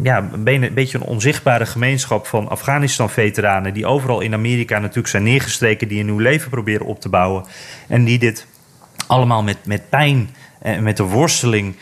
ja, 0.03 0.17
een 0.17 0.43
be- 0.43 0.51
een 0.51 0.73
beetje 0.73 0.97
een 0.97 1.03
onzichtbare 1.03 1.65
gemeenschap 1.65 2.27
van 2.27 2.49
Afghanistan-veteranen, 2.49 3.73
die 3.73 3.85
overal 3.85 4.19
in 4.21 4.33
Amerika 4.33 4.79
natuurlijk 4.79 5.07
zijn 5.07 5.23
neergestreken, 5.23 5.87
die 5.87 5.99
een 5.99 6.05
nieuw 6.05 6.17
leven 6.17 6.49
proberen 6.49 6.85
op 6.85 7.01
te 7.01 7.09
bouwen. 7.09 7.45
En 7.87 8.03
die 8.03 8.19
dit 8.19 8.45
allemaal 9.07 9.43
met, 9.43 9.57
met 9.65 9.89
pijn 9.89 10.29
en 10.61 10.83
met 10.83 10.97
de 10.97 11.03
worsteling 11.03 11.75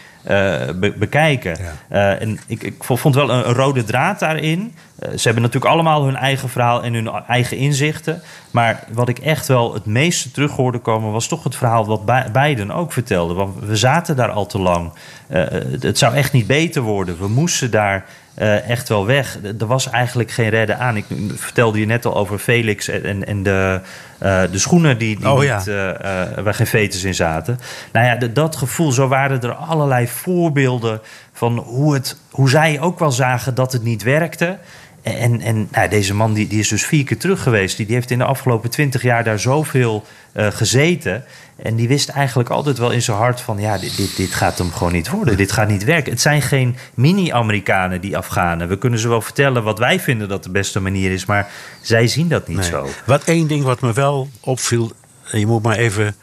be- 0.80 0.94
bekijken. 0.98 1.58
Eh, 1.90 2.22
en 2.22 2.40
ik, 2.48 2.64
ik 2.64 2.84
vond 2.84 3.16
wel 3.16 3.30
een, 3.30 3.48
een 3.48 3.54
rode 3.54 3.84
draad 3.84 4.20
daarin. 4.20 4.74
Eh, 5.00 5.10
ze 5.10 5.24
hebben 5.24 5.44
natuurlijk 5.44 5.74
allemaal 5.74 6.06
hun 6.06 6.16
eigen 6.16 6.50
verhaal 6.50 6.84
en 6.84 6.94
hun 6.94 7.10
eigen 7.28 7.58
inzichten. 7.58 8.22
Maar 8.52 8.84
wat 8.92 9.10
ik 9.10 9.20
echt 9.20 9.48
wel 9.48 9.74
het 9.74 9.86
meeste 9.86 10.32
terug 10.32 10.52
hoorde 10.52 10.80
komen... 10.80 11.12
was 11.12 11.28
toch 11.28 11.44
het 11.44 11.56
verhaal 11.56 11.86
wat 11.86 12.32
Biden 12.32 12.72
ook 12.72 12.92
vertelde. 12.94 13.34
Want 13.34 13.56
we 13.60 13.76
zaten 13.76 14.16
daar 14.16 14.32
al 14.32 14.46
te 14.46 14.60
lang. 14.60 14.92
Eh, 15.28 15.44
het- 15.82 15.98
zou 15.98 16.16
echt 16.16 16.34
niet 16.34 16.48
beter 16.48 16.82
worden. 16.82 17.18
We 17.20 17.28
moesten 17.28 17.72
daar 17.72 18.06
eh, 18.34 18.70
echt 18.70 18.90
wel 18.90 19.06
weg. 19.06 19.38
Er 19.60 19.66
was 19.68 19.90
eigenlijk 19.90 20.32
geen 20.32 20.50
redden 20.50 20.80
aan. 20.80 20.98
Ik 20.98 21.06
vertelde 21.36 21.80
je 21.80 21.86
net 21.86 22.06
al 22.06 22.16
over 22.16 22.38
Felix 22.38 22.88
en, 22.88 23.26
en, 23.28 23.44
de, 23.44 23.82
eh, 24.20 24.42
de 24.52 24.58
schoenen 24.60 24.98
die, 24.98 25.18
die 25.18 25.30
Oh, 25.32 25.40
niet, 25.40 25.68
eh, 25.68 25.90
eh, 25.90 26.44
waar 26.44 26.54
geen 26.54 26.68
veters 26.68 27.04
in 27.04 27.16
zaten. 27.16 27.60
Nou 27.92 28.06
ja, 28.06 28.28
dat 28.28 28.56
gevoel, 28.56 28.92
zo 28.92 29.08
waren 29.08 29.42
er 29.42 29.54
allerlei 29.54 30.08
voorbeelden 30.18 31.01
van 31.34 31.57
hoe, 31.57 31.93
het, 31.93 32.18
hoe 32.32 32.49
zij 32.49 32.80
ook 32.82 32.99
wel 32.99 33.11
zagen 33.11 33.55
dat 33.55 33.72
het 33.72 33.84
niet 33.84 34.03
werkte. 34.03 34.57
En, 35.01 35.41
en 35.41 35.68
nou, 35.72 35.89
deze 35.89 36.13
man 36.13 36.34
die, 36.34 36.47
die 36.47 36.59
is 36.59 36.68
dus 36.68 36.86
vier 36.86 37.03
keer 37.03 37.18
terug 37.18 37.43
geweest. 37.43 37.78
Die, 37.78 37.86
die 37.86 37.95
heeft 37.95 38.11
in 38.11 38.18
de 38.18 38.24
afgelopen 38.24 38.70
twintig 38.70 39.01
jaar 39.01 39.24
daar 39.24 39.39
zoveel 39.39 40.03
eh, 40.32 40.47
gezeten. 40.47 41.24
En 41.55 41.76
die 41.76 41.88
wist 41.88 42.09
eigenlijk 42.09 42.49
altijd 42.49 42.78
wel 42.78 42.91
in 42.91 43.01
zijn 43.01 43.18
hart 43.18 43.41
van... 43.41 43.59
ja, 43.59 43.78
dit, 43.78 43.97
dit, 43.97 44.15
dit 44.15 44.34
gaat 44.34 44.57
hem 44.57 44.72
gewoon 44.72 44.93
niet 44.93 45.09
worden. 45.09 45.38
Dit 45.38 45.51
gaat 45.51 45.68
niet 45.68 45.84
werken. 45.84 46.11
Het 46.11 46.22
zijn 46.22 46.41
geen 46.41 46.76
mini-Amerikanen, 46.93 48.01
die 48.01 48.18
Afghanen. 48.18 48.68
We 48.68 48.78
kunnen 48.78 48.99
ze 48.99 49.07
wel 49.07 49.22
vertellen 49.22 49.63
wat 49.63 49.80
wij 49.80 49.99
vinden 49.99 50.30
dat 50.30 50.43
de 50.43 50.49
beste 50.49 50.80
manier 50.80 51.11
is... 51.11 51.26
maar 51.26 51.47
zij 51.82 52.07
zien 52.07 52.28
dat 52.28 52.47
niet 52.47 52.57
Nee. 52.57 52.70
zo. 52.70 52.88
Wat 53.05 53.24
één 53.24 53.47
ding 53.47 53.63
wat 53.63 53.82
me 53.82 53.93
wel 53.93 54.30
opviel, 54.39 54.91
en 55.32 55.39
je 55.39 55.47
moet 55.47 55.63
maar 55.63 55.78
even 55.78 56.15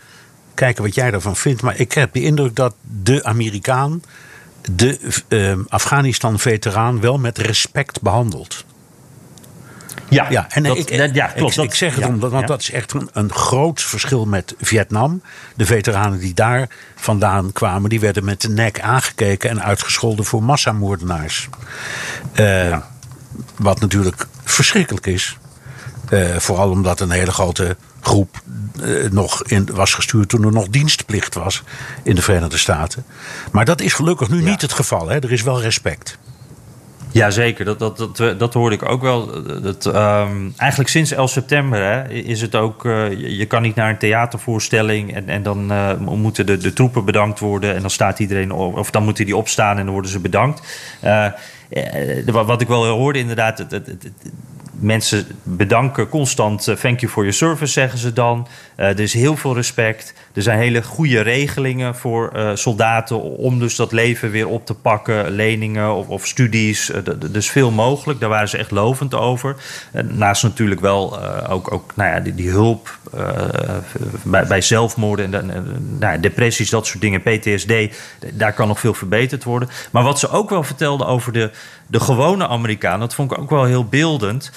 kijken 0.55 0.83
wat 0.83 0.95
jij 0.95 1.11
daarvan 1.11 1.37
vindt. 1.37 1.63
Maar 1.63 1.77
ik 1.79 1.93
heb 1.93 2.13
de 2.13 2.23
indruk 2.23 2.57
dat 2.57 2.75
de 3.03 3.25
Amerikaan 3.25 4.03
de 4.71 4.99
eh, 5.29 5.53
Afghanistan-veteraan 5.69 7.01
wel 7.01 7.19
met 7.19 7.39
respect 7.39 8.03
behandelt. 8.03 8.65
Ja, 10.09 10.27
Ja, 10.31 10.47
en 10.51 10.63
dat- 10.63 10.77
ik, 10.77 10.97
dat- 10.99 11.15
ja, 11.15 11.27
klopt. 11.27 11.51
ik, 11.57 11.57
Dat- 11.57 11.75
zeg 11.77 11.95
het 11.95 12.05
ja, 12.05 12.09
omdat 12.11 12.31
want 12.31 12.43
ja. 12.43 12.47
dat 12.49 12.61
is 12.61 12.71
echt 12.71 12.93
een, 12.93 13.09
een 13.13 13.33
groot 13.33 13.83
verschil 13.83 14.27
met 14.27 14.55
Vietnam. 14.61 15.23
De 15.57 15.67
veteranen 15.67 16.19
die 16.19 16.35
daar 16.35 16.69
vandaan 16.95 17.53
kwamen, 17.53 17.91
die 17.91 18.01
werden 18.01 18.25
met 18.25 18.41
de 18.41 18.49
nek 18.49 18.81
aangekeken 18.81 19.51
en 19.51 19.63
uitgescholden 19.63 20.25
voor 20.25 20.43
massamoordenaars. 20.43 21.49
Eh, 22.33 22.79
Wat 23.57 23.81
natuurlijk 23.81 24.27
verschrikkelijk 24.45 25.07
is. 25.07 25.37
Eh, 26.09 26.37
vooral 26.37 26.71
omdat 26.71 27.01
een 27.01 27.11
hele 27.11 27.33
grote 27.33 27.77
groep 28.05 28.43
eh, 28.83 29.11
nog 29.11 29.43
in, 29.45 29.69
was 29.73 29.95
gestuurd 29.95 30.29
toen 30.29 30.45
er 30.45 30.53
nog 30.53 30.69
dienstplicht 30.69 31.35
was 31.35 31.63
in 32.03 32.15
de 32.15 32.23
Verenigde 32.23 32.59
Staten. 32.59 33.05
Maar 33.53 33.65
dat 33.65 33.81
is 33.81 33.93
gelukkig 33.93 34.29
nu 34.29 34.43
niet 34.43 34.61
het 34.63 34.73
geval. 34.73 35.09
Hè? 35.09 35.19
Er 35.19 35.33
is 35.33 35.43
wel 35.43 35.61
respect. 35.63 36.19
Jazeker, 37.11 37.65
dat, 37.65 37.79
dat, 37.79 37.97
dat, 37.97 38.39
dat 38.39 38.55
hoorde 38.55 38.77
ik 38.77 38.89
ook 38.89 39.03
wel. 39.03 39.43
Dat, 39.63 39.87
ehm, 39.87 40.49
eigenlijk 40.57 40.91
sinds 40.91 41.11
11 41.13 41.31
september 41.31 41.79
hè, 41.83 42.09
is 42.09 42.41
het 42.41 42.55
ook... 42.55 42.85
eh, 42.85 43.11
je, 43.39 43.47
kan 43.47 43.63
niet 43.63 43.75
naar 43.75 43.91
een 43.91 43.99
theatervoorstelling... 43.99 45.15
en, 45.15 45.29
en 45.29 45.43
dan 45.43 45.71
eh, 45.71 45.97
moeten 45.99 46.47
de, 46.47 46.57
de 46.57 46.73
troepen 46.73 47.05
bedankt 47.05 47.39
worden... 47.39 47.75
en 47.75 47.81
dan 47.81 47.91
staat 47.91 48.19
iedereen... 48.19 48.53
op- 48.53 48.77
of 48.77 48.91
dan 48.91 49.05
moeten 49.05 49.25
die 49.25 49.37
opstaan 49.37 49.79
en 49.79 49.85
dan 49.85 49.93
worden 49.93 50.11
ze 50.11 50.19
bedankt. 50.19 50.63
Wat 52.27 52.61
ik 52.61 52.69
wel 52.69 52.87
hoorde 52.87 53.19
inderdaad... 53.19 53.59
Het, 53.59 53.71
het, 53.71 53.87
het- 53.87 54.03
het- 54.03 54.33
mensen 54.79 55.27
bedanken 55.43 56.09
constant. 56.09 56.69
eh, 56.69 56.77
thank 56.77 57.01
you 57.01 57.13
for 57.13 57.23
your 57.23 57.37
service, 57.37 57.73
zeggen 57.73 57.99
ze 57.99 58.13
dan. 58.13 58.47
Er 58.77 59.01
is 59.01 59.13
heel 59.13 59.37
veel 59.37 59.55
respect. 59.55 60.15
Er 60.35 60.43
zijn 60.43 60.59
hele 60.59 60.83
goede 60.83 61.21
regelingen 61.21 61.95
voor 61.95 62.31
eh, 62.33 62.51
soldaten 62.55 63.23
om 63.23 63.59
dus 63.59 63.77
dat 63.77 63.93
leven 63.93 64.31
weer 64.31 64.49
op 64.49 64.67
te 64.67 64.75
pakken. 64.75 65.31
Leningen 65.31 65.95
of, 65.95 66.09
of 66.09 66.27
studies. 66.27 66.91
Eh, 66.91 67.01
d- 67.03 67.33
dus 67.35 67.51
veel 67.51 67.71
mogelijk. 67.71 68.21
Daar 68.21 68.29
waren 68.29 68.49
ze 68.49 68.59
echt 68.59 68.71
lovend 68.71 69.15
over. 69.15 69.57
Naast 70.05 70.43
natuurlijk 70.43 70.81
wel 70.81 71.19
ook, 71.49 71.73
ook 71.73 71.93
nou 71.97 72.11
ja, 72.11 72.21
die, 72.21 72.35
die 72.35 72.51
hulp 72.51 72.99
bij, 74.23 74.47
bij 74.47 74.61
zelfmoorden 74.61 75.35
en 75.35 75.65
nou 75.99 76.21
depressies, 76.21 76.71
dat 76.71 76.87
soort 76.87 77.01
dingen, 77.01 77.23
PTSD. 77.23 77.73
Daar 78.33 78.53
kan 78.53 78.69
nog 78.69 78.81
veel 78.81 78.95
verbeterd 78.95 79.45
worden. 79.45 79.69
Maar 79.91 80.03
wat 80.03 80.19
ze 80.19 80.29
ook 80.29 80.51
wel 80.51 80.63
vertelde 80.63 81.05
over 81.07 81.33
de, 81.33 81.51
de 81.87 82.01
gewone 82.01 82.49
Amerikaan, 82.49 83.01
dat 83.01 83.15
vond 83.15 83.33
ik 83.33 83.39
ook 83.39 83.51
wel 83.51 83.65
heel 83.65 83.85
beeldend. 83.85 84.51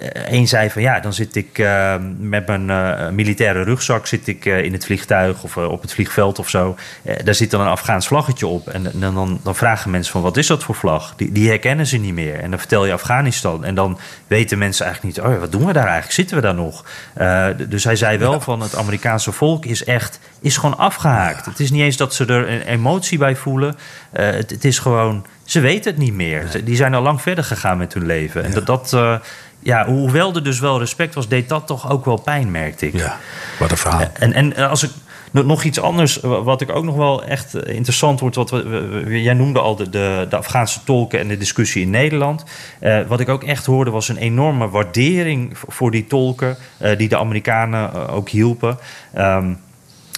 Eh, 0.00 0.32
Eén 0.32 0.48
zei 0.48 0.70
van 0.70 0.82
ja, 0.82 1.00
dan 1.00 1.12
zit 1.12 1.36
ik 1.36 1.58
eh, 1.58 1.94
met 2.18 2.46
mijn 2.46 2.70
eh, 2.70 3.08
militaire 3.08 3.62
rugzak 3.62 4.06
zit 4.06 4.26
ik, 4.26 4.46
eh, 4.46 4.64
in 4.64 4.72
het 4.72 4.84
vliegtuig 4.84 5.42
of 5.42 5.56
eh, 5.56 5.70
op 5.70 5.82
het 5.82 5.92
vliegveld 5.92 6.38
of 6.38 6.48
zo. 6.48 6.76
Eh, 7.02 7.16
daar 7.24 7.34
zit 7.34 7.50
dan 7.50 7.60
een 7.60 7.66
Afghaans 7.66 8.06
vlaggetje 8.06 8.46
op. 8.46 8.68
En, 8.68 8.82
dan, 8.92 9.14
dan, 9.14 9.40
dan 9.42 9.56
vragen 9.56 9.90
mensen 9.90 10.12
van 10.12 10.22
wat 10.22 10.36
is 10.36 10.46
dat 10.46 10.62
voor 10.62 10.74
vlag? 10.74 11.14
Die, 11.16 11.32
die 11.32 11.48
herkennen 11.48 11.86
ze 11.86 11.96
niet 11.96 12.14
meer. 12.14 12.40
En 12.40 12.50
dan 12.50 12.58
vertel 12.58 12.86
je 12.86 12.92
Afghanistan. 12.92 13.64
En 13.64 13.74
dan 13.74 13.98
weten 14.26 14.58
mensen 14.58 14.84
eigenlijk 14.86 15.16
niet, 15.16 15.26
oh, 15.26 15.32
ja, 15.32 15.38
wat 15.38 15.52
doen 15.52 15.66
we 15.66 15.72
daar 15.72 15.84
eigenlijk? 15.84 16.12
Zitten 16.12 16.36
we 16.36 16.42
daar 16.42 16.54
nog? 16.54 16.84
Eh, 17.14 17.46
dus 17.68 17.84
hij 17.84 17.96
zei 17.96 18.18
wel 18.18 18.40
van 18.40 18.60
het 18.60 18.76
Amerikaanse 18.76 19.32
volk 19.32 19.64
is 19.64 19.84
echt 19.84 20.20
is 20.40 20.56
gewoon 20.56 20.78
afgehaakt. 20.78 21.46
Het 21.46 21.60
is 21.60 21.70
niet 21.70 21.82
eens 21.82 21.96
dat 21.96 22.14
ze 22.14 22.26
er 22.26 22.48
een 22.50 22.60
emotie 22.60 23.18
bij 23.18 23.36
voelen. 23.36 23.76
Eh, 24.10 24.30
het, 24.30 24.50
het 24.50 24.64
is 24.64 24.78
gewoon, 24.78 25.26
ze 25.44 25.60
weten 25.60 25.90
het 25.90 26.00
niet 26.00 26.14
meer. 26.14 26.46
Die 26.64 26.76
zijn 26.76 26.94
al 26.94 27.02
lang 27.02 27.22
verder 27.22 27.44
gegaan 27.44 27.78
met 27.78 27.94
hun 27.94 28.06
leven. 28.06 28.44
En 28.44 28.50
dat, 28.50 28.66
dat 28.66 28.92
eh, 28.92 29.14
ja, 29.62 29.86
hoewel 29.86 30.34
er 30.34 30.42
dus 30.44 30.60
wel 30.60 30.78
respect 30.78 31.14
was, 31.14 31.28
deed 31.28 31.48
dat 31.48 31.66
toch 31.66 31.90
ook 31.90 32.04
wel 32.04 32.20
pijn, 32.20 32.50
merkte 32.50 32.86
ik. 32.86 32.96
Ja, 32.96 33.18
wat 33.58 33.70
een 33.70 33.76
verhaal. 33.76 34.00
En, 34.12 34.32
en 34.32 34.56
als 34.56 34.82
ik 34.82 34.90
nog- 35.30 35.62
iets 35.64 35.80
anders, 35.80 36.20
wa- 36.20 36.42
wat 36.42 36.60
ik 36.60 36.70
ook 36.70 36.84
nog 36.84 36.96
wel 36.96 37.24
echt 37.24 37.54
eh, 37.54 37.74
interessant 37.74 38.20
wordt, 38.20 38.36
wat 38.36 38.50
we, 38.50 39.06
jij 39.22 39.34
noemde 39.34 39.58
al 39.60 39.76
de, 39.76 39.90
de, 39.90 40.26
de 40.30 40.36
Afghaanse 40.36 40.84
tolken 40.84 41.18
en 41.20 41.28
de 41.28 41.36
discussie 41.36 41.82
in 41.82 41.90
Nederland. 41.90 42.44
Eh, 42.78 42.98
wat 43.06 43.20
ik 43.20 43.28
ook 43.28 43.44
echt 43.44 43.66
hoorde 43.66 43.90
was 43.90 44.08
een 44.08 44.16
enorme 44.16 44.68
waardering 44.68 45.52
voor 45.68 45.90
die 45.90 46.06
tolken, 46.06 46.56
eh, 46.78 46.98
die 46.98 47.08
de 47.08 47.18
Amerikanen 47.18 47.92
eh, 47.94 48.14
ook 48.14 48.28
hielpen. 48.28 48.78
Ehm, 49.14 49.52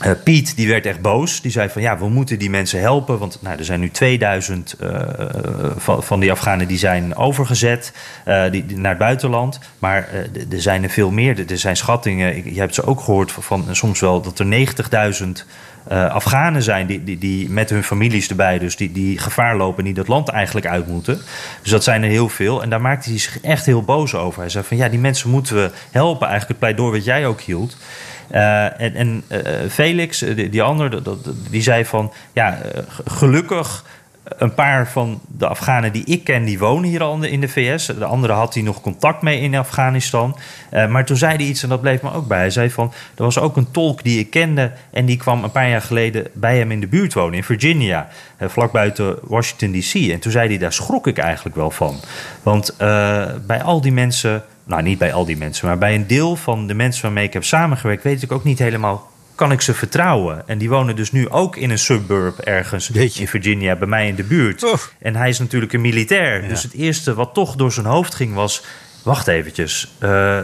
eh, 0.05 0.13
Piet 0.25 0.57
die 0.57 0.69
werd 0.69 0.87
echt 0.87 1.01
boos. 1.01 1.41
Die 1.41 1.51
zei 1.51 1.69
van 1.69 1.83
ja, 1.83 1.99
we 1.99 2.09
moeten 2.09 2.39
die 2.39 2.51
mensen 2.51 2.81
helpen. 2.81 3.19
Want 3.19 3.39
nou, 3.41 3.59
er 3.59 3.65
zijn 3.65 3.81
nu 3.81 3.91
2000 3.91 4.77
eh, 4.81 5.01
van, 5.77 6.03
van 6.03 6.21
die 6.21 6.31
Afghanen 6.31 6.69
die 6.69 6.79
zijn 6.79 7.17
overgezet 7.17 7.93
eh, 8.25 8.51
die, 8.51 8.65
naar 8.77 8.91
het 8.91 8.99
buitenland. 8.99 9.59
Maar 9.79 10.09
eh, 10.09 10.53
er 10.53 10.61
zijn 10.61 10.83
er 10.83 10.91
veel 10.91 11.11
meer. 11.11 11.51
Er- 11.51 11.59
zijn 11.59 11.77
schattingen, 11.77 12.55
je 12.55 12.61
hebt 12.61 12.75
ze 12.75 12.85
ook 12.85 13.01
gehoord 13.01 13.33
van, 13.33 13.65
soms 13.71 14.01
wel 14.01 14.21
dat 14.21 14.39
er 14.39 14.47
90.000 14.47 15.47
eh, 15.89 16.11
Afghanen 16.11 16.63
zijn 16.63 16.87
die, 16.87 17.19
die, 17.19 17.51
met 17.51 17.71
hun 17.71 17.83
families 17.83 18.29
erbij, 18.29 18.59
dus 18.59 18.77
die, 18.77 18.93
die 18.93 19.19
gevaar 19.19 19.57
lopen 19.57 19.79
en 19.79 19.85
die 19.85 19.95
dat 19.95 20.09
land 20.09 20.29
eigenlijk 20.29 20.67
uit 20.67 20.87
moeten. 20.87 21.21
Dus 21.63 21.71
dat 21.71 21.85
zijn 21.85 22.03
er 22.03 22.09
heel 22.09 22.29
veel. 22.29 22.63
En 22.63 22.71
daar 22.71 22.81
maakte 22.81 23.09
hij 23.09 23.19
zich 23.19 23.41
echt 23.41 23.67
heel 23.67 23.83
boos 23.83 24.15
over. 24.15 24.41
Hij 24.41 24.49
zei 24.49 24.65
van 24.65 24.77
ja, 24.77 24.89
die 24.89 24.99
mensen 24.99 25.31
moeten 25.31 25.57
we 25.57 25.71
helpen. 25.91 26.29
Eigenlijk 26.29 26.49
het 26.49 26.59
pleidooi 26.59 26.97
wat 26.97 27.05
jij 27.05 27.27
ook 27.27 27.41
hield. 27.41 27.77
Uh, 28.33 28.81
en 28.81 28.95
en 28.95 29.23
uh, 29.29 29.41
Felix, 29.71 30.19
die, 30.19 30.49
die 30.49 30.63
ander, 30.63 31.03
die 31.51 31.63
zei 31.63 31.85
van 31.85 32.13
ja, 32.33 32.59
gelukkig 33.05 33.85
een 34.39 34.55
paar 34.55 34.89
van 34.89 35.21
de 35.27 35.47
Afghanen 35.47 35.93
die 35.93 36.05
ik 36.05 36.25
ken, 36.25 36.45
die 36.45 36.59
wonen 36.59 36.91
hier 36.91 37.03
al 37.03 37.23
in 37.23 37.41
de 37.41 37.49
VS. 37.49 37.87
De 37.87 38.05
andere 38.05 38.33
had 38.33 38.55
hij 38.55 38.63
nog 38.63 38.81
contact 38.81 39.23
mee 39.23 39.41
in 39.41 39.55
Afghanistan. 39.55 40.37
Maar 40.71 41.05
toen 41.05 41.17
zei 41.17 41.37
hij 41.37 41.45
iets 41.45 41.63
en 41.63 41.69
dat 41.69 41.81
bleef 41.81 42.03
me 42.03 42.13
ook 42.13 42.27
bij. 42.27 42.39
Hij 42.39 42.51
zei 42.51 42.71
van, 42.71 42.93
er 43.15 43.23
was 43.23 43.39
ook 43.39 43.57
een 43.57 43.71
tolk 43.71 44.03
die 44.03 44.19
ik 44.19 44.31
kende... 44.31 44.73
en 44.91 45.07
die 45.07 45.17
kwam 45.17 45.45
een 45.45 45.51
paar 45.51 45.69
jaar 45.69 45.83
geleden 45.83 46.27
bij 46.33 46.59
hem 46.59 46.71
in 46.71 46.81
de 46.81 46.87
buurt 46.87 47.15
wonen, 47.15 47.35
in 47.35 47.45
Virginia. 47.45 48.09
Vlak 48.39 48.73
buiten 48.73 49.19
Washington 49.23 49.81
D.C. 49.81 49.95
En 49.95 50.21
toen 50.21 50.33
zei 50.33 50.49
hij, 50.49 50.59
daar 50.59 50.73
schrok 50.73 51.07
ik 51.07 51.19
eigenlijk 51.19 51.57
wel 51.57 51.71
van. 51.71 52.01
Want 52.43 52.77
bij 53.47 53.63
al 53.63 53.81
die 53.81 53.93
mensen... 53.93 54.45
Nou, 54.65 54.83
niet 54.83 54.99
bij 54.99 55.13
al 55.13 55.25
die 55.25 55.37
mensen, 55.37 55.67
maar 55.67 55.79
bij 55.79 55.95
een 55.95 56.07
deel 56.07 56.37
van 56.37 56.67
de 56.67 56.75
mensen 56.75 57.03
waarmee 57.03 57.25
ik 57.25 57.33
heb 57.33 57.45
samengewerkt... 57.45 58.03
weet 58.03 58.23
ik 58.23 58.33
ook 58.33 58.45
niet 58.45 58.59
helemaal 58.59 59.11
kan 59.35 59.53
ik 59.53 59.61
ze 59.61 59.75
vertrouwen? 59.75 60.49
En 60.49 60.59
die 60.59 60.69
wonen 60.69 60.97
dus 60.97 61.13
nu 61.13 61.29
ook 61.29 61.57
in 61.57 61.71
een 61.71 61.79
suburb 61.79 62.39
ergens 62.39 62.91
in 62.91 63.29
Virginia, 63.29 63.77
bij 63.77 63.89
mij 63.89 64.09
in 64.09 64.15
de 64.15 64.25
buurt. 64.25 64.65
Oh. 64.65 64.75
En 64.99 65.17
hij 65.17 65.29
is 65.29 65.39
natuurlijk 65.39 65.73
een 65.73 65.81
militair. 65.81 66.49
Dus 66.49 66.63
het 66.63 66.73
eerste 66.73 67.15
wat 67.15 67.35
toch 67.35 67.57
door 67.57 67.73
zijn 67.73 67.87
hoofd 67.87 68.15
ging 68.15 68.35
was... 68.35 68.65
wacht 69.03 69.29
eventjes, 69.29 69.95
uh, 70.01 70.39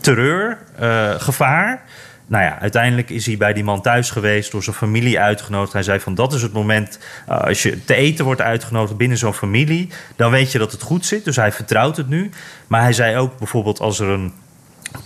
terreur, 0.00 0.58
uh, 0.80 1.10
gevaar... 1.16 1.84
Nou 2.26 2.44
ja, 2.44 2.58
uiteindelijk 2.60 3.10
is 3.10 3.26
hij 3.26 3.36
bij 3.36 3.52
die 3.52 3.64
man 3.64 3.82
thuis 3.82 4.10
geweest, 4.10 4.50
door 4.50 4.62
zijn 4.62 4.76
familie 4.76 5.20
uitgenodigd. 5.20 5.72
Hij 5.72 5.82
zei 5.82 6.00
van 6.00 6.14
dat 6.14 6.32
is 6.32 6.42
het 6.42 6.52
moment, 6.52 6.98
uh, 7.28 7.40
als 7.40 7.62
je 7.62 7.84
te 7.84 7.94
eten 7.94 8.24
wordt 8.24 8.40
uitgenodigd 8.40 8.96
binnen 8.96 9.18
zo'n 9.18 9.34
familie, 9.34 9.88
dan 10.16 10.30
weet 10.30 10.52
je 10.52 10.58
dat 10.58 10.72
het 10.72 10.82
goed 10.82 11.06
zit. 11.06 11.24
Dus 11.24 11.36
hij 11.36 11.52
vertrouwt 11.52 11.96
het 11.96 12.08
nu. 12.08 12.30
Maar 12.66 12.82
hij 12.82 12.92
zei 12.92 13.16
ook 13.16 13.38
bijvoorbeeld 13.38 13.80
als 13.80 14.00
er 14.00 14.08
een 14.08 14.32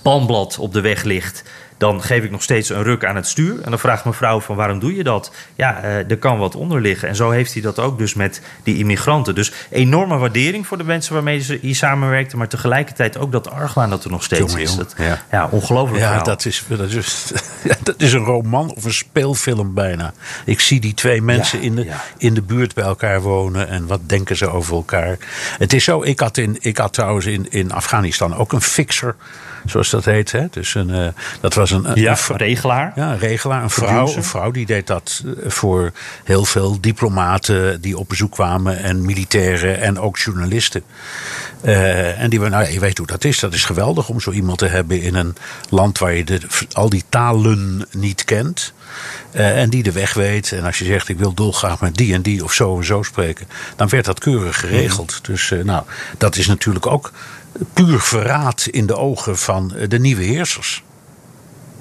palmblad 0.02 0.58
op 0.58 0.72
de 0.72 0.80
weg 0.80 1.02
ligt, 1.02 1.42
dan 1.80 2.02
geef 2.02 2.24
ik 2.24 2.30
nog 2.30 2.42
steeds 2.42 2.68
een 2.68 2.82
ruk 2.82 3.04
aan 3.04 3.16
het 3.16 3.26
stuur. 3.26 3.60
En 3.62 3.70
dan 3.70 3.78
vraagt 3.78 4.04
mevrouw 4.04 4.40
van 4.40 4.56
waarom 4.56 4.78
doe 4.78 4.96
je 4.96 5.04
dat? 5.04 5.32
Ja, 5.54 5.84
uh, 5.84 6.10
er 6.10 6.18
kan 6.18 6.38
wat 6.38 6.54
onder 6.54 6.80
liggen. 6.80 7.08
En 7.08 7.16
zo 7.16 7.30
heeft 7.30 7.52
hij 7.52 7.62
dat 7.62 7.78
ook 7.78 7.98
dus 7.98 8.14
met 8.14 8.40
die 8.62 8.78
immigranten. 8.78 9.34
Dus 9.34 9.52
enorme 9.70 10.16
waardering 10.16 10.66
voor 10.66 10.78
de 10.78 10.84
mensen 10.84 11.14
waarmee 11.14 11.40
ze 11.40 11.58
hier 11.62 11.74
samenwerkten. 11.74 12.38
Maar 12.38 12.48
tegelijkertijd 12.48 13.18
ook 13.18 13.32
dat 13.32 13.50
argwaan 13.50 13.90
dat 13.90 14.04
er 14.04 14.10
nog 14.10 14.22
steeds 14.22 14.54
is. 14.54 14.76
Dat, 14.76 14.94
ja. 14.98 15.22
ja, 15.30 15.48
ongelooflijk 15.50 16.00
Ja, 16.02 16.22
dat 16.22 16.44
is, 16.44 16.64
dat, 16.68 16.90
is, 16.90 17.32
dat 17.82 17.94
is 17.96 18.12
een 18.12 18.24
roman 18.24 18.74
of 18.74 18.84
een 18.84 18.92
speelfilm 18.92 19.74
bijna. 19.74 20.12
Ik 20.44 20.60
zie 20.60 20.80
die 20.80 20.94
twee 20.94 21.22
mensen 21.22 21.58
ja, 21.58 21.64
in, 21.64 21.74
de, 21.74 21.84
ja. 21.84 22.02
in 22.16 22.34
de 22.34 22.42
buurt 22.42 22.74
bij 22.74 22.84
elkaar 22.84 23.20
wonen. 23.20 23.68
En 23.68 23.86
wat 23.86 24.00
denken 24.06 24.36
ze 24.36 24.50
over 24.50 24.74
elkaar. 24.74 25.16
Het 25.58 25.72
is 25.72 25.84
zo, 25.84 26.02
ik 26.02 26.20
had, 26.20 26.36
in, 26.36 26.56
ik 26.60 26.78
had 26.78 26.92
trouwens 26.92 27.26
in, 27.26 27.46
in 27.50 27.72
Afghanistan 27.72 28.36
ook 28.36 28.52
een 28.52 28.62
fixer 28.62 29.16
zoals 29.66 29.90
dat 29.90 30.04
heet. 30.04 30.32
Hè? 30.32 30.46
Dus 30.50 30.74
een, 30.74 30.88
uh, 30.88 31.08
dat 31.40 31.54
was 31.54 31.70
een, 31.70 31.86
ja, 31.94 32.16
een 32.28 32.36
regelaar. 32.36 32.92
Ja, 32.94 33.12
een 33.12 33.18
regelaar. 33.18 33.62
Een 33.62 33.70
vrouw, 33.70 34.16
een 34.16 34.24
vrouw 34.24 34.50
die 34.50 34.66
deed 34.66 34.86
dat 34.86 35.24
voor 35.46 35.92
heel 36.24 36.44
veel 36.44 36.80
diplomaten 36.80 37.80
die 37.80 37.98
op 37.98 38.08
bezoek 38.08 38.32
kwamen. 38.32 38.78
En 38.78 39.04
militairen 39.04 39.80
en 39.80 39.98
ook 39.98 40.18
journalisten. 40.18 40.82
Uh, 41.64 42.20
en 42.20 42.30
die 42.30 42.40
nou, 42.40 42.72
je 42.72 42.80
weet 42.80 42.98
hoe 42.98 43.06
dat 43.06 43.24
is. 43.24 43.38
Dat 43.38 43.54
is 43.54 43.64
geweldig 43.64 44.08
om 44.08 44.20
zo 44.20 44.30
iemand 44.30 44.58
te 44.58 44.66
hebben 44.66 45.02
in 45.02 45.14
een 45.14 45.36
land 45.68 45.98
waar 45.98 46.14
je 46.14 46.24
de, 46.24 46.40
al 46.72 46.88
die 46.88 47.04
talen 47.08 47.86
niet 47.90 48.24
kent. 48.24 48.72
Uh, 49.34 49.60
en 49.60 49.70
die 49.70 49.82
de 49.82 49.92
weg 49.92 50.14
weet. 50.14 50.52
En 50.52 50.64
als 50.64 50.78
je 50.78 50.84
zegt, 50.84 51.08
ik 51.08 51.18
wil 51.18 51.34
dolgraag 51.34 51.80
met 51.80 51.96
die 51.96 52.14
en 52.14 52.22
die 52.22 52.44
of 52.44 52.52
zo 52.52 52.76
en 52.76 52.84
zo 52.84 53.02
spreken. 53.02 53.48
Dan 53.76 53.88
werd 53.88 54.04
dat 54.04 54.18
keurig 54.18 54.60
geregeld. 54.60 55.12
Mm. 55.12 55.34
Dus 55.34 55.50
uh, 55.50 55.64
nou, 55.64 55.84
dat 56.18 56.36
is 56.36 56.46
natuurlijk 56.46 56.86
ook 56.86 57.12
puur 57.72 58.00
verraad 58.00 58.66
in 58.70 58.86
de 58.86 58.96
ogen 58.96 59.38
van 59.38 59.72
de 59.88 59.98
nieuwe 59.98 60.22
heersers. 60.22 60.82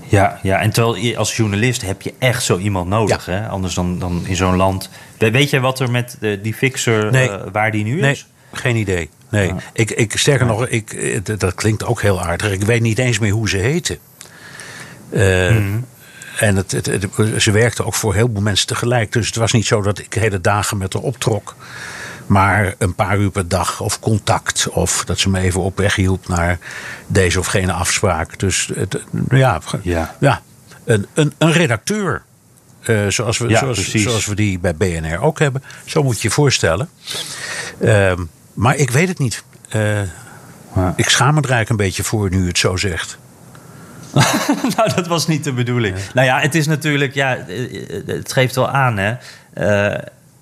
Ja, 0.09 0.39
ja, 0.41 0.59
en 0.59 0.71
terwijl 0.71 0.95
je 0.95 1.17
als 1.17 1.35
journalist 1.35 1.81
heb 1.81 2.01
je 2.01 2.13
echt 2.19 2.43
zo 2.43 2.57
iemand 2.57 2.87
nodig. 2.87 3.25
Ja. 3.25 3.33
Hè? 3.33 3.47
Anders 3.47 3.73
dan, 3.73 3.99
dan 3.99 4.21
in 4.25 4.35
zo'n 4.35 4.55
land. 4.55 4.89
Weet 5.17 5.49
jij 5.49 5.59
wat 5.59 5.79
er 5.79 5.91
met 5.91 6.17
de, 6.19 6.39
die 6.41 6.53
fixer, 6.53 7.11
nee. 7.11 7.29
uh, 7.29 7.35
waar 7.51 7.71
die 7.71 7.83
nu 7.83 8.01
nee. 8.01 8.11
is? 8.11 8.27
Geen 8.51 8.75
idee. 8.75 9.09
Nee, 9.29 9.47
ja. 9.47 9.55
ik, 9.73 9.91
ik, 9.91 10.17
sterker 10.17 10.45
nog, 10.45 10.67
ik, 10.67 11.21
dat 11.39 11.53
klinkt 11.53 11.85
ook 11.85 12.01
heel 12.01 12.21
aardig. 12.21 12.51
Ik 12.51 12.63
weet 12.63 12.81
niet 12.81 12.97
eens 12.97 13.19
meer 13.19 13.31
hoe 13.31 13.49
ze 13.49 13.57
heten. 13.57 13.97
Uh, 15.09 15.49
mm-hmm. 15.49 15.85
En 16.39 16.55
het, 16.55 16.71
het, 16.71 16.85
het, 16.85 17.07
ze 17.37 17.51
werkte 17.51 17.85
ook 17.85 17.95
voor 17.95 18.13
heel 18.13 18.29
veel 18.33 18.41
mensen 18.41 18.67
tegelijk. 18.67 19.11
Dus 19.11 19.27
het 19.27 19.35
was 19.35 19.51
niet 19.51 19.65
zo 19.65 19.81
dat 19.81 19.99
ik 19.99 20.13
hele 20.13 20.41
dagen 20.41 20.77
met 20.77 20.93
haar 20.93 21.01
optrok. 21.01 21.55
Maar 22.29 22.75
een 22.77 22.95
paar 22.95 23.17
uur 23.17 23.29
per 23.29 23.47
dag 23.47 23.81
of 23.81 23.99
contact. 23.99 24.67
Of 24.69 25.05
dat 25.05 25.19
ze 25.19 25.29
me 25.29 25.39
even 25.39 25.61
op 25.61 25.77
weg 25.77 25.95
hielp 25.95 26.27
naar 26.27 26.59
deze 27.07 27.39
of 27.39 27.47
gene 27.47 27.71
afspraak. 27.71 28.39
Dus 28.39 28.71
het, 28.75 29.03
ja, 29.29 29.61
ja. 29.81 30.15
ja 30.19 30.41
een, 30.85 31.07
een, 31.13 31.33
een 31.37 31.51
redacteur. 31.51 32.21
Uh, 32.85 33.07
zoals, 33.07 33.37
we, 33.37 33.49
ja, 33.49 33.59
zoals, 33.59 33.91
zoals, 33.91 34.25
we 34.25 34.35
die 34.35 34.59
bij 34.59 34.75
BNR 34.75 35.21
ook 35.21 35.39
hebben. 35.39 35.63
Zo 35.85 36.03
moet 36.03 36.21
je 36.21 36.27
je 36.27 36.33
voorstellen. 36.33 36.89
Uh, 37.79 38.13
maar 38.53 38.75
ik 38.75 38.89
weet 38.89 39.07
het 39.07 39.19
niet. 39.19 39.43
Uh, 39.75 40.01
ja. 40.75 40.93
Ik 40.95 41.09
schaam 41.09 41.33
me 41.33 41.41
er 41.41 41.49
eigenlijk 41.49 41.69
een 41.69 41.85
beetje 41.85 42.03
voor 42.03 42.29
nu 42.29 42.47
het 42.47 42.57
zo 42.57 42.75
zegt. 42.75 43.17
nou, 44.75 44.93
dat 44.95 45.07
was 45.07 45.27
niet 45.27 45.43
de 45.43 45.53
bedoeling. 45.53 45.97
Ja. 45.97 46.03
Nou 46.13 46.27
ja, 46.27 46.39
het 46.39 46.55
is 46.55 46.67
natuurlijk, 46.67 47.13
ja, 47.13 47.45
het 48.05 48.33
geeft 48.33 48.55
wel 48.55 48.69
aan, 48.69 48.97
hè. 48.97 49.15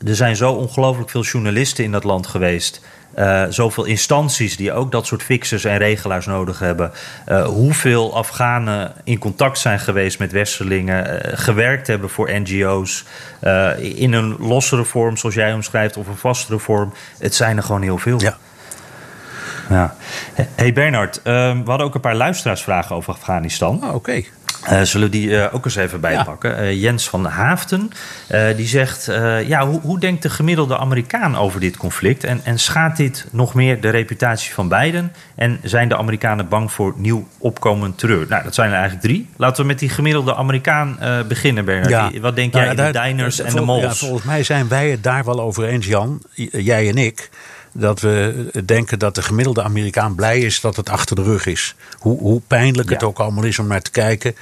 Er 0.06 0.16
zijn 0.16 0.36
zo 0.36 0.52
ongelooflijk 0.52 1.10
veel 1.10 1.24
journalisten 1.24 1.84
in 1.84 1.92
dat 1.92 2.04
land 2.04 2.28
geweest. 2.28 2.82
Uh, 3.18 3.44
zoveel 3.50 3.86
instanties 3.86 4.58
die 4.58 4.74
ook 4.74 4.92
dat 4.92 5.06
soort 5.06 5.24
fixers 5.24 5.66
en 5.66 5.78
regelaars 5.78 6.26
nodig 6.26 6.60
hebben. 6.60 6.92
Uh, 7.28 7.46
hoeveel 7.46 8.16
Afghanen 8.16 8.94
in 9.04 9.18
contact 9.18 9.60
zijn 9.60 9.80
geweest 9.80 10.20
met 10.20 10.32
Westerlingen, 10.32 11.06
uh, 11.14 11.32
gewerkt 11.38 11.88
hebben 11.88 12.10
voor 12.10 12.30
NGO's. 12.32 13.06
in 13.78 14.14
een 14.14 14.36
lossere 14.40 14.84
vorm, 14.84 15.18
zoals 15.18 15.36
jij 15.36 15.54
omschrijft, 15.54 15.98
of 15.98 16.08
een 16.08 16.18
vastere 16.18 16.60
vorm. 16.60 16.94
Het 17.20 17.36
zijn 17.36 17.58
er 17.58 17.64
gewoon 17.64 17.82
heel 17.82 17.98
veel. 17.98 18.22
Ja. 18.22 18.38
Ja. 19.70 19.96
Hey 20.56 20.74
Bernard, 20.74 21.20
we 21.24 21.62
hadden 21.66 21.86
ook 21.88 21.96
een 21.96 22.02
paar 22.02 22.16
luisteraarsvragen 22.16 22.96
over 22.96 23.14
Afghanistan. 23.14 23.76
Oh, 23.76 23.84
Oké. 23.84 23.96
Okay. 23.96 24.28
Uh, 24.64 24.82
zullen 24.82 25.12
we 25.12 25.18
die 25.18 25.30
uh, 25.30 25.46
ook 25.52 25.66
eens 25.66 25.76
even 25.76 26.00
bijpakken? 26.00 26.50
Ja. 26.50 26.62
Uh, 26.62 26.82
Jens 26.82 27.10
van 27.10 27.26
Haafden, 27.26 27.92
die 28.56 28.68
zegt... 28.68 29.06
ja, 29.46 29.68
hoe, 29.68 29.80
hoe, 29.82 30.00
denkt 30.00 30.22
de 30.22 30.30
gemiddelde 30.30 30.78
Amerikaan 30.78 31.38
over 31.38 31.60
dit 31.60 31.78
conflict? 31.78 32.24
En, 32.24 32.42
en 32.44 32.60
schaadt 32.60 32.98
dit 32.98 33.28
nog 33.32 33.54
meer 33.54 33.82
de 33.82 33.90
reputatie 33.90 34.54
van 34.54 34.68
Biden? 34.68 35.14
En 35.36 35.60
zijn 35.64 35.90
de 35.90 35.98
Amerikanen 35.98 36.48
bang 36.48 36.72
voor 36.72 36.94
nieuw 36.98 37.28
opkomend 37.38 37.98
terreur? 37.98 38.26
Nou, 38.30 38.44
dat 38.44 38.56
zijn 38.56 38.70
er 38.70 38.76
eigenlijk 38.76 39.06
drie. 39.06 39.30
Laten 39.38 39.62
we 39.62 39.68
met 39.68 39.80
die 39.80 39.90
gemiddelde 39.90 40.36
Amerikaan 40.36 40.98
beginnen, 41.28 41.66
Bernard. 41.66 41.90
Ja. 41.90 42.20
Wat 42.20 42.36
denk 42.36 42.54
jij 42.54 42.74
nou, 42.74 42.88
in 42.88 42.94
de 42.94 43.00
diners 43.00 43.40
en 43.40 43.54
de 43.54 43.62
malls? 43.62 43.82
Ja, 43.82 43.94
volgens 44.08 44.24
mij 44.24 44.44
zijn 44.44 44.68
wij 44.68 44.90
het 44.90 45.04
daar 45.04 45.26
wel 45.26 45.42
over 45.42 45.68
eens, 45.68 45.86
Jan. 45.86 46.22
Jij 46.52 46.90
en 46.90 46.98
ik 46.98 47.30
dat 47.80 48.00
we 48.00 48.50
denken 48.66 49.00
dat 49.00 49.16
de 49.16 49.22
gemiddelde 49.22 49.64
Amerikaan 49.64 50.16
blij 50.16 50.40
is 50.40 50.62
dat 50.62 50.76
het 50.76 50.90
achter 50.90 51.16
de 51.16 51.24
rug 51.24 51.46
is. 51.46 51.76
Hoe, 51.98 52.20
hoe 52.20 52.42
pijnlijk 52.48 52.88
ja. 52.88 52.94
het 52.94 53.04
ook 53.04 53.20
allemaal 53.20 53.44
is 53.44 53.60
om 53.60 53.68
naar 53.68 53.82
te 53.82 53.92
kijken. 53.92 54.36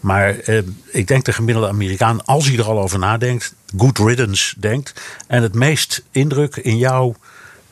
Maar 0.00 0.38
eh, 0.38 0.58
ik 0.90 1.06
denk 1.06 1.24
de 1.24 1.32
gemiddelde 1.32 1.68
Amerikaan, 1.68 2.24
als 2.24 2.46
hij 2.46 2.58
er 2.58 2.64
al 2.64 2.80
over 2.80 2.98
nadenkt, 2.98 3.54
good 3.76 3.98
riddance 3.98 4.60
denkt. 4.60 4.92
En 5.26 5.42
het 5.42 5.54
meest 5.54 6.02
indruk 6.10 6.56
in 6.56 6.78
jouw 6.78 7.14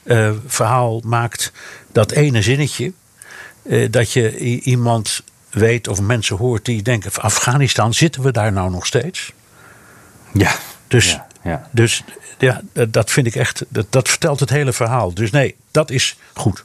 uh, 0.05 0.31
verhaal 0.47 1.01
maakt 1.05 1.53
dat 1.93 2.11
ene 2.11 2.43
zinnetje. 2.43 2.93
Uh, 3.63 3.89
dat 3.91 4.13
je 4.13 4.39
iemand 4.61 5.23
weet 5.51 5.89
of 5.89 6.01
mensen 6.01 6.37
hoort 6.37 6.65
die 6.65 6.83
denken: 6.83 7.13
Afghanistan, 7.15 7.95
zitten 7.95 8.23
we 8.23 8.33
daar 8.33 8.53
nou 8.53 8.71
nog 8.71 8.87
steeds? 8.87 9.33
Ja. 10.33 10.53
Dus, 10.89 11.11
ja, 11.11 11.27
ja. 11.43 11.69
dus 11.71 12.05
ja, 12.39 12.61
dat 12.89 13.11
vind 13.11 13.27
ik 13.27 13.35
echt, 13.35 13.65
dat, 13.69 13.87
dat, 13.91 14.09
vertelt 14.09 14.41
het 14.41 14.51
hele 14.51 14.73
verhaal. 14.73 15.15
Dus 15.15 15.31
nee, 15.31 15.57
dat 15.71 15.91
is 15.91 16.17
goed. 16.35 16.65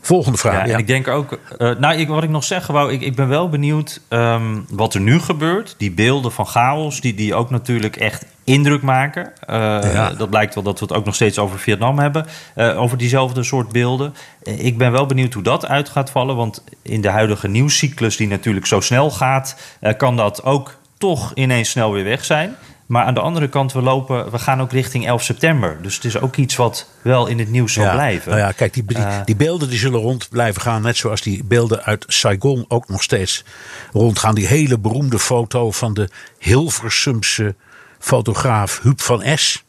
Volgende 0.00 0.38
vraag. 0.38 0.54
Ja, 0.54 0.64
ja. 0.64 0.72
En 0.72 0.78
ik 0.78 0.86
denk 0.86 1.08
ook, 1.08 1.38
uh, 1.58 1.70
nou, 1.78 1.94
ik, 1.94 2.08
wat 2.08 2.22
ik 2.22 2.28
nog 2.28 2.44
zeggen 2.44 2.74
wou, 2.74 2.92
ik, 2.92 3.00
ik 3.00 3.14
ben 3.16 3.28
wel 3.28 3.48
benieuwd 3.48 4.00
um, 4.08 4.66
wat 4.68 4.94
er 4.94 5.00
nu 5.00 5.20
gebeurt. 5.20 5.74
Die 5.78 5.90
beelden 5.90 6.32
van 6.32 6.46
chaos, 6.46 7.00
die, 7.00 7.14
die 7.14 7.34
ook 7.34 7.50
natuurlijk 7.50 7.96
echt 7.96 8.24
indruk 8.44 8.82
maken. 8.82 9.32
Uh, 9.50 9.56
ja. 9.92 10.10
Dat 10.10 10.30
blijkt 10.30 10.54
wel 10.54 10.64
dat 10.64 10.78
we 10.78 10.84
het 10.84 10.94
ook 10.94 11.04
nog 11.04 11.14
steeds 11.14 11.38
over 11.38 11.58
Vietnam 11.58 11.98
hebben. 11.98 12.26
Uh, 12.56 12.80
over 12.80 12.98
diezelfde 12.98 13.42
soort 13.42 13.68
beelden. 13.68 14.14
ik 14.42 14.78
ben 14.78 14.92
wel 14.92 15.06
benieuwd 15.06 15.32
hoe 15.32 15.42
dat 15.42 15.66
uit 15.66 15.88
gaat 15.88 16.10
vallen. 16.10 16.36
Want 16.36 16.64
in 16.82 17.00
de 17.00 17.08
huidige 17.08 17.48
nieuwscyclus, 17.48 18.16
die 18.16 18.28
natuurlijk 18.28 18.66
zo 18.66 18.80
snel 18.80 19.10
gaat, 19.10 19.56
kan 19.96 20.16
dat 20.16 20.42
ook 20.42 20.76
toch 20.98 21.32
ineens 21.34 21.70
snel 21.70 21.92
weer 21.92 22.04
weg 22.04 22.24
zijn. 22.24 22.56
Maar 22.94 23.04
aan 23.04 23.14
de 23.14 23.20
andere 23.20 23.48
kant, 23.48 23.72
we, 23.72 23.82
lopen, 23.82 24.30
we 24.30 24.38
gaan 24.38 24.60
ook 24.60 24.72
richting 24.72 25.06
11 25.06 25.22
september. 25.22 25.78
Dus 25.82 25.94
het 25.94 26.04
is 26.04 26.18
ook 26.20 26.36
iets 26.36 26.56
wat 26.56 26.88
wel 27.02 27.26
in 27.26 27.38
het 27.38 27.48
nieuws 27.50 27.72
zal 27.72 27.84
Ja, 27.84 27.92
blijven. 27.92 28.28
Nou 28.30 28.42
ja, 28.42 28.52
kijk, 28.52 28.72
die, 28.74 28.84
die, 28.84 28.96
Eh, 28.96 29.16
die 29.24 29.36
beelden 29.36 29.68
die 29.68 29.78
zullen 29.78 30.00
rond 30.00 30.28
blijven 30.30 30.62
gaan. 30.62 30.82
Net 30.82 30.96
zoals 30.96 31.20
die 31.20 31.44
beelden 31.44 31.82
uit 31.84 32.04
Saigon 32.08 32.64
ook 32.68 32.88
nog 32.88 33.02
steeds 33.02 33.44
rondgaan. 33.92 34.34
Die 34.34 34.46
hele 34.46 34.78
beroemde 34.78 35.18
foto 35.18 35.70
van 35.70 35.94
de 35.94 36.08
Hilversumse 36.38 37.54
fotograaf 37.98 38.80
Huub 38.82 39.00
van 39.00 39.22
S. 39.38 39.64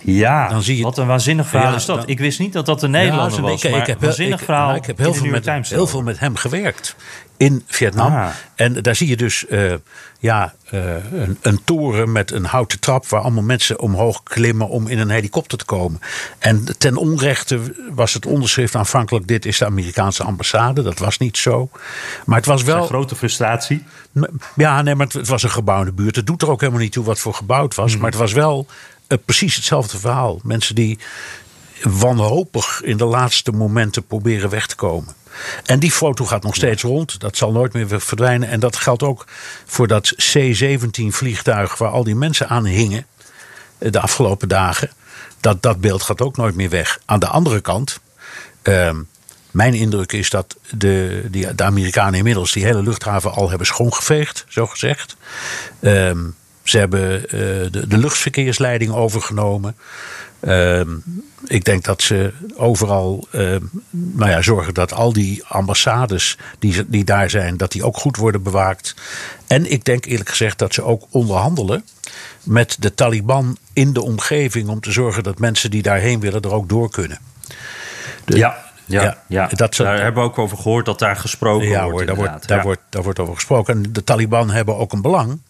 ja, 0.00 0.48
dan 0.48 0.62
zie 0.62 0.76
je- 0.76 0.82
wat 0.82 0.98
een 0.98 1.06
waanzinnig 1.06 1.46
verhaal 1.46 1.70
Ja, 1.70 1.76
is 1.76 1.84
dat. 1.84 1.96
dan- 1.96 2.08
ik 2.08 2.18
wist 2.18 2.38
niet 2.38 2.52
dat 2.52 2.66
dat 2.66 2.82
een 2.82 2.90
Nederlander 2.90 3.36
Ja, 3.36 3.42
was. 3.42 3.62
ik, 3.64 3.70
maar 3.70 3.80
ik 3.80 3.86
heb, 3.86 4.00
waanzinnig 4.00 4.38
ik- 4.38 4.44
verhaal 4.44 4.66
nou, 4.66 4.78
ik 4.78 4.86
heb 4.86 4.98
heel 4.98 5.14
veel, 5.14 5.26
met, 5.30 5.68
heel 5.68 5.86
veel 5.86 6.02
met 6.02 6.18
hem 6.18 6.36
gewerkt 6.36 6.96
in 7.40 7.62
Vietnam. 7.66 8.12
Ah. 8.12 8.28
En 8.54 8.72
daar 8.82 8.96
zie 8.96 9.08
je 9.08 9.16
dus 9.16 9.46
eh, 9.46 9.72
ja, 10.18 10.54
eh, 10.70 11.12
een, 11.12 11.38
een 11.40 11.64
toren 11.64 12.12
met 12.12 12.30
een 12.30 12.44
houten 12.44 12.80
trap... 12.80 13.06
waar 13.06 13.20
allemaal 13.20 13.42
mensen 13.42 13.80
omhoog 13.80 14.22
klimmen 14.22 14.68
om 14.68 14.88
in 14.88 14.98
een 14.98 15.10
helikopter 15.10 15.58
te 15.58 15.64
komen. 15.64 16.00
En 16.38 16.64
ten 16.78 16.96
onrechte 16.96 17.60
was 17.90 18.14
het 18.14 18.26
onderschrift 18.26 18.74
aanvankelijk... 18.74 19.26
dit 19.26 19.46
is 19.46 19.58
de 19.58 19.64
Amerikaanse 19.64 20.22
ambassade. 20.22 20.82
Dat 20.82 20.98
was 20.98 21.18
niet 21.18 21.36
zo. 21.36 21.70
Maar 22.24 22.36
het 22.36 22.46
was 22.46 22.60
Een 22.60 22.66
wel... 22.66 22.86
grote 22.86 23.16
frustratie. 23.16 23.84
Ja, 24.56 24.82
nee, 24.82 24.94
maar 24.94 25.06
het, 25.06 25.14
het 25.14 25.28
was 25.28 25.42
een 25.42 25.50
gebouwde 25.50 25.92
buurt. 25.92 26.16
Het 26.16 26.26
doet 26.26 26.42
er 26.42 26.50
ook 26.50 26.60
helemaal 26.60 26.82
niet 26.82 26.92
toe 26.92 27.04
wat 27.04 27.18
voor 27.18 27.34
gebouw 27.34 27.62
het 27.62 27.74
was. 27.74 27.96
Maar 27.96 28.10
het 28.10 28.18
was 28.18 28.32
wel 28.32 28.66
eh, 29.06 29.18
precies 29.24 29.54
hetzelfde 29.54 29.98
verhaal. 29.98 30.40
Mensen 30.42 30.74
die 30.74 30.98
wanhopig 31.82 32.82
in 32.82 32.96
de 32.96 33.04
laatste 33.04 33.52
momenten 33.52 34.06
proberen 34.06 34.50
weg 34.50 34.66
te 34.66 34.76
komen. 34.76 35.14
En 35.64 35.78
die 35.78 35.92
foto 35.92 36.24
gaat 36.24 36.42
nog 36.42 36.54
steeds 36.54 36.82
rond. 36.82 37.20
Dat 37.20 37.36
zal 37.36 37.52
nooit 37.52 37.72
meer 37.72 38.00
verdwijnen. 38.00 38.48
En 38.48 38.60
dat 38.60 38.76
geldt 38.76 39.02
ook 39.02 39.26
voor 39.66 39.86
dat 39.86 40.12
C-17 40.16 41.06
vliegtuig 41.06 41.78
waar 41.78 41.90
al 41.90 42.04
die 42.04 42.14
mensen 42.14 42.48
aan 42.48 42.64
hingen 42.64 43.06
eh, 43.78 43.92
de 43.92 44.00
afgelopen 44.00 44.48
dagen. 44.48 44.90
Dat, 45.40 45.62
dat 45.62 45.80
beeld 45.80 46.02
gaat 46.02 46.20
ook 46.20 46.36
nooit 46.36 46.54
meer 46.54 46.70
weg. 46.70 47.00
Aan 47.04 47.20
de 47.20 47.26
andere 47.26 47.60
kant, 47.60 48.00
ehm, 48.62 48.96
mijn 49.50 49.74
indruk 49.74 50.12
is 50.12 50.30
dat 50.30 50.56
de, 50.70 51.24
die, 51.30 51.54
de 51.54 51.64
Amerikanen 51.64 52.14
inmiddels 52.14 52.52
die 52.52 52.64
hele 52.64 52.82
luchthaven 52.82 53.32
al 53.32 53.48
hebben 53.48 53.66
schoongeveegd, 53.66 54.44
zo 54.48 54.66
gezegd. 54.66 55.16
Ehm, 55.80 56.18
ze 56.62 56.78
hebben 56.78 57.28
eh, 57.28 57.38
de, 57.70 57.86
de 57.88 57.98
luchtverkeersleiding 57.98 58.92
overgenomen. 58.92 59.76
Ehm, 60.40 60.88
ik 61.46 61.64
denk 61.64 61.84
dat 61.84 62.02
ze 62.02 62.32
overal 62.56 63.26
ehm, 63.30 63.62
nou 63.90 64.30
ja, 64.30 64.42
zorgen 64.42 64.74
dat 64.74 64.92
al 64.92 65.12
die 65.12 65.44
ambassades 65.46 66.38
die, 66.58 66.88
die 66.88 67.04
daar 67.04 67.30
zijn, 67.30 67.56
dat 67.56 67.72
die 67.72 67.84
ook 67.84 67.96
goed 67.96 68.16
worden 68.16 68.42
bewaakt. 68.42 68.94
En 69.46 69.70
ik 69.70 69.84
denk 69.84 70.04
eerlijk 70.04 70.28
gezegd 70.28 70.58
dat 70.58 70.74
ze 70.74 70.82
ook 70.82 71.06
onderhandelen 71.10 71.84
met 72.42 72.76
de 72.78 72.94
Taliban 72.94 73.56
in 73.72 73.92
de 73.92 74.02
omgeving 74.02 74.68
om 74.68 74.80
te 74.80 74.92
zorgen 74.92 75.22
dat 75.22 75.38
mensen 75.38 75.70
die 75.70 75.82
daarheen 75.82 76.20
willen 76.20 76.42
er 76.42 76.52
ook 76.52 76.68
door 76.68 76.90
kunnen. 76.90 77.18
De- 78.24 78.36
ja, 78.36 78.70
ja, 78.84 79.02
ja. 79.02 79.18
ja, 79.28 79.46
dat 79.46 79.74
daar 79.74 80.02
hebben 80.02 80.22
we 80.22 80.28
ook 80.28 80.38
over 80.38 80.56
gehoord 80.56 80.86
dat 80.86 80.98
daar 80.98 81.16
gesproken 81.16 81.68
ja, 81.68 81.82
wordt. 81.82 81.96
hoor, 81.96 82.06
daar, 82.06 82.16
wordt, 82.16 82.48
daar, 82.48 82.62
wordt, 82.62 82.80
daar 82.88 83.02
wordt 83.02 83.18
over 83.18 83.34
gesproken. 83.34 83.74
En 83.74 83.92
de 83.92 84.04
Taliban 84.04 84.50
hebben 84.50 84.76
ook 84.76 84.92
een 84.92 85.02
belang. 85.02 85.40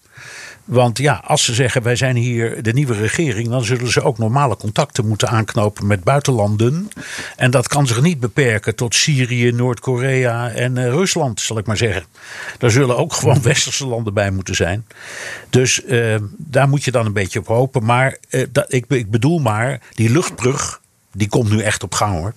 Want 0.71 0.99
ja, 0.99 1.23
als 1.27 1.45
ze 1.45 1.55
zeggen 1.55 1.83
wij 1.83 1.97
zijn 1.97 2.17
hier 2.17 2.63
de 2.63 2.73
nieuwe 2.73 2.95
regering, 2.95 3.49
dan 3.49 3.65
zullen 3.65 3.93
ze 3.93 4.03
ook 4.03 4.19
normale 4.19 4.57
contacten 4.57 5.09
moeten 5.09 5.29
aanknopen 5.29 5.87
met 5.87 6.05
buitenlanden. 6.05 6.91
En 7.37 7.51
dat 7.51 7.69
kan 7.69 7.87
zich 7.87 8.01
niet 8.01 8.21
beperken 8.21 8.75
tot 8.75 8.95
Syrië, 8.95 9.53
Noord-Korea 9.53 10.51
en 10.51 10.79
eh, 10.79 10.89
Rusland, 10.89 11.41
zal 11.41 11.59
ik 11.59 11.67
maar 11.67 11.77
zeggen. 11.77 12.05
Daar 12.59 12.71
zullen 12.71 12.97
ook 12.97 13.13
gewoon 13.13 13.43
westerse 13.53 13.87
landen 13.87 14.15
bij 14.15 14.31
moeten 14.31 14.55
zijn. 14.55 14.87
Dus 15.49 15.85
eh, 15.85 16.17
daar 16.37 16.69
moet 16.69 16.85
je 16.85 16.91
dan 16.91 17.07
een 17.07 17.13
beetje 17.13 17.39
op 17.39 17.47
hopen. 17.47 17.85
Maar 17.85 18.17
eh, 18.29 18.47
dat, 18.53 18.73
ik, 18.73 18.85
ik 18.89 19.11
bedoel 19.11 19.39
maar, 19.39 19.81
die 19.95 20.11
luchtbrug, 20.11 20.81
die 21.13 21.29
komt 21.29 21.51
nu 21.51 21.61
echt 21.61 21.83
op 21.83 21.95
gang 21.95 22.19
hoor. 22.19 22.35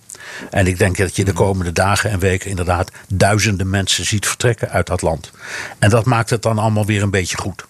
En 0.50 0.68
ik 0.68 0.78
denk 0.78 0.98
dat 0.98 1.16
je 1.16 1.24
de 1.24 1.34
komende 1.34 1.72
dagen 1.72 2.10
en 2.10 2.20
weken 2.20 2.50
inderdaad 2.50 2.92
duizenden 3.08 3.70
mensen 3.70 4.06
ziet 4.06 4.28
vertrekken 4.28 4.70
uit 4.70 4.88
dat 4.88 5.02
land. 5.02 5.32
En 5.80 5.90
dat 5.90 6.06
maakt 6.06 6.30
het 6.30 6.42
dan 6.42 6.58
allemaal 6.58 6.86
weer 6.86 7.02
een 7.02 7.10
beetje 7.10 7.38
goed. 7.38 7.66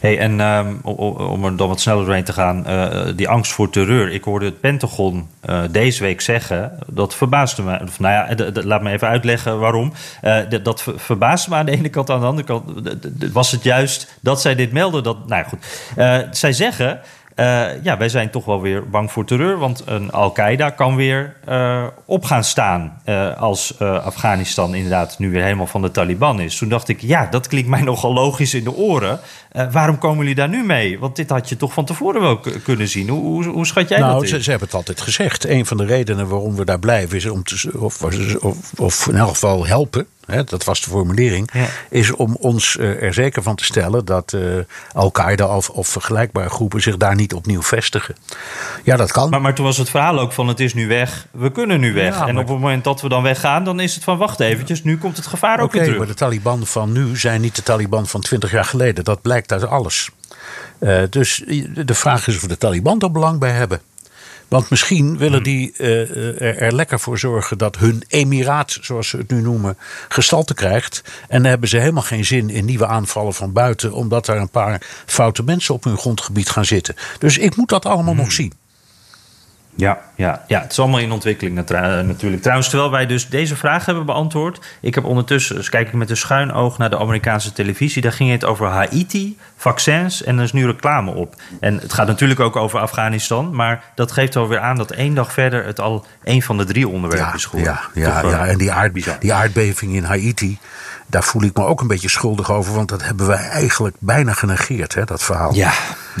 Hey, 0.00 0.18
en 0.18 0.40
ehm, 0.40 0.74
om 0.82 1.44
er 1.44 1.56
dan 1.56 1.68
wat 1.68 1.80
sneller 1.80 2.04
doorheen 2.04 2.24
te 2.24 2.32
gaan, 2.32 2.66
eh, 2.66 3.00
die 3.16 3.28
angst 3.28 3.52
voor 3.52 3.70
terreur. 3.70 4.12
Ik 4.12 4.24
hoorde 4.24 4.44
het 4.44 4.60
Pentagon 4.60 5.28
eh, 5.40 5.62
deze 5.70 6.02
week 6.02 6.20
zeggen, 6.20 6.78
dat 6.86 7.14
verbaasde 7.14 7.62
me. 7.62 7.78
Nou 7.98 8.14
ja, 8.14 8.52
laat 8.52 8.82
me 8.82 8.90
even 8.90 9.08
uitleggen 9.08 9.58
waarom. 9.58 9.92
Eh, 10.20 10.36
dat 10.62 10.82
ver- 10.82 11.00
verbaasde 11.00 11.50
me 11.50 11.56
aan 11.56 11.66
de 11.66 11.72
ene 11.72 11.88
kant, 11.88 12.10
aan 12.10 12.20
de 12.20 12.26
andere 12.26 12.46
kant 12.46 12.64
was 13.32 13.50
het 13.50 13.62
juist 13.62 14.18
dat 14.20 14.40
zij 14.40 14.54
dit 14.54 14.72
melden. 14.72 15.02
Dat, 15.02 15.28
nou 15.28 15.42
ja, 15.42 15.48
goed. 15.48 16.36
Zij 16.36 16.52
zeggen, 16.52 17.00
eh, 17.40 17.82
ja, 17.82 17.96
wij 17.96 18.08
zijn 18.08 18.30
toch 18.30 18.44
wel 18.44 18.60
weer 18.60 18.88
bang 18.88 19.12
voor 19.12 19.24
terreur, 19.24 19.58
want 19.58 19.82
een 19.86 20.12
Al-Qaeda 20.12 20.70
kan 20.70 20.96
weer 20.96 21.36
eh, 21.44 21.86
op 22.04 22.24
gaan 22.24 22.44
staan 22.44 23.00
eh, 23.04 23.40
als 23.40 23.78
Afghanistan 23.80 24.74
inderdaad 24.74 25.18
nu 25.18 25.30
weer 25.30 25.42
helemaal 25.42 25.66
van 25.66 25.82
de 25.82 25.90
Taliban 25.90 26.40
is. 26.40 26.56
Toen 26.56 26.68
dacht 26.68 26.88
ik, 26.88 27.00
ja, 27.00 27.26
dat 27.26 27.46
klinkt 27.46 27.68
mij 27.68 27.82
nogal 27.90 28.12
logisch 28.12 28.54
in 28.54 28.64
de 28.64 28.74
oren. 28.74 29.20
Waarom 29.70 29.98
komen 29.98 30.18
jullie 30.18 30.34
daar 30.34 30.48
nu 30.48 30.62
mee? 30.62 30.98
Want 30.98 31.16
dit 31.16 31.30
had 31.30 31.48
je 31.48 31.56
toch 31.56 31.72
van 31.72 31.84
tevoren 31.84 32.20
wel 32.20 32.40
kunnen 32.62 32.88
zien. 32.88 33.08
Hoe, 33.08 33.22
hoe, 33.22 33.44
hoe 33.44 33.66
schat 33.66 33.88
jij 33.88 33.98
nou, 33.98 34.20
dat 34.20 34.28
ze, 34.28 34.42
ze 34.42 34.50
hebben 34.50 34.68
het 34.68 34.76
altijd 34.76 35.00
gezegd. 35.00 35.44
Een 35.44 35.66
van 35.66 35.76
de 35.76 35.84
redenen 35.84 36.28
waarom 36.28 36.56
we 36.56 36.64
daar 36.64 36.78
blijven 36.78 37.16
is 37.16 37.26
om 37.26 37.42
te, 37.42 37.70
of, 37.78 38.02
of, 38.40 38.72
of 38.76 39.06
in 39.06 39.16
elk 39.16 39.28
geval 39.28 39.66
helpen. 39.66 40.06
Hè, 40.30 40.44
dat 40.44 40.64
was 40.64 40.80
de 40.80 40.90
formulering. 40.90 41.50
Ja. 41.52 41.66
Is 41.88 42.10
om 42.12 42.36
ons 42.40 42.76
eh, 42.76 43.02
er 43.02 43.14
zeker 43.14 43.42
van 43.42 43.56
te 43.56 43.64
stellen 43.64 44.04
dat 44.04 44.32
eh, 44.32 44.40
Al-Qaeda 44.92 45.56
of, 45.56 45.68
of 45.70 45.88
vergelijkbare 45.88 46.50
groepen 46.50 46.82
zich 46.82 46.96
daar 46.96 47.14
niet 47.14 47.34
opnieuw 47.34 47.62
vestigen. 47.62 48.16
Ja, 48.84 48.96
dat 48.96 49.12
kan. 49.12 49.30
Maar, 49.30 49.40
maar 49.40 49.54
toen 49.54 49.64
was 49.64 49.76
het 49.76 49.90
verhaal 49.90 50.18
ook 50.18 50.32
van 50.32 50.48
het 50.48 50.60
is 50.60 50.74
nu 50.74 50.88
weg, 50.88 51.26
we 51.30 51.52
kunnen 51.52 51.80
nu 51.80 51.92
weg. 51.92 52.14
Ja, 52.14 52.26
en 52.26 52.38
op 52.38 52.48
het 52.48 52.58
moment 52.58 52.84
dat 52.84 53.00
we 53.00 53.08
dan 53.08 53.22
weggaan, 53.22 53.64
dan 53.64 53.80
is 53.80 53.94
het 53.94 54.04
van 54.04 54.18
wacht 54.18 54.40
eventjes, 54.40 54.82
nu 54.82 54.98
komt 54.98 55.16
het 55.16 55.26
gevaar 55.26 55.60
ook 55.60 55.72
weer 55.72 55.82
terug. 55.82 55.98
maar 55.98 56.06
de 56.06 56.14
Taliban 56.14 56.66
van 56.66 56.92
nu 56.92 57.16
zijn 57.16 57.40
niet 57.40 57.56
de 57.56 57.62
Taliban 57.62 58.06
van 58.06 58.20
20 58.20 58.50
jaar 58.50 58.64
geleden. 58.64 59.04
Dat 59.04 59.22
blijkt 59.22 59.52
uit 59.52 59.66
alles. 59.66 60.10
Eh, 60.78 61.02
dus 61.10 61.42
de 61.74 61.94
vraag 61.94 62.26
is 62.26 62.36
of 62.36 62.42
de 62.42 62.58
Taliban 62.58 63.00
er 63.00 63.10
belang 63.10 63.38
bij 63.38 63.50
hebben. 63.50 63.80
Want 64.50 64.70
misschien 64.70 65.18
willen 65.18 65.42
die 65.42 65.72
eh, 65.76 66.40
er, 66.40 66.56
er 66.56 66.74
lekker 66.74 67.00
voor 67.00 67.18
zorgen 67.18 67.58
dat 67.58 67.76
hun 67.76 68.02
emiraat, 68.08 68.78
zoals 68.80 69.08
ze 69.08 69.16
het 69.16 69.30
nu 69.30 69.40
noemen, 69.40 69.78
gestalte 70.08 70.54
krijgt. 70.54 71.02
En 71.28 71.42
dan 71.42 71.50
hebben 71.50 71.68
ze 71.68 71.78
helemaal 71.78 72.02
geen 72.02 72.24
zin 72.24 72.50
in 72.50 72.64
nieuwe 72.64 72.86
aanvallen 72.86 73.34
van 73.34 73.52
buiten, 73.52 73.92
omdat 73.92 74.28
er 74.28 74.36
een 74.36 74.50
paar 74.50 74.82
foute 75.06 75.42
mensen 75.42 75.74
op 75.74 75.84
hun 75.84 75.98
grondgebied 75.98 76.50
gaan 76.50 76.64
zitten. 76.64 76.94
Dus 77.18 77.38
ik 77.38 77.56
moet 77.56 77.68
dat 77.68 77.86
allemaal 77.86 78.14
nog 78.14 78.32
zien. 78.32 78.52
Ja, 79.80 79.98
ja, 80.14 80.44
ja, 80.46 80.60
het 80.60 80.70
is 80.70 80.78
allemaal 80.78 81.00
in 81.00 81.12
ontwikkeling 81.12 81.58
eh, 81.58 81.80
natuurlijk. 81.80 82.42
Trouwens, 82.42 82.68
terwijl 82.68 82.90
wij 82.90 83.06
dus 83.06 83.28
deze 83.28 83.56
vraag 83.56 83.86
hebben 83.86 84.06
beantwoord... 84.06 84.66
ik 84.80 84.94
heb 84.94 85.04
ondertussen, 85.04 85.56
dus 85.56 85.68
kijk 85.68 85.86
ik 85.86 85.92
met 85.92 86.10
een 86.10 86.16
schuin 86.16 86.52
oog 86.52 86.78
naar 86.78 86.90
de 86.90 86.98
Amerikaanse 86.98 87.52
televisie... 87.52 88.02
daar 88.02 88.12
ging 88.12 88.30
het 88.30 88.44
over 88.44 88.66
Haiti, 88.66 89.38
vaccins 89.56 90.22
en 90.22 90.36
er 90.36 90.44
is 90.44 90.52
nu 90.52 90.66
reclame 90.66 91.14
op. 91.14 91.34
En 91.60 91.78
het 91.78 91.92
gaat 91.92 92.06
natuurlijk 92.06 92.40
ook 92.40 92.56
over 92.56 92.78
Afghanistan... 92.78 93.54
maar 93.54 93.84
dat 93.94 94.12
geeft 94.12 94.34
wel 94.34 94.48
weer 94.48 94.60
aan 94.60 94.76
dat 94.76 94.90
één 94.90 95.14
dag 95.14 95.32
verder... 95.32 95.64
het 95.64 95.80
al 95.80 96.06
een 96.24 96.42
van 96.42 96.58
de 96.58 96.64
drie 96.64 96.88
onderwerpen 96.88 97.34
is 97.34 97.44
geworden. 97.44 97.78
Ja, 97.94 98.02
ja, 98.02 98.20
Toch, 98.20 98.30
eh, 98.30 98.38
ja. 98.38 98.46
en 98.46 98.58
die, 98.58 98.72
aard, 98.72 98.92
bizar. 98.92 99.16
die 99.20 99.32
aardbeving 99.32 99.94
in 99.94 100.04
Haiti, 100.04 100.58
daar 101.06 101.24
voel 101.24 101.42
ik 101.42 101.56
me 101.56 101.64
ook 101.64 101.80
een 101.80 101.86
beetje 101.86 102.08
schuldig 102.08 102.50
over. 102.50 102.74
Want 102.74 102.88
dat 102.88 103.04
hebben 103.04 103.26
wij 103.26 103.48
eigenlijk 103.48 103.96
bijna 103.98 104.32
genegeerd, 104.32 104.94
hè, 104.94 105.04
dat 105.04 105.22
verhaal. 105.22 105.54
Ja, 105.54 105.72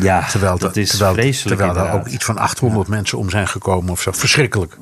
ja 0.02 0.26
Terwijl, 0.28 0.58
dat 0.58 0.76
is 0.76 0.90
terwijl, 0.90 1.12
vreselijk 1.12 1.60
terwijl 1.60 1.86
er 1.86 1.92
ook 1.92 2.06
iets 2.06 2.24
van 2.24 2.38
800 2.38 2.88
mensen 2.88 3.18
om 3.18 3.30
zijn 3.30 3.48
gekomen 3.48 3.90
of 3.90 4.00
zo. 4.00 4.12
Verschrikkelijk. 4.12 4.76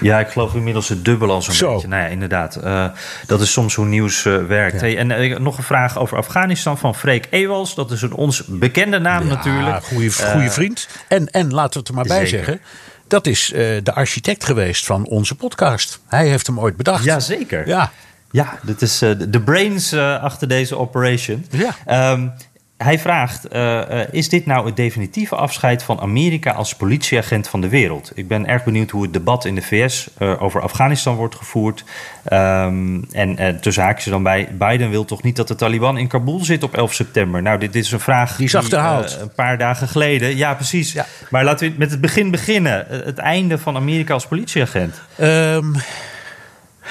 Ja, 0.00 0.20
ik 0.20 0.28
geloof 0.28 0.54
inmiddels 0.54 0.88
het 0.88 1.04
dubbel 1.04 1.30
al 1.30 1.42
zo'n 1.42 1.54
Zo. 1.54 1.72
beetje. 1.72 1.88
Nou 1.88 2.02
ja, 2.02 2.08
inderdaad. 2.08 2.56
Eh, 2.56 2.86
dat 3.26 3.40
is 3.40 3.52
soms 3.52 3.74
hoe 3.74 3.86
nieuws 3.86 4.24
eh, 4.24 4.44
werkt. 4.44 4.80
Hey, 4.80 4.98
en 4.98 5.10
eh, 5.10 5.38
nog 5.38 5.58
een 5.58 5.64
vraag 5.64 5.98
over 5.98 6.16
Afghanistan 6.16 6.78
van 6.78 6.94
Freek 6.94 7.26
Ewals. 7.30 7.74
Dat 7.74 7.90
is 7.90 8.02
een 8.02 8.12
ons 8.12 8.44
bekende 8.46 8.98
naam 8.98 9.26
natuurlijk. 9.26 9.84
goede 9.84 10.12
goede 10.12 10.50
vriend. 10.50 10.88
En, 11.08 11.30
en 11.30 11.52
laten 11.54 11.72
we 11.72 11.78
het 11.78 11.88
er 11.88 11.94
maar 11.94 12.04
bij 12.04 12.26
zeker. 12.26 12.44
zeggen. 12.44 12.60
Dat 13.08 13.26
is 13.26 13.52
de 13.82 13.94
architect 13.94 14.44
geweest 14.44 14.86
van 14.86 15.06
onze 15.06 15.34
podcast. 15.34 16.00
Hij 16.06 16.28
heeft 16.28 16.46
hem 16.46 16.60
ooit 16.60 16.76
bedacht. 16.76 17.04
Jazeker. 17.04 17.68
Ja. 17.68 17.92
Ja, 18.30 18.58
dit 18.62 18.82
is 18.82 18.98
de 18.98 19.42
brains 19.44 19.94
achter 19.96 20.48
deze 20.48 20.78
operation. 20.78 21.46
Ja. 21.50 21.74
Ehm, 21.86 22.28
hij 22.76 22.98
vraagt: 22.98 23.48
eh, 23.48 24.00
eh, 24.00 24.08
Is 24.10 24.28
dit 24.28 24.46
nou 24.46 24.66
het 24.66 24.76
definitieve 24.76 25.36
afscheid 25.36 25.82
van 25.82 26.00
Amerika 26.00 26.52
als 26.52 26.76
politieagent 26.76 27.48
van 27.48 27.60
de 27.60 27.68
wereld? 27.68 28.12
Ik 28.14 28.28
ben 28.28 28.46
erg 28.46 28.64
benieuwd 28.64 28.90
hoe 28.90 29.02
het 29.02 29.12
debat 29.12 29.44
in 29.44 29.54
de 29.54 29.62
VS 29.62 30.08
eh, 30.18 30.42
over 30.42 30.60
Afghanistan 30.60 31.14
wordt 31.14 31.34
gevoerd. 31.34 31.84
Ehm, 32.24 33.02
en 33.12 33.60
tussen 33.60 33.82
haakjes 33.82 34.12
dan 34.12 34.22
bij: 34.22 34.48
Biden 34.58 34.90
wil 34.90 35.04
toch 35.04 35.22
niet 35.22 35.36
dat 35.36 35.48
de 35.48 35.54
Taliban 35.54 35.98
in 35.98 36.08
Kabul 36.08 36.44
zit 36.44 36.62
op 36.62 36.76
11 36.76 36.94
september? 36.94 37.42
Nou, 37.42 37.58
dit, 37.58 37.72
dit 37.72 37.84
is 37.84 37.92
een 37.92 38.00
vraag 38.00 38.36
Die 38.36 38.46
is 38.46 38.54
achterhaald. 38.54 39.18
een 39.20 39.34
paar 39.34 39.58
dagen 39.58 39.88
geleden. 39.88 40.36
Ja, 40.36 40.54
precies. 40.54 40.92
Ja. 40.92 41.06
Maar 41.30 41.44
laten 41.44 41.70
we 41.70 41.74
met 41.78 41.90
het 41.90 42.00
begin 42.00 42.30
beginnen: 42.30 42.86
het 42.88 43.18
einde 43.18 43.58
van 43.58 43.76
Amerika 43.76 44.14
als 44.14 44.26
politieagent. 44.26 45.00
Ehm, 45.16 45.74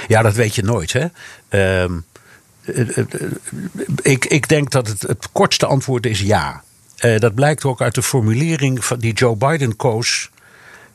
ja, 0.08 0.22
dat 0.22 0.36
weet 0.36 0.56
je 0.56 0.64
nooit. 0.64 0.94
Hè? 0.94 1.06
Eh, 1.50 1.92
ik, 4.02 4.26
ik 4.26 4.48
denk 4.50 4.72
dat 4.72 4.88
het, 4.88 5.02
het 5.02 5.30
kortste 5.32 5.66
antwoord 5.66 6.06
is 6.06 6.20
ja. 6.22 6.64
Eh, 6.98 7.20
dat 7.20 7.34
blijkt 7.36 7.64
ook 7.64 7.82
uit 7.82 7.96
de 7.96 8.04
formulering 8.04 8.86
van 8.86 9.00
die 9.00 9.14
Joe 9.14 9.36
Biden 9.36 9.76
koos. 9.76 10.30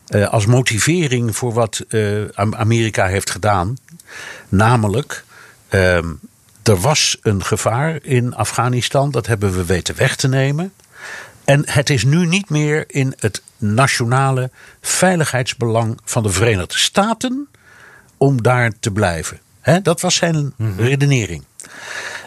eh, 0.06 0.28
als 0.28 0.46
motivering 0.46 1.36
voor 1.36 1.52
wat 1.52 1.84
eh, 1.88 2.00
Am- 2.34 2.54
Amerika 2.54 3.06
heeft 3.06 3.30
gedaan. 3.30 3.76
Namelijk, 4.48 5.24
ehm, 5.68 6.12
er 6.62 6.76
was 6.80 7.18
een 7.22 7.44
gevaar 7.44 7.98
in 8.02 8.34
Afghanistan. 8.34 9.10
Dat 9.10 9.26
hebben 9.26 9.52
we 9.56 9.64
weten 9.64 9.96
weg 9.96 10.16
te 10.16 10.28
nemen. 10.28 10.72
En 11.44 11.62
het 11.70 11.90
is 11.90 12.04
nu 12.04 12.26
niet 12.26 12.50
meer 12.50 12.84
in 12.86 13.14
het 13.18 13.42
nationale 13.56 14.50
veiligheidsbelang 14.80 15.98
van 16.04 16.22
de 16.22 16.30
Verenigde 16.30 16.78
Staten 16.78 17.48
om 18.16 18.42
daar 18.42 18.72
te 18.80 18.90
blijven. 18.90 19.38
Dat 19.82 20.00
was 20.00 20.14
zijn 20.14 20.52
redenering. 20.76 21.44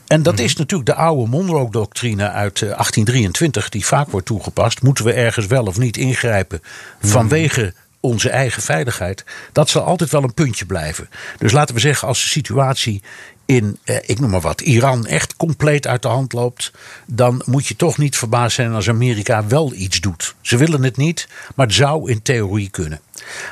En 0.08 0.24
dat 0.24 0.40
is 0.40 0.56
natuurlijk 0.56 0.90
de 0.90 0.96
oude 0.96 1.30
Monroe-doctrine 1.30 2.30
uit 2.30 2.56
eh, 2.56 2.68
1823, 2.68 3.70
die 3.70 3.86
vaak 3.86 4.10
wordt 4.10 4.26
toegepast. 4.26 4.82
Moeten 4.82 5.06
we 5.06 5.14
ergens 5.14 5.46
wel 5.46 5.66
of 5.66 5.78
niet 5.78 5.98
ingrijpen 5.98 6.62
vanwege 7.02 7.74
onze 8.00 8.30
eigen 8.30 8.62
veiligheid? 8.62 9.24
Dat 9.52 9.70
zal 9.70 9.84
altijd 9.84 10.10
wel 10.10 10.24
een 10.24 10.34
puntje 10.34 10.66
blijven. 10.66 11.10
Dus 11.38 11.52
laten 11.52 11.76
we 11.76 11.82
zeggen, 11.82 12.08
als 12.08 12.22
de 12.22 12.28
situatie 12.28 13.02
in, 13.46 13.78
eh, 13.84 13.96
ik 14.06 14.20
noem 14.20 14.30
maar 14.30 14.42
wat, 14.42 14.62
Iran 14.62 15.06
echt 15.06 15.36
compleet 15.36 15.88
uit 15.88 16.02
de 16.02 16.08
hand 16.08 16.34
loopt, 16.34 16.72
dan 17.06 17.42
moet 17.46 17.68
je 17.68 17.76
toch 17.76 17.98
niet 17.98 18.18
verbaasd 18.18 18.56
zijn 18.56 18.74
als 18.74 18.90
Amerika 18.90 19.48
wel 19.48 19.74
iets 19.74 20.00
doet. 20.02 20.36
Ze 20.42 20.58
willen 20.58 20.84
het 20.84 20.98
niet, 20.98 21.28
maar 21.56 21.66
het 21.66 21.76
zou 21.76 22.12
in 22.12 22.22
theorie 22.22 22.70
kunnen. 22.70 23.00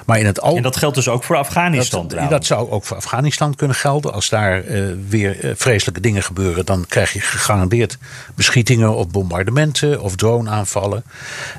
Maar 0.06 0.20
in 0.20 0.26
het 0.26 0.42
al 0.42 0.56
En 0.56 0.62
dat 0.62 0.78
geldt 0.78 0.96
dus 0.96 1.08
ook 1.08 1.24
voor 1.24 1.38
Afghanistan 1.38 2.08
dat, 2.30 2.46
zou 2.46 2.70
ook 2.70 2.86
voor 2.86 2.98
Afghanistan 2.98 3.56
kunnen 3.56 3.76
gelden. 3.76 4.14
Als 4.14 4.30
daar 4.30 4.64
eh, 4.64 4.84
weer 5.10 5.40
eh, 5.40 5.52
vreselijke 5.56 6.02
dingen 6.02 6.24
gebeuren, 6.24 6.66
dan 6.66 6.86
krijg 6.88 7.14
je 7.14 7.20
gegarandeerd 7.20 7.98
beschietingen 8.36 8.96
of 8.96 9.08
bombardementen 9.08 10.02
of 10.02 10.16
droneaanvallen. 10.16 11.04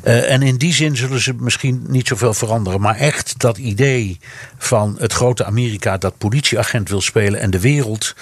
Eh, 0.02 0.32
en 0.32 0.42
in 0.42 0.56
die 0.56 0.72
zin 0.72 0.96
zullen 0.96 1.20
ze 1.20 1.34
misschien 1.38 1.84
niet 1.88 2.08
zoveel 2.08 2.34
veranderen. 2.34 2.80
Maar 2.80 2.96
echt 2.96 3.38
dat 3.38 3.58
idee 3.58 4.18
van 4.58 4.96
het 4.98 5.12
grote 5.12 5.44
Amerika 5.44 5.98
dat 5.98 6.18
politieagent 6.18 6.88
wil 6.88 7.00
spelen 7.00 7.40
en 7.40 7.50
de 7.50 7.60
wereld 7.60 8.14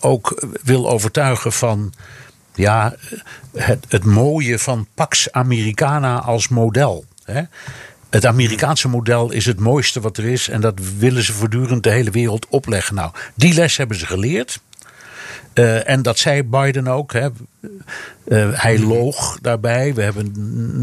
ook 0.00 0.46
wil 0.62 0.90
overtuigen 0.90 1.52
van. 1.52 1.92
Ja, 2.54 2.94
het, 3.56 3.84
het 3.88 4.04
mooie 4.04 4.58
van 4.58 4.86
Pax 4.94 5.32
Americana 5.32 6.20
als 6.20 6.48
model. 6.48 7.04
Hè? 7.24 7.42
Het 8.12 8.26
Amerikaanse 8.26 8.88
model 8.88 9.30
is 9.30 9.46
het 9.46 9.60
mooiste 9.60 10.00
wat 10.00 10.16
er 10.16 10.24
is. 10.24 10.48
En 10.48 10.60
dat 10.60 10.74
willen 10.98 11.22
ze 11.22 11.32
voortdurend 11.32 11.82
de 11.82 11.90
hele 11.90 12.10
wereld 12.10 12.46
opleggen. 12.48 12.94
Nou, 12.94 13.10
die 13.34 13.54
les 13.54 13.76
hebben 13.76 13.96
ze 13.96 14.06
geleerd. 14.06 14.60
Eh, 15.52 15.88
en 15.88 16.02
dat 16.02 16.18
zei 16.18 16.42
Biden 16.44 16.88
ook. 16.88 17.12
Hè. 17.12 17.28
Eh, 18.24 18.48
hij 18.52 18.78
loog 18.78 19.38
daarbij. 19.40 19.94
We, 19.94 20.02
hebben 20.02 20.32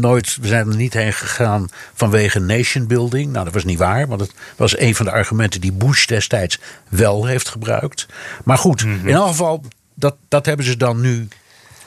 nooit, 0.00 0.36
we 0.40 0.46
zijn 0.46 0.68
er 0.68 0.76
niet 0.76 0.94
heen 0.94 1.12
gegaan 1.12 1.68
vanwege 1.94 2.40
nation 2.40 2.86
building. 2.86 3.32
Nou, 3.32 3.44
dat 3.44 3.54
was 3.54 3.64
niet 3.64 3.78
waar. 3.78 4.06
Want 4.06 4.20
het 4.20 4.32
was 4.56 4.78
een 4.78 4.94
van 4.94 5.04
de 5.06 5.12
argumenten 5.12 5.60
die 5.60 5.72
Bush 5.72 6.06
destijds 6.06 6.58
wel 6.88 7.26
heeft 7.26 7.48
gebruikt. 7.48 8.06
Maar 8.44 8.58
goed, 8.58 8.80
in 8.82 9.08
elk 9.08 9.28
geval, 9.28 9.64
dat, 9.94 10.16
dat 10.28 10.46
hebben 10.46 10.66
ze 10.66 10.76
dan 10.76 11.00
nu. 11.00 11.28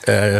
eh, 0.00 0.36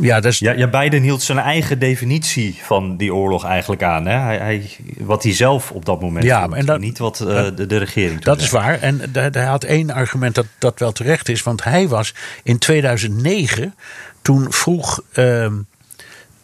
ja, 0.00 0.20
dat 0.20 0.32
is, 0.32 0.38
Ja, 0.38 0.52
ja, 0.52 0.66
Biden 0.68 1.02
hield 1.02 1.22
zijn 1.22 1.38
eigen 1.38 1.78
definitie 1.78 2.58
van 2.62 2.96
die 2.96 3.14
oorlog 3.14 3.44
eigenlijk 3.44 3.82
aan. 3.82 4.06
Hè? 4.06 4.16
Hij, 4.18 4.36
hij, 4.38 4.70
wat 4.98 5.22
hij 5.22 5.32
zelf 5.34 5.70
op 5.70 5.84
dat 5.84 6.00
moment 6.00 6.24
Ja, 6.24 6.48
en 6.48 6.66
dat- 6.66 6.80
niet 6.80 6.98
wat 6.98 7.20
eh, 7.20 7.44
de, 7.56 7.66
de 7.66 7.76
regering 7.76 8.20
Dat 8.22 8.40
is 8.40 8.50
waar. 8.50 8.80
En 8.80 9.00
hij- 9.12 9.28
hij 9.32 9.44
had 9.44 9.64
één 9.64 9.90
argument 9.90 10.34
dat, 10.34 10.46
dat 10.58 10.78
wel 10.78 10.92
terecht 10.92 11.28
is. 11.28 11.42
Want 11.42 11.64
hij 11.64 11.88
was 11.88 12.14
in 12.42 12.58
2009, 12.58 13.74
toen 14.22 14.52
vroeg 14.52 15.00
ehm, 15.12 15.54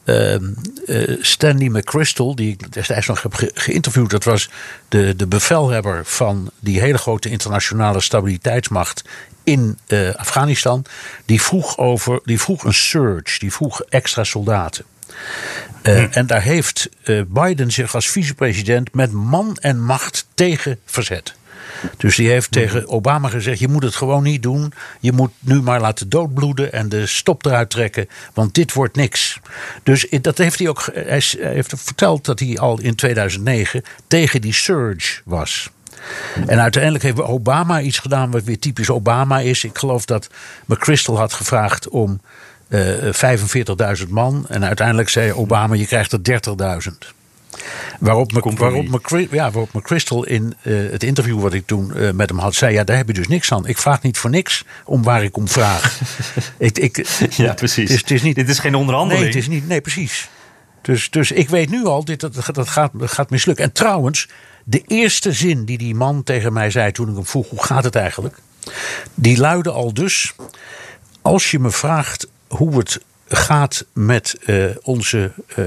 eh, 0.05 0.37
Stanley 1.21 1.69
McChrystal, 1.69 2.35
die 2.35 2.51
ik 2.53 2.73
destijds 2.73 3.07
nog 3.07 3.23
heb 3.23 3.35
ge- 3.35 3.51
geïnterviewd. 3.55 4.11
Dat 4.11 4.25
was 4.25 4.51
de, 4.89 5.17
de 5.17 5.27
bevelhebber 5.27 6.01
van 6.05 6.51
die 6.61 6.81
hele 6.81 6.99
grote 6.99 7.31
internationale 7.31 8.01
stabiliteitsmacht 8.01 9.05
in 9.45 9.79
eh, 9.87 10.15
Afghanistan. 10.15 10.85
Die 11.25 11.43
vroeg, 11.43 11.79
over, 11.79 12.21
die 12.25 12.41
vroeg 12.41 12.65
een 12.65 12.75
surge, 12.75 13.39
die 13.39 13.53
vroeg 13.53 13.83
extra 13.83 14.25
soldaten. 14.25 14.85
Eh, 15.83 16.17
En 16.17 16.27
daar 16.27 16.43
heeft 16.43 16.89
Biden 17.27 17.71
zich 17.73 17.95
als 17.95 18.09
vicepresident 18.11 18.95
met 18.95 19.13
man 19.13 19.57
en 19.61 19.83
macht 19.83 20.27
tegen 20.35 20.79
verzet. 20.85 21.35
Dus 21.97 22.17
die 22.17 22.29
heeft 22.29 22.53
tegen 22.53 22.89
Obama 22.89 23.29
gezegd: 23.29 23.59
je 23.59 23.69
moet 23.69 23.83
het 23.83 23.95
gewoon 23.95 24.23
niet 24.23 24.43
doen. 24.43 24.73
Je 25.01 25.13
moet 25.13 25.31
nu 25.39 25.63
maar 25.63 25.81
laten 25.81 26.09
doodbloeden 26.09 26.73
en 26.73 26.89
de 26.89 27.07
stop 27.07 27.47
eruit 27.47 27.71
trekken, 27.71 28.09
want 28.35 28.55
dit 28.55 28.73
wordt 28.73 28.97
niks. 28.97 29.41
Dus 29.83 30.07
dat 30.21 30.39
heeft 30.39 30.59
hij 30.59 30.69
ook. 30.69 30.91
Hij 30.95 31.23
heeft 31.39 31.73
verteld 31.77 32.25
dat 32.25 32.39
hij 32.39 32.59
al 32.59 32.81
in 32.81 32.95
2009 32.95 33.83
tegen 34.07 34.41
die 34.41 34.53
surge 34.53 35.21
was. 35.25 35.71
En 36.47 36.61
uiteindelijk 36.61 37.05
heeft 37.05 37.21
Obama 37.21 37.81
iets 37.81 37.99
gedaan 37.99 38.31
wat 38.31 38.43
weer 38.43 38.59
typisch 38.59 38.91
Obama 38.91 39.41
is. 39.41 39.65
Ik 39.65 39.79
geloof 39.79 40.05
dat 40.05 40.29
McChrystal 40.65 41.19
had 41.19 41.33
gevraagd 41.33 41.89
om 41.89 42.21
eh 42.69 43.99
45.000 44.03 44.09
man. 44.09 44.47
En 44.49 44.65
uiteindelijk 44.65 45.09
zei 45.09 45.33
Obama: 45.33 45.75
je 45.75 45.87
krijgt 45.87 46.13
er 46.13 46.41
30.000. 46.91 47.24
Waarop, 48.01 48.33
Compromis. 48.33 48.59
waarop, 48.59 48.89
McChrystal, 48.89 49.39
ja, 49.39 49.51
waarop 49.51 49.73
McChrystal 49.73 50.25
in 50.25 50.55
eh, 50.63 50.73
het 50.91 51.03
interview 51.03 51.41
wat 51.41 51.53
ik 51.53 51.67
toen 51.67 51.95
eh, 51.95 52.11
met 52.11 52.29
hem 52.29 52.39
had, 52.39 52.55
zei: 52.55 52.75
Ja, 52.75 52.85
daar 52.85 52.97
heb 52.97 53.07
je 53.07 53.13
dus 53.13 53.29
niks 53.29 53.53
aan. 53.53 53.67
Ik 53.67 53.79
vraag 53.79 54.03
niet 54.03 54.19
voor 54.19 54.31
niks 54.31 54.65
om 54.85 55.03
waar 55.03 55.25
ik 55.25 55.37
om 55.37 55.49
vraag. 55.49 56.01
ik, 56.59 56.79
ik, 56.79 57.07
Ja, 57.37 57.53
precies. 57.55 57.83
Het 57.83 57.91
is, 57.91 58.01
het 58.01 58.11
is 58.11 58.23
niet, 58.23 58.35
Dit 58.35 58.49
is 58.49 58.59
geen 58.59 58.75
onderhandeling. 58.75 59.25
Nee, 59.25 59.33
het 59.35 59.43
is 59.43 59.49
niet. 59.49 59.69
Nee, 59.69 59.81
precies. 59.81 60.29
Dus, 60.83 61.11
dus 61.11 61.33
ik 61.33 61.49
weet 61.49 61.71
nu 61.71 61.85
al, 61.85 62.05
dit, 62.05 62.21
dat, 62.21 62.35
dat, 62.35 62.69
gaat, 62.69 62.91
dat 62.95 63.13
gaat 63.13 63.31
mislukken. 63.31 63.65
En 63.65 63.73
trouwens, 63.73 64.29
de 64.65 64.83
eerste 64.87 65.33
zin 65.33 65.65
die 65.65 65.79
die 65.79 65.95
man 65.95 66.23
tegen 66.23 66.53
mij 66.53 66.71
zei 66.71 66.93
toen 66.93 67.09
ik 67.09 67.15
hem 67.15 67.27
vroeg: 67.27 67.51
hoe 67.51 67.65
gaat 67.65 67.85
het 67.85 67.95
eigenlijk? 67.95 68.39
Die 69.15 69.39
luidde 69.39 69.71
al 69.71 69.95
dus: 69.95 70.35
Als 71.23 71.51
je 71.51 71.59
me 71.59 71.71
vraagt 71.71 72.29
hoe 72.49 72.79
het 72.79 73.01
gaat 73.29 73.85
met 73.93 74.37
eh, 74.45 74.65
onze 74.83 75.33
eh, 75.57 75.65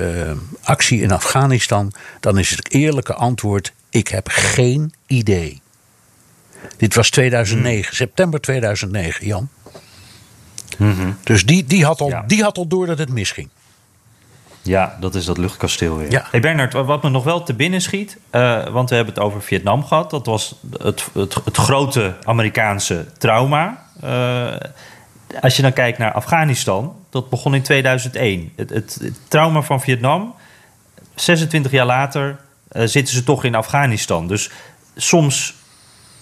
actie 0.63 1.01
in 1.01 1.11
Afghanistan, 1.11 1.91
dan 2.19 2.37
is 2.37 2.49
het 2.49 2.71
eerlijke 2.71 3.13
antwoord: 3.13 3.73
ik 3.89 4.07
heb 4.07 4.27
geen 4.31 4.93
idee. 5.07 5.61
Dit 6.77 6.95
was 6.95 7.09
2009, 7.09 7.95
september 7.95 8.41
2009, 8.41 9.25
Jan. 9.25 9.49
Dus 11.23 11.45
die, 11.45 11.65
die, 11.65 11.85
had 11.85 12.01
al, 12.01 12.09
Ja. 12.09 12.23
die 12.27 12.43
had 12.43 12.57
al 12.57 12.67
door 12.67 12.85
dat 12.85 12.97
het 12.97 13.09
misging. 13.09 13.49
Ja, 14.61 14.97
dat 14.99 15.15
is 15.15 15.25
dat 15.25 15.37
luchtkasteel 15.37 15.97
weer. 15.97 16.11
Ja. 16.11 16.27
Hey 16.31 16.39
Bernard, 16.39 16.73
wat 16.73 17.03
me 17.03 17.09
nog 17.09 17.23
wel 17.23 17.43
te 17.43 17.53
binnen 17.53 17.81
schiet, 17.81 18.17
eh, 18.29 18.67
want 18.67 18.89
we 18.89 18.95
hebben 18.95 19.13
het 19.13 19.23
over 19.23 19.41
Vietnam 19.41 19.85
gehad. 19.85 20.09
Dat 20.09 20.25
was 20.25 20.55
het, 20.77 21.05
het, 21.13 21.35
het 21.45 21.57
grote 21.57 22.15
Amerikaanse 22.23 23.05
trauma. 23.17 23.85
Als 25.41 25.55
je 25.55 25.61
dan 25.61 25.73
kijkt 25.73 25.97
naar 25.97 26.11
Afghanistan, 26.11 26.95
dat 27.09 27.29
begon 27.29 27.55
in 27.55 27.61
2001. 27.61 28.51
Het, 28.55 28.69
het, 28.69 28.97
het 29.01 29.15
trauma 29.27 29.61
van 29.61 29.81
Vietnam, 29.81 30.33
26 31.15 31.71
jaar 31.71 31.85
later 31.85 32.39
eh, 32.67 32.85
zitten 32.85 33.13
ze 33.13 33.23
toch 33.23 33.43
in 33.43 33.55
Afghanistan. 33.55 34.27
Dus 34.27 34.49
soms 34.95 35.53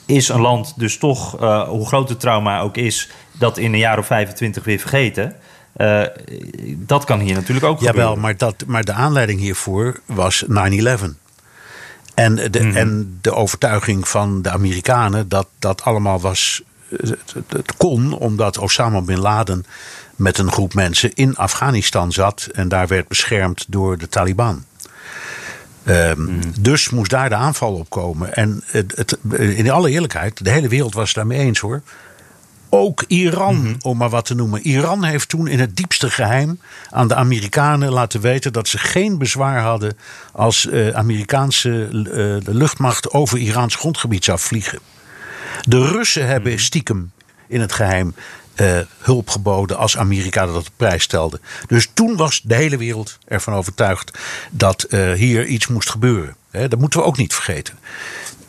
is 0.06 0.30
een 0.30 0.42
land 0.42 0.74
dus 0.78 0.98
toch, 0.98 1.40
eh, 1.42 1.68
hoe 1.68 1.88
groot 1.88 2.10
het 2.10 2.20
trauma 2.20 2.60
ook 2.60 2.78
is, 2.78 3.10
dat 3.32 3.58
in 3.58 3.74
een 3.74 3.80
jaar 3.80 3.98
of 3.98 4.06
25 4.06 4.64
weer 4.64 4.80
vergeten. 4.80 5.36
Eh, 5.74 6.02
dat 6.76 7.04
kan 7.04 7.20
hier 7.20 7.34
natuurlijk 7.36 7.66
ook 7.66 7.80
Jawel, 7.80 7.92
gebeuren. 7.94 8.20
maar, 8.20 8.38
dat, 8.38 8.64
maar 8.68 8.84
de 8.84 8.94
aanleiding 8.94 9.40
hiervoor 9.40 10.00
was 10.06 10.44
9-11. 10.48 11.16
En 12.14 12.36
de, 12.36 12.60
Mhm. 12.64 12.76
en 12.78 13.18
de 13.22 13.34
overtuiging 13.34 14.08
van 14.08 14.42
de 14.42 14.50
Amerikanen 14.50 15.30
dat 15.30 15.48
dat 15.60 15.84
allemaal 15.84 16.20
was. 16.20 16.62
Het, 17.48 17.76
kon 17.78 18.14
omdat 18.18 18.58
Osama 18.58 19.02
bin 19.02 19.20
Laden 19.20 19.66
met 20.16 20.38
een 20.38 20.52
groep 20.52 20.74
mensen 20.74 21.14
in 21.14 21.36
Afghanistan 21.36 22.12
zat 22.12 22.50
en 22.54 22.68
daar 22.68 22.88
werd 22.88 23.08
beschermd 23.08 23.66
door 23.68 23.98
de 23.98 24.10
Taliban. 24.10 24.64
Ehm, 25.84 26.24
Mhm. 26.24 26.40
Dus 26.60 26.90
moest 26.90 27.12
daar 27.12 27.30
de 27.30 27.36
aanval 27.36 27.74
op 27.74 27.90
komen. 27.90 28.36
En 28.36 28.64
het, 28.66 28.94
het, 28.96 29.18
in 29.40 29.72
alle 29.72 29.90
eerlijkheid, 29.90 30.44
de 30.44 30.50
hele 30.50 30.68
wereld 30.68 30.94
was 30.94 31.08
het 31.08 31.16
daarmee 31.16 31.40
eens 31.40 31.60
hoor. 31.60 31.82
Ook 32.70 33.04
Iran, 33.08 33.62
Mhm. 33.62 33.76
om 33.82 33.98
maar 33.98 34.10
wat 34.10 34.26
te 34.26 34.36
noemen. 34.36 34.62
Iran 34.62 35.04
heeft 35.04 35.30
toen 35.30 35.48
in 35.48 35.60
het 35.60 35.76
diepste 35.76 36.10
geheim 36.10 36.60
aan 36.90 37.08
de 37.08 37.16
Amerikanen 37.16 37.92
laten 37.92 38.22
weten 38.22 38.54
dat 38.54 38.68
ze 38.68 38.78
geen 38.78 39.18
bezwaar 39.18 39.62
hadden 39.62 39.98
als 40.32 40.68
eh, 40.68 40.90
Amerikaanse 40.90 41.84
eh, 41.86 41.94
de 42.46 42.54
luchtmacht 42.54 43.12
over 43.12 43.38
Iraans 43.38 43.76
grondgebied 43.76 44.24
zou 44.24 44.40
vliegen. 44.40 44.80
De 45.62 45.88
Russen 45.88 46.22
Mhm. 46.22 46.32
hebben 46.32 46.60
stiekem 46.60 47.12
in 47.48 47.62
het 47.62 47.72
geheim 47.74 48.16
eh, 48.56 48.80
hulp 49.00 49.30
geboden 49.30 49.78
als 49.78 49.98
Amerika 49.98 50.46
dat 50.46 50.56
op 50.56 50.68
prijs 50.76 51.04
stelde. 51.04 51.40
Dus 51.68 51.90
toen 51.94 52.16
was 52.16 52.42
de 52.44 52.56
hele 52.56 52.78
wereld 52.78 53.18
ervan 53.28 53.54
overtuigd 53.54 54.18
dat 54.52 54.84
eh, 54.84 55.12
hier 55.12 55.46
iets 55.46 55.68
moest 55.68 55.90
gebeuren. 55.90 56.36
Dat 56.52 56.80
moeten 56.80 57.00
we 57.00 57.06
ook 57.06 57.18
niet 57.18 57.34
vergeten. 57.34 57.74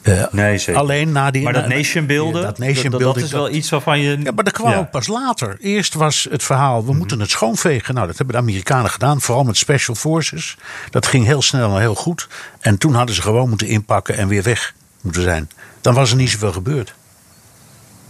Eh, 0.02 0.24
Nee, 0.30 0.58
zeker. 0.58 0.80
Alleen 0.80 1.12
na 1.12 1.30
die. 1.30 1.42
Maar 1.42 1.52
dat 1.52 1.68
na- 1.68 1.74
nation 1.74 2.06
beelden, 2.06 2.40
Ja, 2.40 2.46
dat 2.46 2.58
nation 2.58 2.90
dat, 2.90 3.00
dat 3.00 3.16
is 3.16 3.32
wel 3.32 3.50
iets 3.50 3.70
waarvan 3.70 4.00
je... 4.00 4.18
Ja, 4.22 4.32
maar 4.32 4.44
dat 4.44 4.52
kwam 4.52 4.70
Ja. 4.70 4.78
ook 4.78 4.90
pas 4.90 5.06
later. 5.06 5.56
Eerst 5.60 5.94
was 5.94 6.26
het 6.30 6.42
verhaal, 6.42 6.84
we 6.86 6.92
moeten 6.94 7.20
het 7.20 7.30
schoonvegen. 7.30 7.94
Nou, 7.94 8.06
dat 8.06 8.16
hebben 8.16 8.34
de 8.36 8.40
Amerikanen 8.42 8.90
gedaan, 8.90 9.20
vooral 9.20 9.44
met 9.44 9.56
Special 9.56 9.94
Forces. 9.96 10.56
Dat 10.90 11.06
ging 11.06 11.24
heel 11.26 11.42
snel 11.42 11.74
en 11.74 11.80
heel 11.80 11.94
goed. 11.94 12.28
En 12.60 12.78
toen 12.78 12.94
hadden 12.94 13.14
ze 13.14 13.22
gewoon 13.22 13.48
moeten 13.48 13.66
inpakken 13.66 14.16
en 14.16 14.28
weer 14.28 14.42
weg 14.42 14.74
moeten 15.00 15.22
zijn. 15.22 15.50
Dan 15.80 15.94
was 15.94 16.10
er 16.10 16.16
niet 16.16 16.30
zoveel 16.30 16.52
gebeurd. 16.52 16.94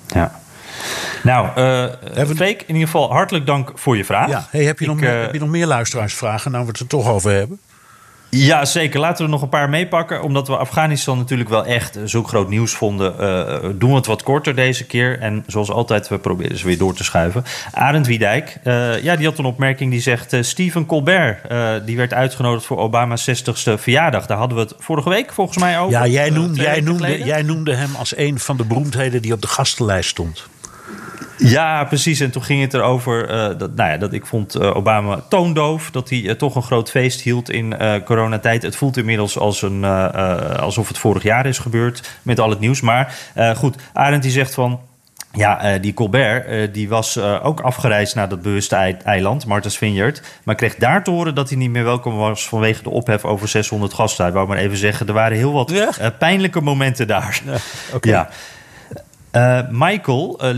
Ja. 0.07 0.41
Nou, 1.23 1.49
eh 1.57 2.27
Freek, 2.35 2.63
in 2.63 2.75
ieder 2.75 2.91
geval 2.91 3.13
hartelijk 3.13 3.47
dank 3.47 3.73
voor 3.75 3.97
je 3.97 4.05
vraag. 4.05 4.29
Ja, 4.29 4.47
hey, 4.51 4.65
heb, 4.65 4.79
je 4.79 4.87
nog 4.87 5.01
meer, 5.01 5.17
eh, 5.17 5.21
heb 5.21 5.33
je 5.33 5.39
nog 5.39 5.49
meer 5.49 5.67
luisteraarsvragen? 5.67 6.51
Nou, 6.51 6.65
we 6.65 6.71
het 6.71 6.81
er 6.81 6.87
toch 6.87 7.09
over 7.09 7.31
hebben. 7.31 7.61
Ja, 8.37 8.65
zeker. 8.65 9.01
Laten 9.01 9.17
we 9.17 9.23
er 9.25 9.29
nog 9.31 9.43
een 9.43 9.49
paar 9.49 9.69
meepakken. 9.69 10.23
Omdat 10.23 10.49
we 10.49 10.57
Afghanistan 10.57 11.19
natuurlijk 11.19 11.49
wel 11.49 11.65
echt 11.65 11.97
eh, 11.97 12.03
zulk 12.05 12.29
groot 12.29 12.49
nieuws 12.49 12.73
vonden... 12.73 13.19
eh, 13.19 13.71
doen 13.75 13.91
we 13.91 13.97
het 13.97 14.07
wat 14.07 14.23
korter 14.23 14.55
deze 14.55 14.85
keer. 14.85 15.19
En 15.21 15.45
zoals 15.47 15.71
altijd, 15.71 16.09
we 16.09 16.19
proberen 16.19 16.59
ze 16.59 16.67
weer 16.67 16.79
door 16.79 16.95
te 16.95 17.05
schuiven. 17.05 17.45
Arend 17.73 18.07
Wiedijk, 18.07 18.57
eh, 18.63 19.03
ja, 19.03 19.17
die 19.17 19.27
had 19.27 19.39
een 19.39 19.45
opmerking 19.45 19.91
die 19.91 20.01
zegt... 20.01 20.33
eh, 20.33 20.43
Stephen 20.43 20.87
Colbert, 20.87 21.47
eh, 21.49 21.73
die 21.85 21.97
werd 21.97 22.15
uitgenodigd 22.15 22.67
voor 22.67 22.79
Obama's 22.79 23.31
60ste 23.31 23.73
verjaardag. 23.79 24.27
Daar 24.27 24.39
hadden 24.39 24.57
we 24.59 24.63
het 24.65 24.75
vorige 24.79 25.09
week 25.09 25.33
volgens 25.33 25.59
mij 25.59 25.79
over. 25.79 25.93
Ja, 25.93 26.07
jij 26.07 26.27
Eh, 26.27 26.33
noemde, 26.33 26.63
jij, 26.63 26.81
noemde, 26.81 27.25
jij 27.25 27.43
noemde 27.43 27.75
hem 27.75 27.95
als 27.99 28.17
een 28.17 28.39
van 28.39 28.57
de 28.57 28.65
beroemdheden 28.65 29.23
die 29.23 29.33
op 29.33 29.41
de 29.43 29.49
gastenlijst 29.49 30.09
stond. 30.11 30.47
Ja, 31.39 31.85
precies. 31.85 32.21
En 32.21 32.31
toen 32.31 32.43
ging 32.43 32.61
het 32.61 32.75
erover 32.75 33.29
eh, 33.29 33.59
dat, 33.59 33.75
nou 33.75 33.91
ja, 33.91 33.97
dat 33.97 34.13
ik 34.13 34.27
vond 34.27 34.55
eh, 34.55 34.77
Obama 34.77 35.21
toondoof. 35.29 35.91
Dat 35.91 36.11
hij 36.11 36.29
eh, 36.29 36.35
toch 36.35 36.55
een 36.55 36.63
groot 36.63 36.91
feest 36.91 37.21
hield 37.21 37.51
in 37.51 37.75
coronatijd. 38.05 38.63
Het 38.63 38.77
voelt 38.77 38.97
inmiddels 38.97 39.39
als 39.39 39.63
een, 39.63 39.85
alsof 39.85 40.89
het 40.89 40.99
vorig 40.99 41.23
jaar 41.23 41.47
is 41.47 41.59
gebeurd 41.59 42.09
met 42.23 42.41
al 42.41 42.51
het 42.51 42.61
nieuws. 42.61 42.81
Maar 42.81 43.15
goed, 43.57 43.77
Arendt 43.93 44.23
die 44.23 44.33
zegt 44.33 44.55
van... 44.55 44.81
Ja, 45.33 45.79
die 45.79 45.95
Colbert 45.95 46.75
die 46.75 46.89
was 46.89 47.19
ook 47.19 47.61
afgereisd 47.61 48.15
naar 48.15 48.29
dat 48.29 48.43
bewuste 48.43 48.77
ei- 48.77 48.97
eiland, 49.05 49.47
Martha's 49.47 49.79
Vineyard. 49.79 50.23
Maar 50.45 50.55
kreeg 50.55 50.75
daar 50.75 51.05
te 51.05 51.11
horen 51.11 51.35
dat 51.35 51.49
hij 51.49 51.59
niet 51.59 51.71
meer 51.71 51.85
welkom 51.85 52.17
was 52.17 52.49
vanwege 52.49 52.83
de 52.83 52.91
ophef 52.91 53.25
over 53.25 53.49
600 53.49 53.95
gasten. 53.95 54.25
Hij 54.25 54.35
wou 54.35 54.49
maar 54.49 54.57
even 54.57 54.77
zeggen, 54.77 55.07
er 55.07 55.13
waren 55.13 55.37
heel 55.37 55.53
wat 55.53 55.73
pijnlijke 56.19 56.61
momenten 56.61 57.07
daar. 57.07 57.41
oké. 57.95 58.09
Ja. 58.09 58.29
Eh, 59.37 59.61
Michael 59.71 60.39
uh, 60.43 60.51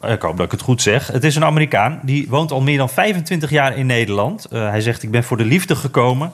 eh, 0.00 0.12
ik 0.12 0.22
hoop 0.22 0.36
dat 0.36 0.46
ik 0.46 0.50
het 0.50 0.60
goed 0.60 0.82
zeg. 0.82 1.06
Het 1.06 1.24
is 1.24 1.36
een 1.36 1.44
Amerikaan, 1.44 2.00
die 2.02 2.26
woont 2.28 2.50
al 2.50 2.60
meer 2.60 2.78
dan 2.78 2.88
25 2.88 3.50
jaar 3.50 3.76
in 3.76 3.86
Nederland. 3.86 4.44
Eh, 4.44 4.68
hij 4.68 4.80
zegt, 4.80 5.02
ik 5.02 5.10
ben 5.10 5.24
voor 5.24 5.36
de 5.36 5.44
liefde 5.44 5.76
gekomen. 5.76 6.32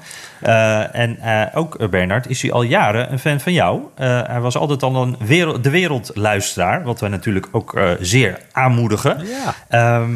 En 0.92 1.18
ook, 1.54 1.90
Bernard, 1.90 2.28
is 2.28 2.42
hij 2.42 2.52
al 2.52 2.62
jaren 2.62 3.12
een 3.12 3.18
fan 3.18 3.40
van 3.40 3.52
jou. 3.52 3.80
Hij 3.94 4.40
was 4.40 4.56
altijd 4.56 4.82
al 4.82 5.02
een 5.02 5.16
wereld, 5.18 5.64
de 5.64 5.70
wereldluisteraar, 5.70 6.82
wat 6.82 7.00
wij 7.00 7.08
natuurlijk 7.08 7.48
ook 7.52 7.80
zeer 8.00 8.38
aanmoedigen. 8.52 9.26
Ja. 9.26 9.54
Ehm, 9.68 10.10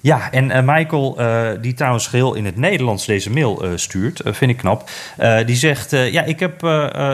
ja, 0.00 0.30
en 0.30 0.50
eh, 0.50 0.62
Michael, 0.64 1.18
eh, 1.18 1.48
die 1.60 1.74
trouwens 1.74 2.06
geheel 2.06 2.34
in 2.34 2.44
het 2.44 2.56
Nederlands 2.56 3.06
deze 3.06 3.30
mail 3.30 3.64
eh, 3.64 3.70
stuurt, 3.74 4.20
vind 4.24 4.50
ik 4.50 4.56
knap. 4.56 4.90
Die 5.46 5.56
zegt: 5.56 5.90
Ja, 5.90 6.22
ik 6.22 6.40
heb 6.40 6.58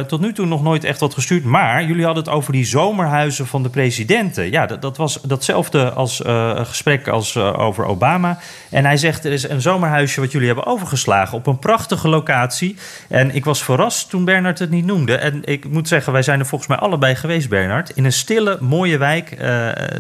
tot 0.09 0.21
nu 0.21 0.33
toe 0.33 0.47
nog 0.47 0.63
nooit 0.63 0.85
echt 0.85 1.01
wat 1.01 1.15
gestuurd. 1.15 1.45
Maar 1.45 1.85
jullie 1.85 2.05
hadden 2.05 2.25
het 2.25 2.33
over 2.33 2.53
die 2.53 2.65
zomerhuizen 2.65 3.47
van 3.47 3.63
de 3.63 3.69
presidenten. 3.69 4.51
Ja, 4.51 4.67
dat, 4.67 4.83
dat 4.83 4.97
was 4.97 5.21
datzelfde 5.21 5.91
als 5.91 6.23
gesprek 6.57 7.09
als 7.09 7.37
over 7.37 7.85
Obama. 7.85 8.39
En 8.71 8.85
hij 8.85 8.97
zegt: 8.97 9.25
Er 9.25 9.33
is 9.33 9.49
een 9.49 9.61
zomerhuisje 9.61 10.21
wat 10.21 10.33
jullie 10.33 10.47
hebben 10.47 10.67
overgeslagen 10.67 11.39
op 11.39 11.47
een 11.47 11.59
prachtige 11.59 12.09
locatie. 12.09 12.77
En 13.09 13.35
ik 13.35 13.45
was 13.45 13.63
verrast 13.63 14.11
toen 14.11 14.25
Bernard 14.25 14.59
het 14.59 14.71
niet 14.71 14.87
noemde. 14.87 15.17
En 15.17 15.45
ik 15.45 15.69
moet 15.69 15.89
zeggen, 15.89 16.13
wij 16.13 16.23
zijn 16.23 16.41
er 16.41 16.47
volgens 16.47 16.71
mij 16.71 16.79
allebei 16.79 17.15
geweest, 17.15 17.49
Bernard. 17.49 17.91
In 17.91 18.05
een 18.05 18.13
stille, 18.13 18.59
mooie 18.61 18.99
wijk. 18.99 19.31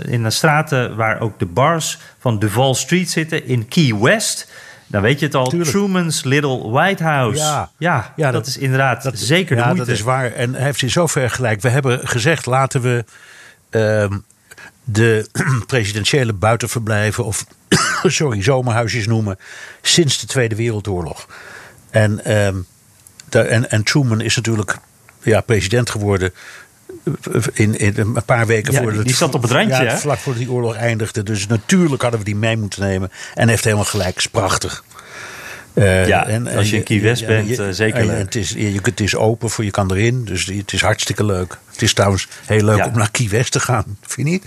in 0.07 0.23
de 0.23 0.31
straten 0.31 0.97
waar 0.97 1.21
ook 1.21 1.39
de 1.39 1.47
bars 1.47 1.99
van 2.19 2.39
Duval 2.39 2.74
Street 2.75 3.11
zitten 3.11 3.47
in 3.47 3.69
Key 3.69 3.95
West. 3.99 4.49
Dan 4.87 5.03
weet 5.03 5.19
je 5.21 5.27
het 5.27 5.35
al, 5.35 5.49
Tuurlijk. 5.49 5.71
Truman's 5.71 6.23
Little 6.25 6.69
White 6.71 7.03
House. 7.03 7.39
Ja. 7.39 7.71
ja, 7.79 8.13
Ja, 8.17 8.25
dat, 8.25 8.33
dat- 8.33 8.47
is 8.47 8.57
inderdaad 8.59 9.11
zeker 9.15 9.57
de 9.57 9.63
ja, 9.63 9.69
moeite. 9.69 9.85
dat 9.87 9.95
is 9.95 10.01
waar. 10.03 10.33
En 10.33 10.55
hij 10.55 10.65
heeft 10.65 10.83
in 10.83 10.91
zover 10.91 11.31
gelijk. 11.31 11.61
We 11.61 11.69
hebben 11.69 12.09
gezegd, 12.09 12.47
laten 12.47 12.81
we 12.81 13.05
ehm, 13.71 14.19
de 14.85 15.29
presidentiële 15.67 16.33
buitenverblijven... 16.33 17.25
of 17.25 17.45
sorry, 18.03 18.43
zomerhuisjes 18.43 19.07
noemen... 19.07 19.39
sinds 19.83 20.21
de 20.21 20.27
Tweede 20.27 20.55
Wereldoorlog. 20.55 21.29
En, 21.91 22.25
ehm, 22.25 22.57
en, 23.31 23.71
en 23.71 23.83
Truman 23.83 24.21
is 24.21 24.37
natuurlijk 24.37 24.77
ja, 25.23 25.41
president 25.41 25.91
geworden... 25.91 26.33
In, 27.53 27.79
in 27.79 27.95
een 27.97 28.25
paar 28.27 28.47
weken 28.47 28.73
Ja, 28.73 28.81
voor 28.83 28.93
die- 28.93 29.03
die 29.03 29.15
zat 29.15 29.35
op 29.35 29.43
het 29.43 29.51
randje, 29.51 29.83
Ja, 29.85 29.99
vlak 29.99 30.19
voordat 30.19 30.43
die 30.43 30.51
oorlog 30.53 30.75
eindigde. 30.77 31.23
Dus 31.23 31.47
natuurlijk 31.47 32.03
hadden 32.03 32.21
we 32.21 32.27
die 32.27 32.37
mee 32.37 32.57
moeten 32.57 32.81
nemen. 32.83 33.11
En 33.35 33.49
heeft 33.49 33.65
helemaal 33.65 33.85
gelijk, 33.85 34.17
is 34.17 34.27
prachtig. 34.27 34.85
Eh, 35.75 36.07
Ja, 36.07 36.41
als 36.57 36.71
je 36.71 36.77
in 36.77 36.83
Key 36.83 37.01
West 37.01 37.27
bent, 37.27 37.59
eh, 37.59 37.67
zeker 37.71 38.01
en 38.01 38.07
leuk. 38.07 38.17
Het 38.19 38.35
is, 38.35 38.51
je, 38.51 38.79
het 38.83 39.01
is 39.01 39.17
open, 39.17 39.51
voor 39.51 39.65
je 39.65 39.71
kan 39.71 39.91
erin. 39.91 40.25
Dus 40.25 40.47
het 40.47 40.73
is 40.73 40.81
hartstikke 40.81 41.25
leuk. 41.25 41.59
Het 41.73 41.83
is 41.83 41.93
trouwens 41.95 42.29
heel 42.47 42.65
leuk 42.65 42.77
Ja. 42.77 42.87
om 42.87 42.99
naar 42.99 43.11
Key 43.11 43.29
West 43.29 43.53
te 43.53 43.61
gaan. 43.61 43.85
Vind 44.07 44.29
je 44.29 44.33
niet? 44.35 44.45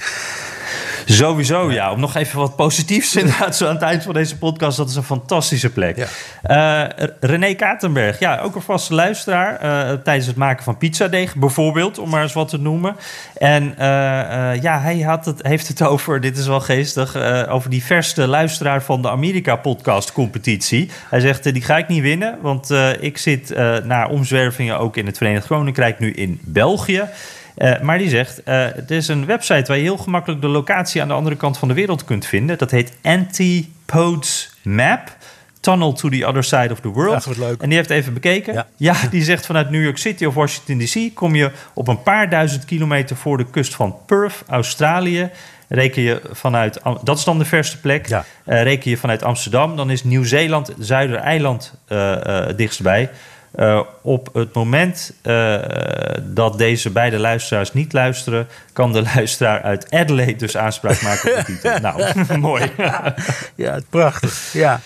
Sowieso, 1.05 1.71
ja. 1.71 1.91
Om 1.91 1.99
nog 1.99 2.15
even 2.15 2.39
wat 2.39 2.55
positiefs 2.55 3.15
inderdaad 3.21 3.55
zo 3.55 3.67
aan 3.67 3.73
het 3.73 3.83
eind 3.83 4.03
van 4.03 4.13
deze 4.13 4.37
podcast. 4.37 4.77
Dat 4.77 4.89
is 4.89 4.95
een 4.95 5.03
fantastische 5.03 5.69
plek. 5.69 6.07
Eh, 6.41 6.83
René 7.19 7.53
Katenberg, 7.53 8.19
ja, 8.19 8.39
ook 8.39 8.55
een 8.55 8.61
vaste 8.61 8.93
luisteraar. 8.93 9.59
eh, 9.59 9.93
tijdens 9.93 10.27
het 10.27 10.35
maken 10.35 10.63
van 10.63 10.77
pizzadeeg 10.77 11.35
bijvoorbeeld, 11.35 11.97
om 11.97 12.09
maar 12.09 12.21
eens 12.21 12.33
wat 12.33 12.49
te 12.49 12.57
noemen. 12.57 12.95
En 13.37 13.73
eh, 13.77 14.61
ja, 14.61 14.79
hij 14.79 14.99
had 14.99 15.25
het, 15.25 15.39
heeft 15.41 15.67
het 15.67 15.81
over, 15.91 16.21
dit 16.21 16.37
is 16.37 16.47
wel 16.47 16.59
geestig... 16.59 17.15
over 17.49 17.69
die 17.69 17.83
verste 17.83 18.27
luisteraar 18.27 18.83
van 18.83 19.01
de 19.01 19.09
Amerika-podcast-competitie. 19.09 20.89
Hij 21.09 21.19
zegt, 21.19 21.53
die 21.53 21.61
ga 21.61 21.77
ik 21.77 21.87
niet 21.87 22.01
winnen, 22.01 22.37
want 22.41 22.69
ik 22.99 23.17
zit 23.17 23.55
na 23.83 24.07
omzwervingen 24.07 24.79
ook 24.79 24.97
in 24.97 25.05
het 25.05 25.17
Verenigd 25.17 25.47
Koninkrijk... 25.47 25.99
nu 25.99 26.11
in 26.11 26.39
België. 26.43 27.03
Eh, 27.57 27.79
maar 27.81 27.97
die 27.97 28.09
zegt, 28.09 28.43
eh 28.43 28.65
het 28.75 28.91
is 28.91 29.07
een 29.07 29.25
website 29.25 29.63
waar 29.67 29.77
je 29.77 29.83
heel 29.83 29.97
gemakkelijk 29.97 30.41
de 30.41 30.47
locatie 30.47 31.01
aan 31.01 31.07
de 31.07 31.13
andere 31.13 31.35
kant 31.35 31.57
van 31.57 31.67
de 31.67 31.73
wereld 31.73 32.03
kunt 32.03 32.25
vinden. 32.25 32.57
Dat 32.57 32.71
heet 32.71 32.93
Antipodes 33.03 34.49
Map. 34.63 35.15
Tunnel 35.59 35.93
to 35.93 36.09
the 36.09 36.27
other 36.27 36.43
side 36.43 36.69
of 36.71 36.79
the 36.79 36.87
world. 36.87 37.37
Leuk. 37.37 37.61
En 37.61 37.69
die 37.69 37.77
heeft 37.77 37.89
even 37.89 38.13
bekeken. 38.13 38.65
Ja. 38.75 38.95
die 39.09 39.23
zegt 39.23 39.45
vanuit 39.45 39.69
New 39.69 39.83
York 39.83 39.97
City 39.97 40.25
of 40.25 40.33
Washington 40.33 40.77
DC 40.77 41.15
kom 41.15 41.35
je 41.35 41.51
op 41.73 41.87
een 41.87 42.03
paar 42.03 42.29
duizend 42.29 42.65
kilometer 42.65 43.15
voor 43.15 43.37
de 43.37 43.45
kust 43.45 43.75
van 43.75 43.95
Perth, 44.05 44.43
Australië. 44.47 45.29
Reken 45.67 46.01
je 46.01 46.21
vanuit, 46.31 46.79
dat 47.03 47.17
is 47.17 47.23
dan 47.23 47.37
de 47.37 47.45
verste 47.45 47.79
plek. 47.79 48.07
Eh, 48.07 48.63
reken 48.63 48.89
je 48.89 48.97
vanuit 48.97 49.23
Amsterdam, 49.23 49.75
dan 49.75 49.89
is 49.89 50.03
Nieuw-Zeeland, 50.03 50.73
Zuidereiland 50.79 51.73
eh 51.87 52.47
eh 52.47 52.57
dichtstbij. 52.57 53.09
Eh, 53.57 53.79
op 54.01 54.29
het 54.33 54.53
moment 54.53 55.13
eh, 55.21 55.55
dat 56.21 56.57
deze 56.57 56.89
beide 56.89 57.19
luisteraars 57.19 57.73
niet 57.73 57.93
luisteren, 57.93 58.47
kan 58.73 58.93
de 58.93 59.01
luisteraar 59.15 59.61
uit 59.61 59.91
Adelaide 59.91 60.35
dus 60.35 60.57
aanspraak 60.57 61.01
maken 61.01 61.31
op 61.31 61.37
de 61.37 61.43
titel. 61.43 61.79
nou, 61.91 62.03
mooi. 62.39 62.71
Ja, 63.55 63.79
prachtig. 63.89 64.49
Ja. 64.53 64.79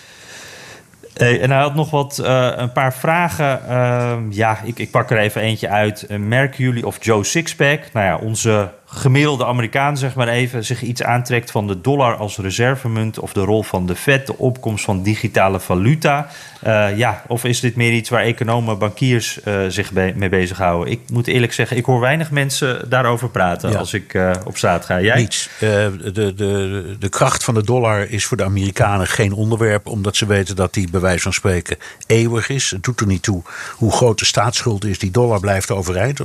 Hey, 1.13 1.41
en 1.41 1.51
hij 1.51 1.59
had 1.59 1.75
nog 1.75 1.89
wat, 1.89 2.19
eh, 2.19 2.51
een 2.55 2.71
paar 2.71 2.93
vragen. 2.93 3.67
Ehm, 3.67 4.31
ja, 4.31 4.59
ik, 4.63 4.79
ik 4.79 4.91
pak 4.91 5.11
er 5.11 5.17
even 5.17 5.41
eentje 5.41 5.69
uit. 5.69 6.05
Merken 6.09 6.63
jullie 6.63 6.85
of 6.85 7.03
Joe 7.03 7.23
Sixpack, 7.23 7.83
nou 7.93 8.05
ja, 8.05 8.17
onze 8.17 8.69
gemiddelde 8.93 9.45
Amerikaan 9.45 9.97
zeg 9.97 10.15
maar 10.15 10.27
even, 10.27 10.65
zich 10.65 10.81
iets 10.81 11.03
aantrekt 11.03 11.51
van 11.51 11.67
de 11.67 11.81
dollar 11.81 12.15
als 12.15 12.37
reservemunt 12.37 13.19
of 13.19 13.33
de 13.33 13.39
rol 13.39 13.63
van 13.63 13.85
de 13.85 13.95
Fed, 13.95 14.27
de 14.27 14.37
opkomst 14.37 14.85
van 14.85 15.03
digitale 15.03 15.59
valuta? 15.59 16.27
Eh, 16.61 16.97
ja, 16.97 17.23
of 17.27 17.43
is 17.43 17.59
dit 17.59 17.75
meer 17.75 17.91
iets 17.91 18.09
waar 18.09 18.23
economen, 18.23 18.77
bankiers 18.77 19.41
eh, 19.41 19.53
zich 19.67 19.91
be- 19.91 20.13
mee 20.15 20.29
bezighouden? 20.29 20.91
Ik 20.93 20.99
moet 21.11 21.27
eerlijk 21.27 21.53
zeggen, 21.53 21.77
ik 21.77 21.85
hoor 21.85 21.99
weinig 21.99 22.31
mensen 22.31 22.89
daarover 22.89 23.29
praten 23.29 23.71
Ja. 23.71 23.77
als 23.77 23.93
ik 23.93 24.13
eh, 24.13 24.31
op 24.45 24.57
straat 24.57 24.85
ga. 24.85 25.01
Jij? 25.01 25.17
Niets. 25.17 25.49
De, 25.59 26.11
de, 26.13 26.95
de 26.99 27.09
kracht 27.09 27.43
van 27.43 27.53
de 27.53 27.63
dollar 27.63 28.09
is 28.09 28.25
voor 28.25 28.37
de 28.37 28.43
Amerikanen 28.43 29.07
geen 29.07 29.33
onderwerp, 29.33 29.87
omdat 29.87 30.15
ze 30.15 30.25
weten 30.25 30.55
dat 30.55 30.73
die 30.73 30.89
bij 30.89 30.99
wijze 30.99 31.21
van 31.23 31.33
spreken 31.33 31.77
eeuwig 32.07 32.49
is. 32.49 32.71
Het 32.71 32.83
doet 32.83 32.99
er 32.99 33.07
niet 33.07 33.23
toe 33.23 33.41
hoe 33.75 33.91
groot 33.91 34.19
de 34.19 34.25
staatsschuld 34.25 34.85
is, 34.85 34.99
die 34.99 35.11
dollar 35.11 35.39
blijft 35.39 35.71
overeind. 35.71 36.19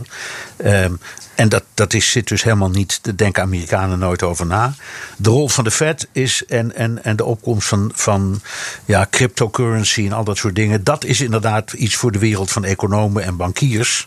En 1.37 1.49
dat, 1.49 1.65
dat 1.75 1.93
is, 1.93 2.11
zit 2.11 2.29
dus 2.29 2.43
helemaal 2.43 2.71
niet, 2.71 2.99
daar 3.03 3.17
denken 3.17 3.43
Amerikanen 3.43 3.99
nooit 3.99 4.23
over 4.23 4.47
na. 4.47 4.75
De 5.17 5.31
rol 5.31 5.49
van 5.49 5.65
de 5.65 5.71
Fed 5.71 6.09
is 6.13 6.45
en, 6.45 6.75
en, 6.75 7.05
en 7.05 7.17
de 7.17 7.25
opkomst 7.25 7.69
van, 7.69 7.91
van 7.95 8.41
ja, 8.85 9.07
cryptocurrency 9.11 10.07
en 10.07 10.13
al 10.13 10.25
dat 10.25 10.37
soort 10.37 10.55
dingen. 10.55 10.85
Dat 10.85 11.05
is 11.05 11.21
inderdaad 11.21 11.73
iets 11.73 11.97
voor 11.97 12.13
de 12.13 12.19
wereld 12.19 12.51
van 12.51 12.65
economen 12.65 13.23
en 13.23 13.37
bankiers. 13.37 14.07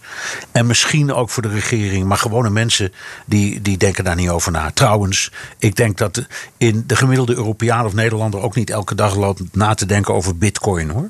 En 0.52 0.66
misschien 0.66 1.14
ook 1.14 1.30
voor 1.30 1.44
de 1.44 1.50
regering. 1.50 2.06
Maar 2.06 2.18
gewone 2.18 2.50
mensen 2.50 2.94
die, 3.26 3.62
die 3.62 3.78
denken 3.78 4.04
daar 4.04 4.16
niet 4.16 4.30
over 4.30 4.52
na. 4.52 4.72
Trouwens, 4.72 5.32
ik 5.58 5.76
denk 5.76 5.98
dat 5.98 6.26
in 6.58 6.84
de 6.88 6.96
gemiddelde 6.96 7.36
Europeaan 7.36 7.86
of 7.86 7.94
Nederlander 7.94 8.42
ook 8.42 8.56
niet 8.56 8.70
elke 8.70 8.96
dag 8.96 9.16
loopt 9.16 9.42
na 9.52 9.74
te 9.74 9.86
denken 9.86 10.14
over 10.14 10.38
bitcoin 10.38 10.90
hoor. 10.90 11.10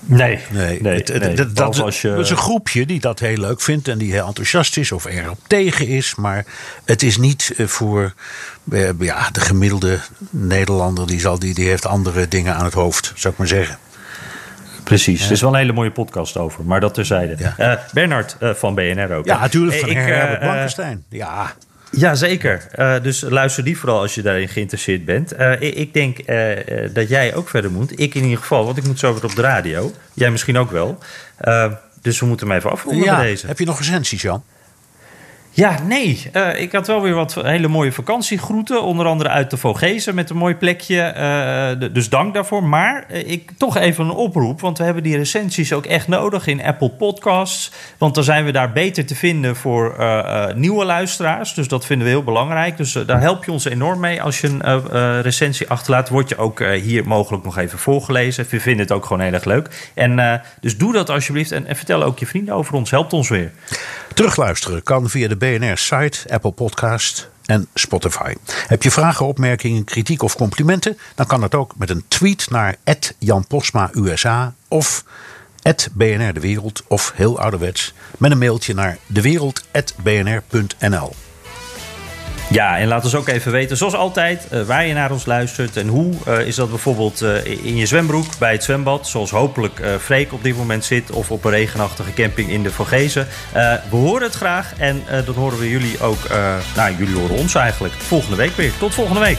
Nee, 0.00 0.38
Nee, 0.50 0.80
nee, 0.82 0.94
het- 0.94 1.18
nee. 1.20 1.34
dat, 1.34 1.56
dat, 1.56 1.80
als 1.80 2.02
je- 2.02 2.08
dat 2.10 2.18
is 2.24 2.30
een 2.30 2.36
groepje 2.36 2.86
die 2.86 3.00
dat 3.00 3.18
heel 3.20 3.36
leuk 3.36 3.60
vindt 3.60 3.88
en 3.88 3.98
die 3.98 4.12
heel 4.12 4.26
enthousiast 4.26 4.76
is 4.76 4.92
of 4.92 5.04
erop 5.04 5.38
tegen 5.46 5.86
is. 5.86 6.14
Maar 6.14 6.44
het 6.84 7.02
is 7.02 7.16
niet 7.16 7.52
eh, 7.56 7.66
voor 7.66 8.12
eh, 8.70 8.88
ja, 8.98 9.30
de 9.30 9.40
gemiddelde 9.40 9.98
Nederlander, 10.30 11.06
die, 11.06 11.20
zal, 11.20 11.38
die, 11.38 11.54
die 11.54 11.68
heeft 11.68 11.86
andere 11.86 12.28
dingen 12.28 12.54
aan 12.54 12.64
het 12.64 12.74
hoofd, 12.74 13.12
zou 13.16 13.32
ik 13.32 13.38
maar 13.38 13.48
zeggen. 13.48 13.78
Precies, 14.84 15.24
er 15.26 15.32
is 15.32 15.40
wel 15.40 15.50
een 15.52 15.58
hele 15.58 15.72
mooie 15.72 15.90
podcast 15.90 16.36
over, 16.36 16.64
maar 16.64 16.80
dat 16.80 16.94
terzijde. 16.94 17.34
Eh 17.56 17.72
Bernard 17.92 18.36
van 18.40 18.74
BNR 18.74 19.12
ook. 19.12 19.24
Ja, 19.24 19.40
natuurlijk 19.40 19.76
van 19.76 19.88
ik, 19.88 19.96
eh, 19.96 20.38
Blankenstein. 20.38 21.04
Ja, 21.08 21.52
Ja, 21.90 22.14
zeker. 22.14 22.66
Eh, 22.72 23.02
dus 23.02 23.20
luister 23.20 23.64
die 23.64 23.78
vooral 23.78 24.00
als 24.00 24.14
je 24.14 24.22
daarin 24.22 24.48
geïnteresseerd 24.48 25.04
bent. 25.04 25.32
Eh, 25.32 25.52
ik, 25.52 25.74
ik 25.74 25.92
denk 25.92 26.18
eh, 26.18 26.56
dat 26.92 27.08
jij 27.08 27.34
ook 27.34 27.48
verder 27.48 27.70
moet. 27.70 28.00
Ik 28.00 28.14
in 28.14 28.22
ieder 28.22 28.38
geval, 28.38 28.64
want 28.64 28.76
ik 28.76 28.86
moet 28.86 28.98
zo 28.98 29.14
weer 29.14 29.24
op 29.24 29.34
de 29.34 29.42
radio. 29.42 29.92
Jij 30.14 30.30
misschien 30.30 30.58
ook 30.58 30.70
wel. 30.70 30.98
Dus 32.02 32.20
we 32.20 32.26
moeten 32.26 32.48
hem 32.48 32.56
even 32.56 32.70
afronden 32.70 33.04
ja. 33.04 33.16
bij 33.16 33.26
deze. 33.26 33.46
Heb 33.46 33.58
je 33.58 33.64
nog 33.64 33.78
recensies, 33.78 34.22
Jan? 34.22 34.44
Ja, 35.58 35.78
nee. 35.86 36.30
Eh, 36.32 36.60
ik 36.60 36.72
had 36.72 36.86
wel 36.86 37.02
weer 37.02 37.14
wat 37.14 37.34
hele 37.34 37.68
mooie 37.68 37.92
vakantiegroeten. 37.92 38.82
Onder 38.82 39.06
andere 39.06 39.30
uit 39.30 39.50
de 39.50 39.56
Vogezen 39.56 40.14
met 40.14 40.30
een 40.30 40.36
mooi 40.36 40.54
plekje. 40.54 41.00
Eh, 41.00 41.90
dus 41.92 42.08
dank 42.08 42.34
daarvoor. 42.34 42.64
Maar 42.64 43.04
eh, 43.08 43.30
ik 43.30 43.50
toch 43.56 43.76
even 43.76 44.04
een 44.04 44.10
oproep. 44.10 44.60
Want 44.60 44.78
we 44.78 44.84
hebben 44.84 45.02
die 45.02 45.16
recensies 45.16 45.72
ook 45.72 45.86
echt 45.86 46.08
nodig 46.08 46.46
in 46.46 46.62
Apple 46.62 46.90
Podcasts. 46.90 47.72
Want 47.98 48.14
dan 48.14 48.24
zijn 48.24 48.44
we 48.44 48.52
daar 48.52 48.72
beter 48.72 49.06
te 49.06 49.14
vinden 49.14 49.56
voor 49.56 49.96
nieuwe 50.54 50.84
luisteraars. 50.84 51.54
Dus 51.54 51.68
dat 51.68 51.86
vinden 51.86 52.06
we 52.06 52.12
heel 52.12 52.24
belangrijk. 52.24 52.76
Dus 52.76 52.92
daar 52.92 53.20
help 53.20 53.44
je 53.44 53.52
ons 53.52 53.64
enorm 53.64 54.00
mee. 54.00 54.22
Als 54.22 54.40
je 54.40 54.56
een 54.58 55.22
recensie 55.22 55.68
achterlaat, 55.68 56.08
word 56.08 56.28
je 56.28 56.36
ook 56.36 56.64
hier 56.64 57.06
mogelijk 57.06 57.44
nog 57.44 57.58
even 57.58 57.78
voorgelezen. 57.78 58.46
We 58.50 58.60
vinden 58.60 58.82
het 58.82 58.92
ook 58.92 59.06
gewoon 59.06 59.22
heel 59.22 59.32
erg 59.32 59.44
leuk. 59.44 59.90
En 59.94 60.42
dus 60.60 60.76
doe 60.76 60.92
dat 60.92 61.10
alsjeblieft. 61.10 61.52
En, 61.52 61.66
en 61.66 61.76
vertel 61.76 62.02
ook 62.02 62.18
je 62.18 62.26
vrienden 62.26 62.54
over 62.54 62.74
ons. 62.74 62.90
Helpt 62.90 63.12
ons 63.12 63.28
weer. 63.28 63.50
Terugluisteren 64.18 64.82
kan 64.82 65.10
via 65.10 65.28
de 65.28 65.36
BNR-site, 65.36 66.32
Apple 66.32 66.50
Podcast 66.50 67.30
en 67.44 67.68
Spotify. 67.74 68.34
Heb 68.66 68.82
je 68.82 68.90
vragen, 68.90 69.26
opmerkingen, 69.26 69.84
kritiek 69.84 70.22
of 70.22 70.36
complimenten? 70.36 70.98
Dan 71.14 71.26
kan 71.26 71.40
dat 71.40 71.54
ook 71.54 71.76
met 71.76 71.90
een 71.90 72.04
tweet 72.08 72.50
naar 72.50 72.76
Jan 73.18 73.44
USA 73.94 74.54
of 74.68 75.04
BNR 75.92 76.32
De 76.32 76.40
Wereld 76.40 76.82
of 76.86 77.12
heel 77.14 77.38
ouderwets 77.38 77.94
met 78.16 78.30
een 78.30 78.38
mailtje 78.38 78.74
naar 78.74 78.98
dewereld.bnr.nl. 79.06 81.27
Ja, 82.50 82.78
en 82.78 82.88
laat 82.88 83.04
ons 83.04 83.14
ook 83.14 83.28
even 83.28 83.52
weten, 83.52 83.76
zoals 83.76 83.94
altijd, 83.94 84.48
eh, 84.48 84.62
waar 84.62 84.86
je 84.86 84.94
naar 84.94 85.10
ons 85.10 85.26
luistert 85.26 85.76
en 85.76 85.88
hoe. 85.88 86.14
Eh, 86.26 86.46
is 86.46 86.54
dat 86.54 86.68
bijvoorbeeld 86.68 87.22
eh, 87.22 87.44
in 87.44 87.76
je 87.76 87.86
zwembroek 87.86 88.38
bij 88.38 88.52
het 88.52 88.64
zwembad, 88.64 89.06
zoals 89.06 89.30
hopelijk 89.30 89.80
Freek 90.00 90.32
op 90.32 90.42
dit 90.42 90.56
moment 90.56 90.84
zit, 90.84 91.10
of 91.10 91.30
op 91.30 91.44
een 91.44 91.50
regenachtige 91.50 92.12
camping 92.12 92.50
in 92.50 92.62
de 92.62 92.70
Vogezen. 92.70 93.26
We 93.90 93.96
horen 93.96 94.22
het 94.22 94.34
graag 94.34 94.72
en 94.78 95.02
dat 95.24 95.34
horen 95.34 95.58
we 95.58 95.68
jullie 95.68 96.00
ook. 96.00 96.28
nou, 96.76 96.94
jullie 96.98 97.16
horen 97.16 97.36
ons 97.36 97.54
eigenlijk 97.54 97.94
volgende 97.94 98.36
week 98.36 98.56
weer. 98.56 98.72
Tot 98.78 98.94
volgende 98.94 99.20
week. 99.20 99.38